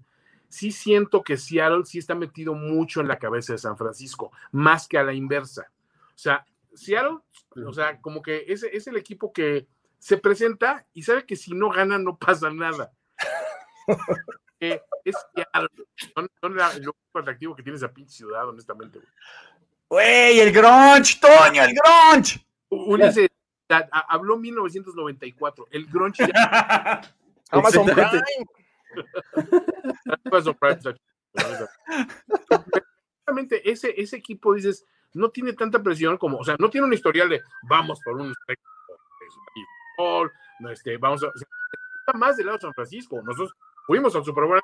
Sí 0.48 0.70
siento 0.70 1.22
que 1.22 1.38
Seattle 1.38 1.84
sí 1.86 1.98
está 1.98 2.14
metido 2.14 2.54
mucho 2.54 3.00
en 3.00 3.08
la 3.08 3.18
cabeza 3.18 3.54
de 3.54 3.58
San 3.58 3.78
Francisco, 3.78 4.32
más 4.50 4.86
que 4.86 4.98
a 4.98 5.02
la 5.02 5.14
inversa. 5.14 5.70
O 6.08 6.18
sea, 6.18 6.44
Seattle, 6.74 7.18
o 7.66 7.72
sea, 7.72 8.00
como 8.00 8.20
que 8.22 8.44
es, 8.48 8.62
es 8.62 8.86
el 8.86 8.96
equipo 8.96 9.32
que 9.32 9.66
se 9.98 10.18
presenta 10.18 10.86
y 10.92 11.04
sabe 11.04 11.24
que 11.24 11.36
si 11.36 11.54
no 11.54 11.70
gana 11.70 11.98
no 11.98 12.16
pasa 12.18 12.50
nada. 12.50 12.92
es 15.04 15.16
son, 16.14 16.28
son 16.40 16.56
la, 16.56 16.72
lo 16.78 16.94
atractivo 17.14 17.54
que 17.54 17.62
tiene 17.62 17.76
esa 17.76 17.92
pinche 17.92 18.14
ciudad, 18.14 18.48
honestamente, 18.48 19.00
güey. 19.88 20.40
el 20.40 20.52
grunge, 20.52 21.18
Toño, 21.20 21.62
el 21.62 21.74
grunge. 21.74 22.44
Ulises 22.70 23.28
habló 24.08 24.36
1994, 24.36 25.68
el 25.70 25.86
grunge 25.86 26.26
ya... 26.26 27.00
Amazon 27.50 27.84
Prime. 27.86 28.22
Amazon 30.24 30.56
Prime. 30.58 30.80
ese, 33.64 33.94
ese 34.00 34.16
equipo, 34.16 34.54
dices, 34.54 34.86
no 35.14 35.30
tiene 35.30 35.52
tanta 35.52 35.82
presión 35.82 36.16
como, 36.16 36.38
o 36.38 36.44
sea, 36.44 36.56
no 36.58 36.70
tiene 36.70 36.86
un 36.86 36.92
historial 36.94 37.28
de 37.28 37.42
vamos 37.68 38.00
por 38.04 38.16
un 38.16 38.34
este, 40.70 40.96
vamos 40.96 41.22
a, 41.24 41.26
está 41.26 42.18
más 42.18 42.36
del 42.36 42.46
lado 42.46 42.58
de 42.58 42.62
San 42.62 42.74
Francisco. 42.74 43.20
Nosotros 43.22 43.54
fuimos 43.86 44.14
al 44.16 44.24
Super 44.24 44.44
Bowl 44.44 44.60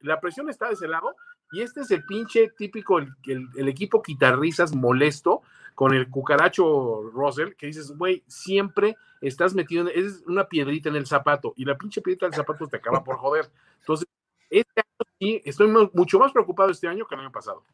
la 0.00 0.20
presión 0.20 0.48
está 0.48 0.68
de 0.68 0.74
ese 0.74 0.88
lado 0.88 1.16
y 1.52 1.62
este 1.62 1.80
es 1.80 1.90
el 1.90 2.04
pinche 2.04 2.50
típico, 2.56 2.98
el, 2.98 3.14
el, 3.24 3.68
equipo 3.68 4.02
quitarrizas 4.02 4.74
molesto 4.74 5.42
con 5.74 5.94
el 5.94 6.08
cucaracho 6.08 7.10
Russell, 7.12 7.54
que 7.54 7.66
dices, 7.66 7.92
güey, 7.96 8.22
siempre 8.26 8.96
estás 9.20 9.54
metido, 9.54 9.88
es 9.88 10.22
una 10.26 10.48
piedrita 10.48 10.88
en 10.88 10.96
el 10.96 11.06
zapato 11.06 11.52
y 11.56 11.64
la 11.64 11.76
pinche 11.76 12.00
piedrita 12.00 12.26
del 12.26 12.34
zapato 12.34 12.66
te 12.68 12.76
acaba 12.76 13.02
por 13.02 13.16
joder. 13.16 13.50
Entonces, 13.80 14.06
este 14.50 14.80
año 14.80 15.10
sí, 15.18 15.42
estoy 15.44 15.68
mucho 15.92 16.18
más 16.18 16.32
preocupado 16.32 16.70
este 16.70 16.88
año 16.88 17.06
que 17.06 17.14
el 17.14 17.22
año 17.22 17.32
pasado. 17.32 17.64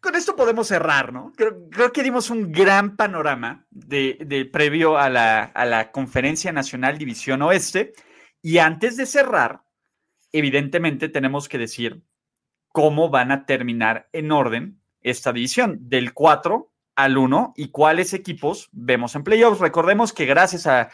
Con 0.00 0.16
esto 0.16 0.34
podemos 0.34 0.68
cerrar, 0.68 1.12
¿no? 1.12 1.32
Creo, 1.36 1.92
que 1.92 2.02
dimos 2.02 2.30
un 2.30 2.52
gran 2.52 2.96
panorama 2.96 3.66
de, 3.70 4.16
de 4.24 4.46
previo 4.46 4.96
a 4.96 5.10
la, 5.10 5.42
a 5.42 5.64
la 5.66 5.92
Conferencia 5.92 6.52
Nacional 6.52 6.96
División 6.96 7.42
Oeste. 7.42 7.92
Y 8.42 8.58
antes 8.58 8.96
de 8.96 9.04
cerrar, 9.04 9.62
evidentemente 10.32 11.08
tenemos 11.08 11.48
que 11.48 11.58
decir 11.58 12.02
cómo 12.72 13.10
van 13.10 13.32
a 13.32 13.44
terminar 13.46 14.08
en 14.12 14.32
orden 14.32 14.80
esta 15.02 15.32
división, 15.32 15.78
del 15.88 16.12
4 16.12 16.72
al 16.96 17.18
1 17.18 17.54
y 17.56 17.68
cuáles 17.68 18.12
equipos 18.12 18.68
vemos 18.72 19.14
en 19.14 19.24
playoffs. 19.24 19.60
Recordemos 19.60 20.12
que 20.12 20.26
gracias 20.26 20.66
a, 20.66 20.90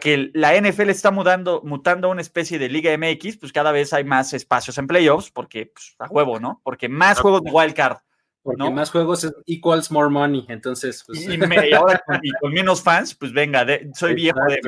que 0.00 0.30
la 0.34 0.60
NFL 0.60 0.90
está 0.90 1.10
mudando, 1.10 1.62
mutando 1.64 2.08
a 2.08 2.10
una 2.10 2.20
especie 2.20 2.58
de 2.58 2.68
Liga 2.68 2.96
MX, 2.96 3.36
pues 3.38 3.52
cada 3.52 3.72
vez 3.72 3.92
hay 3.92 4.04
más 4.04 4.32
espacios 4.32 4.78
en 4.78 4.86
playoffs, 4.86 5.30
porque 5.30 5.66
pues, 5.66 5.94
a 5.98 6.08
huevo, 6.08 6.40
¿no? 6.40 6.60
Porque 6.64 6.88
más 6.88 7.20
juegos 7.20 7.42
de 7.42 7.50
wildcard. 7.50 7.98
Porque 8.46 8.70
más 8.70 8.90
juegos 8.90 9.30
equals 9.46 9.90
more 9.90 10.08
money, 10.08 10.46
entonces. 10.48 11.02
Pues... 11.06 11.28
Y, 11.28 11.38
ahora 11.74 12.02
con, 12.40 12.52
menos 12.52 12.82
fans, 12.82 13.14
pues 13.14 13.32
venga, 13.32 13.66
soy 13.94 14.14
viejo 14.14 14.38
de, 14.48 14.60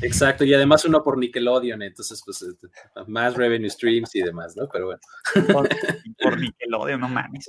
Exacto, 0.00 0.44
y 0.44 0.54
además 0.54 0.84
uno 0.84 1.02
por 1.02 1.18
Nickelodeon, 1.18 1.82
entonces 1.82 2.22
pues 2.24 2.42
este, 2.42 2.68
más 3.06 3.34
revenue 3.34 3.68
streams 3.68 4.14
y 4.14 4.22
demás, 4.22 4.56
¿no? 4.56 4.68
Pero 4.72 4.86
bueno. 4.86 5.00
Por, 6.22 6.40
Nickelodeon, 6.40 7.00
no 7.00 7.08
mames. 7.08 7.46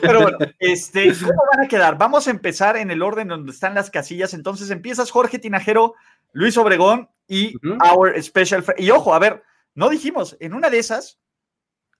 Pero 0.00 0.22
bueno, 0.22 0.38
este, 0.58 1.12
¿cómo 1.14 1.42
van 1.54 1.66
a 1.66 1.68
quedar? 1.68 1.98
Vamos 1.98 2.26
a 2.26 2.30
empezar 2.30 2.76
en 2.76 2.90
el 2.90 3.02
orden 3.02 3.28
donde 3.28 3.52
están 3.52 3.74
las 3.74 3.90
casillas. 3.90 4.34
Entonces 4.34 4.70
empiezas 4.70 5.10
Jorge 5.10 5.38
Tinajero, 5.38 5.94
Luis 6.32 6.56
Obregón 6.56 7.08
y 7.28 7.54
Our 7.92 8.20
Special 8.22 8.64
Y 8.78 8.90
ojo, 8.90 9.14
a 9.14 9.18
ver, 9.18 9.42
no 9.74 9.88
dijimos, 9.88 10.36
en 10.40 10.54
una 10.54 10.70
de 10.70 10.78
esas, 10.78 11.20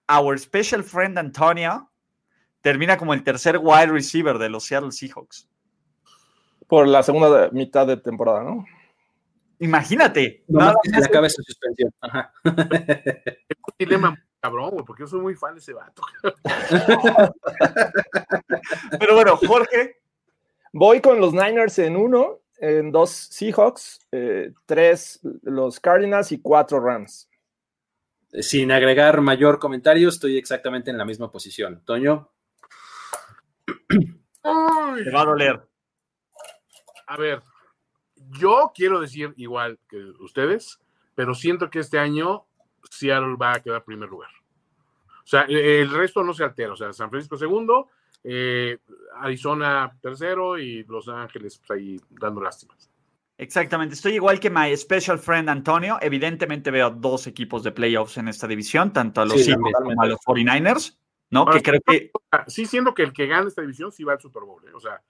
our 0.09 0.39
special 0.39 0.83
friend 0.83 1.19
Antonio 1.19 1.92
termina 2.63 2.97
como 2.97 3.13
el 3.13 3.23
tercer 3.23 3.59
wide 3.59 3.89
receiver 3.89 4.39
de 4.39 4.49
los 4.49 4.65
Seattle 4.65 4.93
Seahawks. 4.93 5.49
Por 6.67 6.89
la 6.89 7.03
segunda 7.03 7.51
mitad 7.51 7.87
de 7.87 7.99
temporada, 7.99 8.43
¿no? 8.43 8.65
Imagínate. 9.59 10.43
No, 10.49 10.61
nada 10.61 10.75
más 10.91 11.05
acaba 11.05 11.27
esa 11.27 11.43
suspensión. 11.43 11.93
Ajá. 12.01 12.33
Es 12.45 13.59
un 13.67 13.75
dilema 13.79 14.19
cabrón, 14.41 14.71
güey, 14.71 14.85
porque 14.85 15.03
yo 15.03 15.07
soy 15.07 15.21
muy 15.21 15.35
fan 15.35 15.55
de 15.55 15.61
ese 15.61 15.73
vato. 15.73 16.03
Pero 18.99 19.15
bueno, 19.15 19.37
Jorge. 19.37 19.99
Voy 20.73 21.01
con 21.03 21.21
los 21.21 21.35
Niners 21.35 21.79
en 21.79 21.97
uno, 21.97 22.41
en 22.57 22.91
dos 22.91 23.11
Seahawks, 23.11 24.01
eh, 24.11 24.53
tres 24.65 25.21
los 25.43 25.79
Cardinals 25.79 26.33
y 26.33 26.41
cuatro 26.41 26.81
Rams. 26.81 27.29
Sin 28.41 28.73
agregar 28.73 29.21
mayor 29.21 29.59
comentario, 29.59 30.09
estoy 30.09 30.39
exactamente 30.39 30.91
en 30.91 30.97
la 30.97 31.05
misma 31.05 31.31
posición. 31.31 31.83
Toño. 31.85 32.32
Te 33.93 35.11
va 35.11 35.21
a 35.21 35.25
doler. 35.25 35.69
A 37.07 37.17
ver, 37.17 37.43
yo 38.17 38.73
quiero 38.75 39.01
decir 39.01 39.35
igual 39.37 39.79
que 39.89 39.99
ustedes, 40.21 40.81
pero 41.15 41.35
siento 41.35 41.71
que 41.71 41.81
este 41.81 41.99
año 41.99 42.47
Seattle 42.91 43.37
va 43.37 43.55
a 43.55 43.61
quedar 43.61 43.85
primer 43.85 44.09
lugar. 44.09 44.31
O 45.25 45.27
sea, 45.27 45.43
el 45.43 45.91
resto 45.91 46.23
no 46.23 46.35
se 46.35 46.45
altera. 46.45 46.73
O 46.73 46.77
sea, 46.77 46.93
San 46.93 47.11
Francisco 47.11 47.37
segundo, 47.37 47.89
eh, 48.25 48.79
Arizona 49.21 49.97
tercero 50.01 50.59
y 50.59 50.85
Los 50.85 51.09
Ángeles 51.09 51.59
pues, 51.59 51.79
ahí 51.79 52.01
dando 52.11 52.41
lástimas. 52.41 52.89
Exactamente, 53.39 53.95
estoy 53.95 54.15
igual 54.15 54.39
que 54.39 54.51
my 54.51 54.77
special 54.77 55.19
friend 55.19 55.49
Antonio. 55.49 55.99
Evidentemente 56.01 56.71
veo 56.71 56.91
dos 56.91 57.27
equipos 57.27 57.63
de 57.63 57.73
playoffs 57.73 58.19
en 58.19 58.29
esta 58.29 58.47
división, 58.47 58.93
tanto 58.93 59.21
a 59.21 59.25
los 59.25 59.43
Sí, 59.43 59.53
como 59.55 60.01
a 60.01 60.07
los 60.07 60.21
49ers, 60.21 60.97
¿no? 61.33 61.41
Ahora, 61.41 61.55
Que 61.55 61.63
creo 61.63 61.81
que 61.85 62.13
Sí 62.47 62.65
siento 62.67 62.95
que 62.95 63.03
el 63.03 63.13
que 63.13 63.27
gane 63.27 63.49
esta 63.49 63.63
división 63.63 63.91
sí 63.91 64.05
va 64.05 64.13
al 64.13 64.21
Super 64.21 64.45
Bowl. 64.45 64.63
¿eh? 64.69 64.71
O 64.75 64.79
sea, 64.81 65.03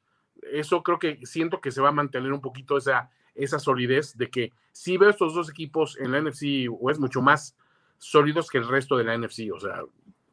eso 0.50 0.82
creo 0.82 0.98
que 0.98 1.20
siento 1.26 1.60
que 1.60 1.70
se 1.70 1.82
va 1.82 1.90
a 1.90 1.92
mantener 1.92 2.32
un 2.32 2.40
poquito 2.40 2.78
esa, 2.78 3.10
esa 3.34 3.58
solidez 3.58 4.16
de 4.16 4.30
que 4.30 4.52
sí 4.72 4.96
veo 4.96 5.10
estos 5.10 5.34
dos 5.34 5.50
equipos 5.50 5.98
en 5.98 6.12
la 6.12 6.20
NFC 6.20 6.66
West 6.70 7.00
mucho 7.00 7.20
más 7.20 7.54
sólidos 7.98 8.48
que 8.50 8.58
el 8.58 8.66
resto 8.66 8.96
de 8.96 9.04
la 9.04 9.14
NFC. 9.18 9.50
O 9.54 9.60
sea, 9.60 9.82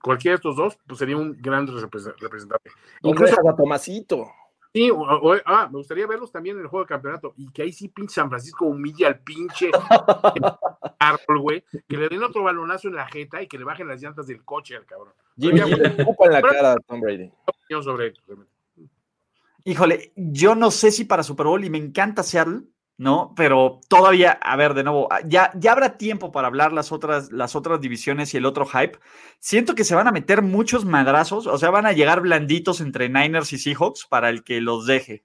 cualquiera 0.02 0.34
de 0.34 0.38
estos 0.38 0.56
dos 0.56 0.80
pues, 0.88 0.98
sería 1.00 1.18
un 1.18 1.36
gran 1.42 1.68
repres- 1.68 2.16
representante. 2.20 2.72
Incluso 3.04 3.36
a 3.48 3.56
Tomasito. 3.56 4.32
Sí, 4.74 4.92
o- 4.92 4.98
o- 5.00 5.36
ah, 5.46 5.68
me 5.72 5.78
gustaría 5.80 6.06
verlos 6.06 6.32
también 6.32 6.56
en 6.58 6.62
el 6.62 6.68
juego 6.68 6.86
de 6.86 6.90
campeonato 6.90 7.34
y 7.38 7.52
que 7.52 7.64
ahí 7.64 7.74
sí 7.74 7.88
pinche 7.90 8.14
San 8.16 8.30
Francisco 8.30 8.66
humilla 8.66 9.08
al 9.08 9.20
pinche 9.20 9.72
árbol, 11.00 11.40
güey, 11.42 11.64
que 11.88 11.98
le 11.98 12.08
den 12.10 12.24
otro 12.24 12.44
balonazo 12.44 12.88
en 12.88 12.96
la 12.96 13.08
jeta 13.08 13.42
y 13.42 13.48
que 13.48 13.58
le 13.58 13.64
bajen 13.66 13.88
las 13.88 14.02
llantas 14.02 14.28
del 14.28 14.44
coche 14.44 14.76
al 14.76 14.86
cabrón. 14.86 15.14
Jimmy 15.40 15.62
escupa 15.62 16.26
en 16.26 16.34
la 16.34 16.42
cara 16.42 16.74
a 16.74 16.78
Tom 16.78 17.00
Brady. 17.00 17.32
Sobre. 17.82 18.14
Híjole, 19.64 20.12
yo 20.16 20.56
no 20.56 20.72
sé 20.72 20.92
si 20.92 21.06
para 21.06 21.24
Super 21.24 21.46
Bowl 21.46 21.64
y 21.64 21.70
me 21.70 21.78
encanta 21.78 22.24
Seattle, 22.24 22.62
¿no? 22.98 23.34
Pero 23.36 23.80
todavía, 23.88 24.32
a 24.32 24.56
ver, 24.56 24.74
de 24.74 24.84
nuevo, 24.84 25.08
ya, 25.26 25.52
ya 25.56 25.72
habrá 25.72 25.98
tiempo 25.98 26.32
para 26.32 26.48
hablar 26.48 26.74
las 26.74 26.92
otras, 26.92 27.32
las 27.32 27.56
otras 27.56 27.80
divisiones 27.80 28.34
y 28.34 28.38
el 28.38 28.46
otro 28.46 28.66
hype. 28.66 29.00
Siento 29.40 29.76
que 29.76 29.84
se 29.84 29.96
van 29.96 30.08
a 30.08 30.12
meter 30.12 30.42
muchos 30.42 30.84
madrazos, 30.86 31.48
o 31.48 31.58
sea, 31.58 31.70
van 31.70 31.86
a 31.86 31.94
llegar 31.94 32.22
blanditos 32.22 32.82
entre 32.82 33.08
Niners 33.08 33.54
y 33.54 33.58
Seahawks 33.58 34.06
para 34.08 34.30
el 34.30 34.44
que 34.44 34.62
los 34.62 34.86
deje. 34.86 35.24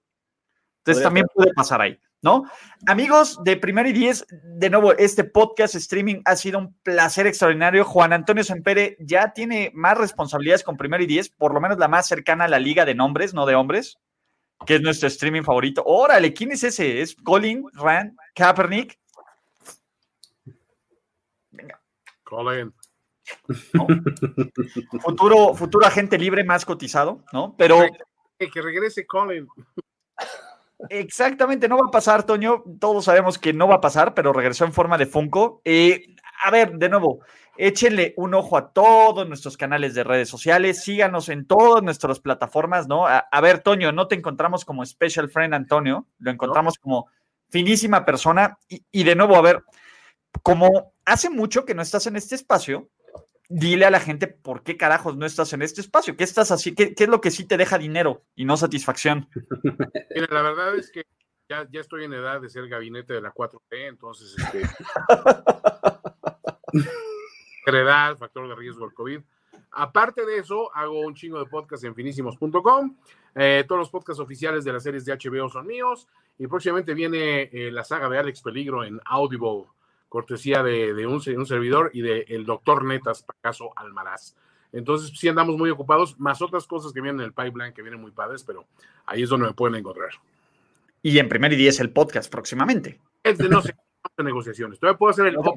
Entonces 0.79 1.03
Podría 1.03 1.05
también 1.05 1.27
puede 1.35 1.55
pasar 1.55 1.81
ahí, 1.81 1.99
¿no? 2.25 2.45
Amigos 2.87 3.39
de 3.45 3.59
Primer 3.59 3.87
y 3.87 3.93
Diez, 3.93 4.27
de 4.31 4.70
nuevo, 4.70 4.95
este 4.95 5.25
podcast 5.25 5.75
streaming 5.75 6.22
ha 6.25 6.37
sido 6.37 6.59
un 6.59 6.75
placer 6.83 7.27
extraordinario. 7.27 7.85
Juan 7.85 8.14
Antonio 8.14 8.43
Sempere 8.43 8.97
ya 8.99 9.35
tiene 9.35 9.70
más 9.75 9.99
responsabilidades 9.99 10.64
con 10.64 10.79
Primer 10.79 11.03
y 11.03 11.07
Diez, 11.07 11.29
por 11.29 11.53
lo 11.53 11.61
menos 11.61 11.79
la 11.79 11.87
más 11.87 12.09
cercana 12.09 12.45
a 12.45 12.49
la 12.49 12.59
liga 12.59 12.87
de 12.87 12.95
nombres, 12.95 13.35
no 13.35 13.45
de 13.45 13.55
hombres 13.55 13.99
que 14.64 14.77
es 14.77 14.81
nuestro 14.81 15.09
streaming 15.09 15.43
favorito. 15.43 15.83
Órale, 15.85 16.33
¿quién 16.33 16.53
es 16.53 16.64
ese? 16.64 17.03
¿Es 17.03 17.14
Colin, 17.14 17.66
Rand, 17.75 18.16
Kaepernick? 18.35 18.99
Colin. 22.22 22.72
Futuro, 25.03 25.55
futuro 25.55 25.87
agente 25.87 26.16
libre 26.16 26.43
más 26.43 26.64
cotizado, 26.64 27.22
¿no? 27.33 27.55
Pero 27.59 27.83
que 28.39 28.62
regrese 28.62 29.07
Colin. 29.07 29.47
Exactamente, 30.89 31.68
no 31.68 31.78
va 31.78 31.87
a 31.89 31.91
pasar, 31.91 32.24
Toño. 32.24 32.64
Todos 32.78 33.05
sabemos 33.05 33.39
que 33.39 33.53
no 33.53 33.68
va 33.68 33.76
a 33.76 33.80
pasar, 33.80 34.14
pero 34.14 34.32
regresó 34.32 34.64
en 34.64 34.72
forma 34.72 34.99
de 34.99 35.07
Funko. 35.07 35.61
Eh, 35.64 36.14
a 36.43 36.51
ver, 36.51 36.72
de 36.78 36.89
nuevo, 36.89 37.20
échenle 37.57 38.14
un 38.16 38.35
ojo 38.35 38.57
a 38.57 38.72
todos 38.72 39.28
nuestros 39.28 39.57
canales 39.57 39.95
de 39.95 40.05
redes 40.05 40.28
sociales, 40.28 40.82
síganos 40.82 41.28
en 41.28 41.47
todas 41.47 41.82
nuestras 41.82 42.20
plataformas, 42.20 42.89
¿no? 42.89 43.07
A, 43.07 43.41
ver, 43.41 43.61
Toño, 43.61 43.93
no 43.93 44.09
te 44.09 44.14
encontramos 44.14 44.64
como 44.64 44.85
Special 44.85 45.30
Friend 45.30 45.55
Antonio, 45.55 46.07
lo 46.18 46.30
encontramos 46.30 46.78
como 46.78 47.09
finísima 47.51 48.05
persona. 48.05 48.59
Y 48.91 49.05
de 49.05 49.14
nuevo, 49.14 49.37
a 49.37 49.43
ver, 49.43 49.62
como 50.43 50.93
hace 51.05 51.30
mucho 51.30 51.64
que 51.64 51.74
no 51.74 51.82
estás 51.82 52.07
en 52.07 52.16
este 52.16 52.35
espacio, 52.35 52.89
dile 53.49 53.85
a 53.85 53.91
la 53.91 54.01
gente 54.01 54.27
por 54.27 54.63
qué 54.63 54.77
carajos 54.77 55.17
no 55.17 55.27
estás 55.27 55.53
en 55.53 55.63
este 55.63 55.81
espacio, 55.81 56.17
qué 56.17 56.25
estás 56.25 56.51
así, 56.51 56.75
qué, 56.75 56.95
qué 56.95 57.05
es 57.05 57.11
lo 57.11 57.21
que 57.21 57.31
sí 57.31 57.47
te 57.47 57.57
deja 57.57 57.79
dinero 57.79 58.25
y 58.35 58.45
no 58.45 58.57
satisfacción. 58.57 59.29
Mira, 60.15 60.29
la 60.31 60.43
verdad 60.43 60.77
es 60.77 60.91
que 60.91 61.05
ya, 61.49 61.69
ya 61.71 61.81
estoy 61.81 62.05
en 62.05 62.13
edad 62.15 62.41
de 62.41 62.49
ser 62.49 62.69
gabinete 62.69 63.13
de 63.13 63.21
la 63.21 63.33
4T, 63.33 63.61
entonces, 63.71 64.35
este. 64.39 64.63
edad, 67.67 68.17
factor 68.17 68.49
de 68.49 68.55
riesgo 68.55 68.87
del 68.87 68.95
COVID. 68.95 69.21
Aparte 69.73 70.25
de 70.25 70.39
eso, 70.39 70.75
hago 70.75 71.01
un 71.01 71.15
chingo 71.15 71.39
de 71.39 71.47
podcast 71.47 71.85
en 71.85 71.95
finísimos.com. 71.95 72.97
Eh, 73.35 73.65
todos 73.67 73.81
los 73.81 73.91
podcasts 73.91 74.21
oficiales 74.21 74.65
de 74.65 74.73
las 74.73 74.83
series 74.83 75.05
de 75.05 75.17
HBO 75.17 75.49
son 75.49 75.67
míos. 75.67 76.07
Y 76.39 76.47
próximamente 76.47 76.95
viene 76.95 77.43
eh, 77.53 77.71
la 77.73 77.85
saga 77.85 78.09
de 78.09 78.19
Alex 78.19 78.43
Peligro 78.43 78.85
en 78.85 79.01
Audible, 79.05 79.65
cortesía 80.15 80.62
de, 80.62 80.95
de 80.95 81.09
un, 81.09 81.15
un 81.15 81.47
servidor 81.47 81.91
y 81.93 82.01
de 82.01 82.25
el 82.29 82.47
doctor 82.47 82.85
Netas 82.85 83.25
Pacaso 83.25 83.73
Almaraz. 83.75 84.37
Entonces, 84.73 85.12
sí 85.19 85.29
andamos 85.29 85.57
muy 85.57 85.71
ocupados, 85.71 86.21
más 86.21 86.41
otras 86.41 86.69
cosas 86.69 86.93
que 86.93 87.01
vienen 87.01 87.21
en 87.21 87.27
el 87.27 87.33
pipeline 87.33 87.73
que 87.73 87.83
vienen 87.83 88.01
muy 88.01 88.12
padres, 88.12 88.45
pero 88.45 88.65
ahí 89.07 89.25
es 89.25 89.29
donde 89.29 89.49
me 89.49 89.55
pueden 89.55 89.75
encontrar. 89.75 90.11
Y 91.03 91.19
en 91.19 91.29
primer 91.29 91.53
y 91.53 91.57
diez 91.57 91.81
el 91.81 91.91
podcast 91.91 92.31
próximamente. 92.31 93.01
Es 93.25 93.39
de 93.39 93.49
no 93.49 93.61
sé 93.61 93.75
de 94.17 94.23
negociaciones. 94.23 94.79
Todavía 94.79 94.99
puedo 94.99 95.11
hacer 95.11 95.27
el 95.27 95.35
No 95.35 95.53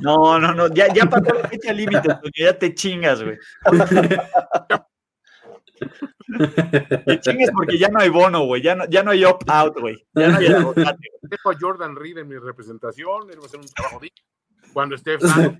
No, 0.00 0.38
no, 0.38 0.54
no, 0.54 0.68
ya, 0.72 0.90
ya 0.94 1.04
pasó 1.04 1.34
la 1.34 1.46
fecha 1.46 1.74
límite, 1.74 2.08
ya 2.38 2.58
te 2.58 2.74
chingas, 2.74 3.22
güey. 3.22 3.36
Te 7.04 7.20
chingas 7.20 7.50
porque 7.52 7.78
ya 7.78 7.88
no 7.88 8.00
hay 8.00 8.08
bono, 8.08 8.44
güey, 8.44 8.62
ya 8.62 8.74
no, 8.74 8.84
ya 8.88 9.02
no 9.02 9.10
hay 9.10 9.24
opt-out, 9.24 9.78
güey. 9.78 9.96
Ya 10.14 10.28
no 10.28 10.38
hay 10.38 10.46
aguacate, 10.54 11.08
güey. 11.10 11.20
dejo 11.22 11.50
a 11.50 11.56
Jordan 11.58 11.96
Reed 11.96 12.18
en 12.18 12.28
mi 12.28 12.38
representación, 12.38 13.30
él 13.30 13.38
va 13.38 13.44
a 13.44 13.46
hacer 13.46 13.60
un 13.60 13.66
trabajo 13.66 14.00
digno. 14.00 14.22
Cuando 14.72 14.94
esté 14.94 15.18
sano, 15.20 15.58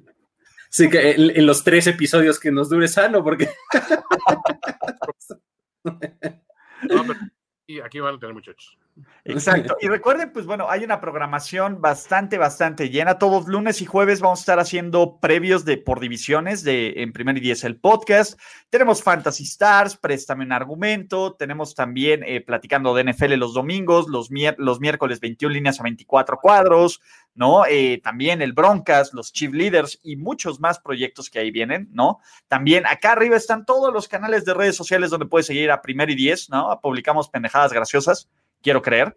Sí, 0.69 0.91
que 0.91 1.13
en, 1.13 1.31
en 1.37 1.47
los 1.47 1.63
tres 1.65 1.87
episodios 1.87 2.41
que 2.41 2.51
nos 2.51 2.69
dure 2.69 2.89
sano, 2.89 3.23
porque 3.23 3.49
no, 5.85 7.05
pero 7.07 7.85
aquí 7.85 8.01
van 8.01 8.17
a 8.17 8.19
tener 8.19 8.35
muchachos. 8.35 8.77
Exacto. 9.25 9.77
Y 9.81 9.89
recuerden, 9.89 10.33
pues 10.33 10.47
bueno, 10.47 10.69
hay 10.71 10.85
una 10.85 11.01
programación 11.01 11.81
bastante, 11.81 12.39
bastante 12.39 12.91
llena. 12.91 13.19
Todos 13.19 13.47
lunes 13.47 13.83
y 13.83 13.87
jueves 13.87 14.21
vamos 14.21 14.41
a 14.41 14.43
estar 14.43 14.59
haciendo 14.59 15.19
previos 15.21 15.65
de 15.65 15.77
por 15.77 16.01
divisiones 16.01 16.63
de 16.63 16.95
en 16.97 17.13
primer 17.13 17.37
y 17.37 17.41
diez 17.41 17.65
el 17.65 17.77
podcast. 17.77 18.39
Tenemos 18.71 19.03
Fantasy 19.03 19.45
Stars, 19.45 19.97
Préstame 19.97 20.45
un 20.45 20.53
argumento. 20.53 21.35
Tenemos 21.35 21.75
también 21.75 22.23
eh, 22.25 22.41
platicando 22.41 22.95
de 22.95 23.05
NFL 23.05 23.35
los 23.35 23.55
domingos, 23.55 24.07
los, 24.09 24.31
miércoles 24.31 25.21
21 25.21 25.53
líneas 25.53 25.81
a 25.81 25.83
24 25.83 26.39
cuadros, 26.39 27.01
¿no? 27.35 27.67
Eh, 27.67 28.01
también 28.03 28.43
el 28.43 28.53
Broncas, 28.53 29.13
los 29.13 29.33
Chief 29.33 29.53
Leaders 29.53 30.01
y 30.03 30.17
muchos 30.17 30.61
más 30.61 30.79
proyectos 30.79 31.31
que 31.31 31.39
ahí 31.39 31.51
vienen, 31.51 31.89
¿no? 31.93 32.19
También 32.49 32.87
acá 32.87 33.13
arriba 33.13 33.37
están 33.37 33.67
todos 33.67 33.93
los 33.93 34.09
canales 34.09 34.45
de 34.45 34.55
redes 34.55 34.77
sociales 34.77 35.11
donde 35.11 35.27
puedes 35.27 35.47
seguir 35.47 35.71
a 35.71 35.83
primer 35.83 36.11
y 36.11 36.15
diez, 36.15 36.49
¿no? 36.51 36.79
Publicamos 36.81 37.29
pendejadas 37.29 37.73
graciosas 37.73 38.29
quiero 38.67 38.83
creer. 38.83 39.17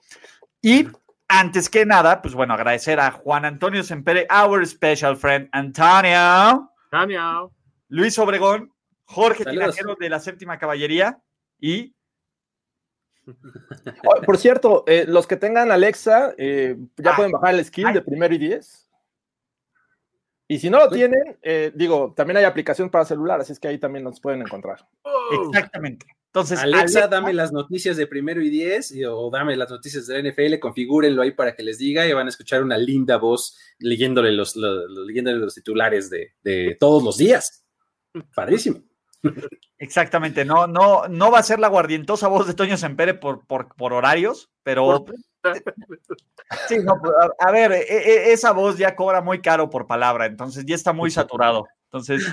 Y 0.62 0.88
antes 1.28 1.72
que 1.72 1.84
nada, 1.84 2.22
pues 2.22 2.36
bueno, 2.36 2.54
agradecer 2.54 3.00
a 3.00 3.10
Juan 3.10 3.46
Antonio 3.46 3.82
Sempere, 3.84 4.28
our 4.32 4.64
special 4.68 5.18
friend 5.18 5.50
Antonio, 5.54 6.70
Tania, 6.92 7.48
Luis 7.88 8.20
Obregón, 8.20 8.72
Jorge 9.06 9.44
Saludos. 9.44 9.74
Tinajero 9.76 9.96
de 10.00 10.10
la 10.10 10.20
Séptima 10.20 10.60
Caballería 10.60 11.20
y 11.60 11.96
Oh, 14.06 14.22
por 14.24 14.38
cierto, 14.38 14.84
eh, 14.88 15.06
los 15.08 15.26
que 15.28 15.36
tengan 15.36 15.72
Alexa, 15.72 16.34
eh, 16.38 16.76
ya 16.98 17.12
Ah. 17.12 17.16
pueden 17.16 17.32
bajar 17.32 17.54
el 17.56 17.66
skill 17.66 17.88
Ay. 17.88 17.94
de 17.96 18.02
primero 18.02 18.34
y 18.36 18.38
diez. 18.40 18.90
Y 20.48 20.58
si 20.60 20.70
no 20.72 20.80
lo 20.80 20.90
tienen, 20.90 21.38
eh, 21.44 21.72
digo, 21.76 22.14
también 22.16 22.38
hay 22.38 22.44
aplicación 22.44 22.90
para 22.90 23.06
celular, 23.06 23.40
así 23.42 23.52
es 23.54 23.60
que 23.60 23.68
ahí 23.68 23.78
también 23.80 24.04
nos 24.04 24.20
pueden 24.20 24.42
encontrar. 24.42 24.88
Oh, 25.04 25.48
exactamente. 25.52 26.06
Entonces, 26.32 26.60
Alexa, 26.60 26.82
Alexa, 26.82 27.08
dame 27.08 27.34
las 27.34 27.52
noticias 27.52 27.98
de 27.98 28.06
primero 28.06 28.40
y 28.42 28.50
diez 28.50 28.92
y- 28.92 29.04
o 29.04 29.32
dame 29.32 29.56
las 29.58 29.70
noticias 29.72 30.06
de 30.06 30.14
la 30.22 30.30
NFL, 30.30 30.60
configúrenlo 30.60 31.24
ahí 31.24 31.32
para 31.32 31.56
que 31.56 31.64
les 31.64 31.80
diga 31.80 32.06
y 32.08 32.14
van 32.14 32.28
a 32.28 32.30
escuchar 32.30 32.62
una 32.62 32.78
linda 32.78 33.18
voz 33.18 33.58
leyéndole 33.80 34.32
los, 34.32 34.56
lo- 34.56 34.88
lo- 34.88 35.04
leyéndole 35.06 35.38
los 35.40 35.56
titulares 35.56 36.10
de, 36.12 36.34
de 36.44 36.78
todos 36.80 37.02
los 37.04 37.18
días. 37.18 37.66
Padrísimo. 38.36 38.84
Exactamente, 39.80 40.46
no, 40.46 40.68
no, 40.68 41.08
no 41.08 41.32
va 41.32 41.40
a 41.40 41.44
ser 41.44 41.60
la 41.60 41.68
guardientosa 41.68 42.28
voz 42.28 42.46
de 42.48 42.54
Toño 42.54 42.78
Sempere 42.78 43.16
por, 43.16 43.46
por, 43.48 43.76
por 43.76 43.92
horarios, 43.94 44.50
pero 44.64 45.06
sí, 46.68 46.78
no, 46.84 47.00
pues, 47.02 47.14
a, 47.40 47.52
ver, 47.52 47.72
e, 47.72 47.82
e, 47.90 48.32
esa 48.34 48.52
voz 48.52 48.78
ya 48.78 48.96
cobra 48.96 49.22
muy 49.22 49.42
caro 49.42 49.70
por 49.70 49.88
palabra, 49.88 50.26
entonces 50.28 50.64
ya 50.66 50.76
está 50.76 50.94
muy 50.94 51.10
saturado. 51.12 51.66
Entonces, 51.92 52.24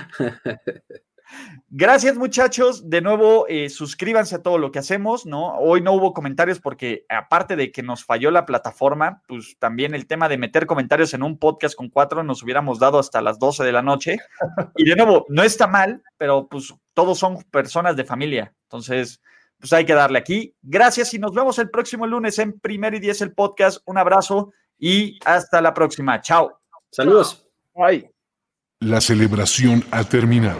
Gracias 1.69 2.15
muchachos, 2.15 2.89
de 2.89 3.01
nuevo 3.01 3.45
eh, 3.49 3.69
suscríbanse 3.69 4.35
a 4.35 4.41
todo 4.41 4.57
lo 4.57 4.71
que 4.71 4.79
hacemos, 4.79 5.25
¿no? 5.25 5.55
Hoy 5.57 5.81
no 5.81 5.93
hubo 5.93 6.13
comentarios 6.13 6.59
porque 6.59 7.05
aparte 7.09 7.55
de 7.55 7.71
que 7.71 7.83
nos 7.83 8.05
falló 8.05 8.31
la 8.31 8.45
plataforma, 8.45 9.21
pues 9.27 9.57
también 9.59 9.93
el 9.93 10.07
tema 10.07 10.29
de 10.29 10.37
meter 10.37 10.65
comentarios 10.65 11.13
en 11.13 11.23
un 11.23 11.37
podcast 11.37 11.75
con 11.75 11.89
cuatro 11.89 12.23
nos 12.23 12.43
hubiéramos 12.43 12.79
dado 12.79 12.99
hasta 12.99 13.21
las 13.21 13.39
12 13.39 13.63
de 13.63 13.71
la 13.71 13.81
noche. 13.81 14.17
Y 14.75 14.85
de 14.89 14.95
nuevo, 14.95 15.25
no 15.29 15.43
está 15.43 15.67
mal, 15.67 16.01
pero 16.17 16.47
pues 16.47 16.73
todos 16.93 17.19
son 17.19 17.43
personas 17.51 17.95
de 17.95 18.05
familia, 18.05 18.53
entonces 18.63 19.21
pues 19.59 19.73
hay 19.73 19.85
que 19.85 19.93
darle 19.93 20.19
aquí. 20.19 20.55
Gracias 20.61 21.13
y 21.13 21.19
nos 21.19 21.33
vemos 21.33 21.59
el 21.59 21.69
próximo 21.69 22.05
lunes 22.05 22.39
en 22.39 22.59
Primero 22.59 22.95
y 22.95 22.99
Diez 22.99 23.21
el 23.21 23.33
podcast. 23.33 23.79
Un 23.85 23.97
abrazo 23.97 24.53
y 24.77 25.19
hasta 25.25 25.61
la 25.61 25.73
próxima. 25.73 26.21
Chao. 26.21 26.59
Saludos. 26.91 27.45
Bye. 27.73 28.11
La 28.79 29.01
celebración 29.01 29.83
ha 29.91 30.03
terminado. 30.03 30.59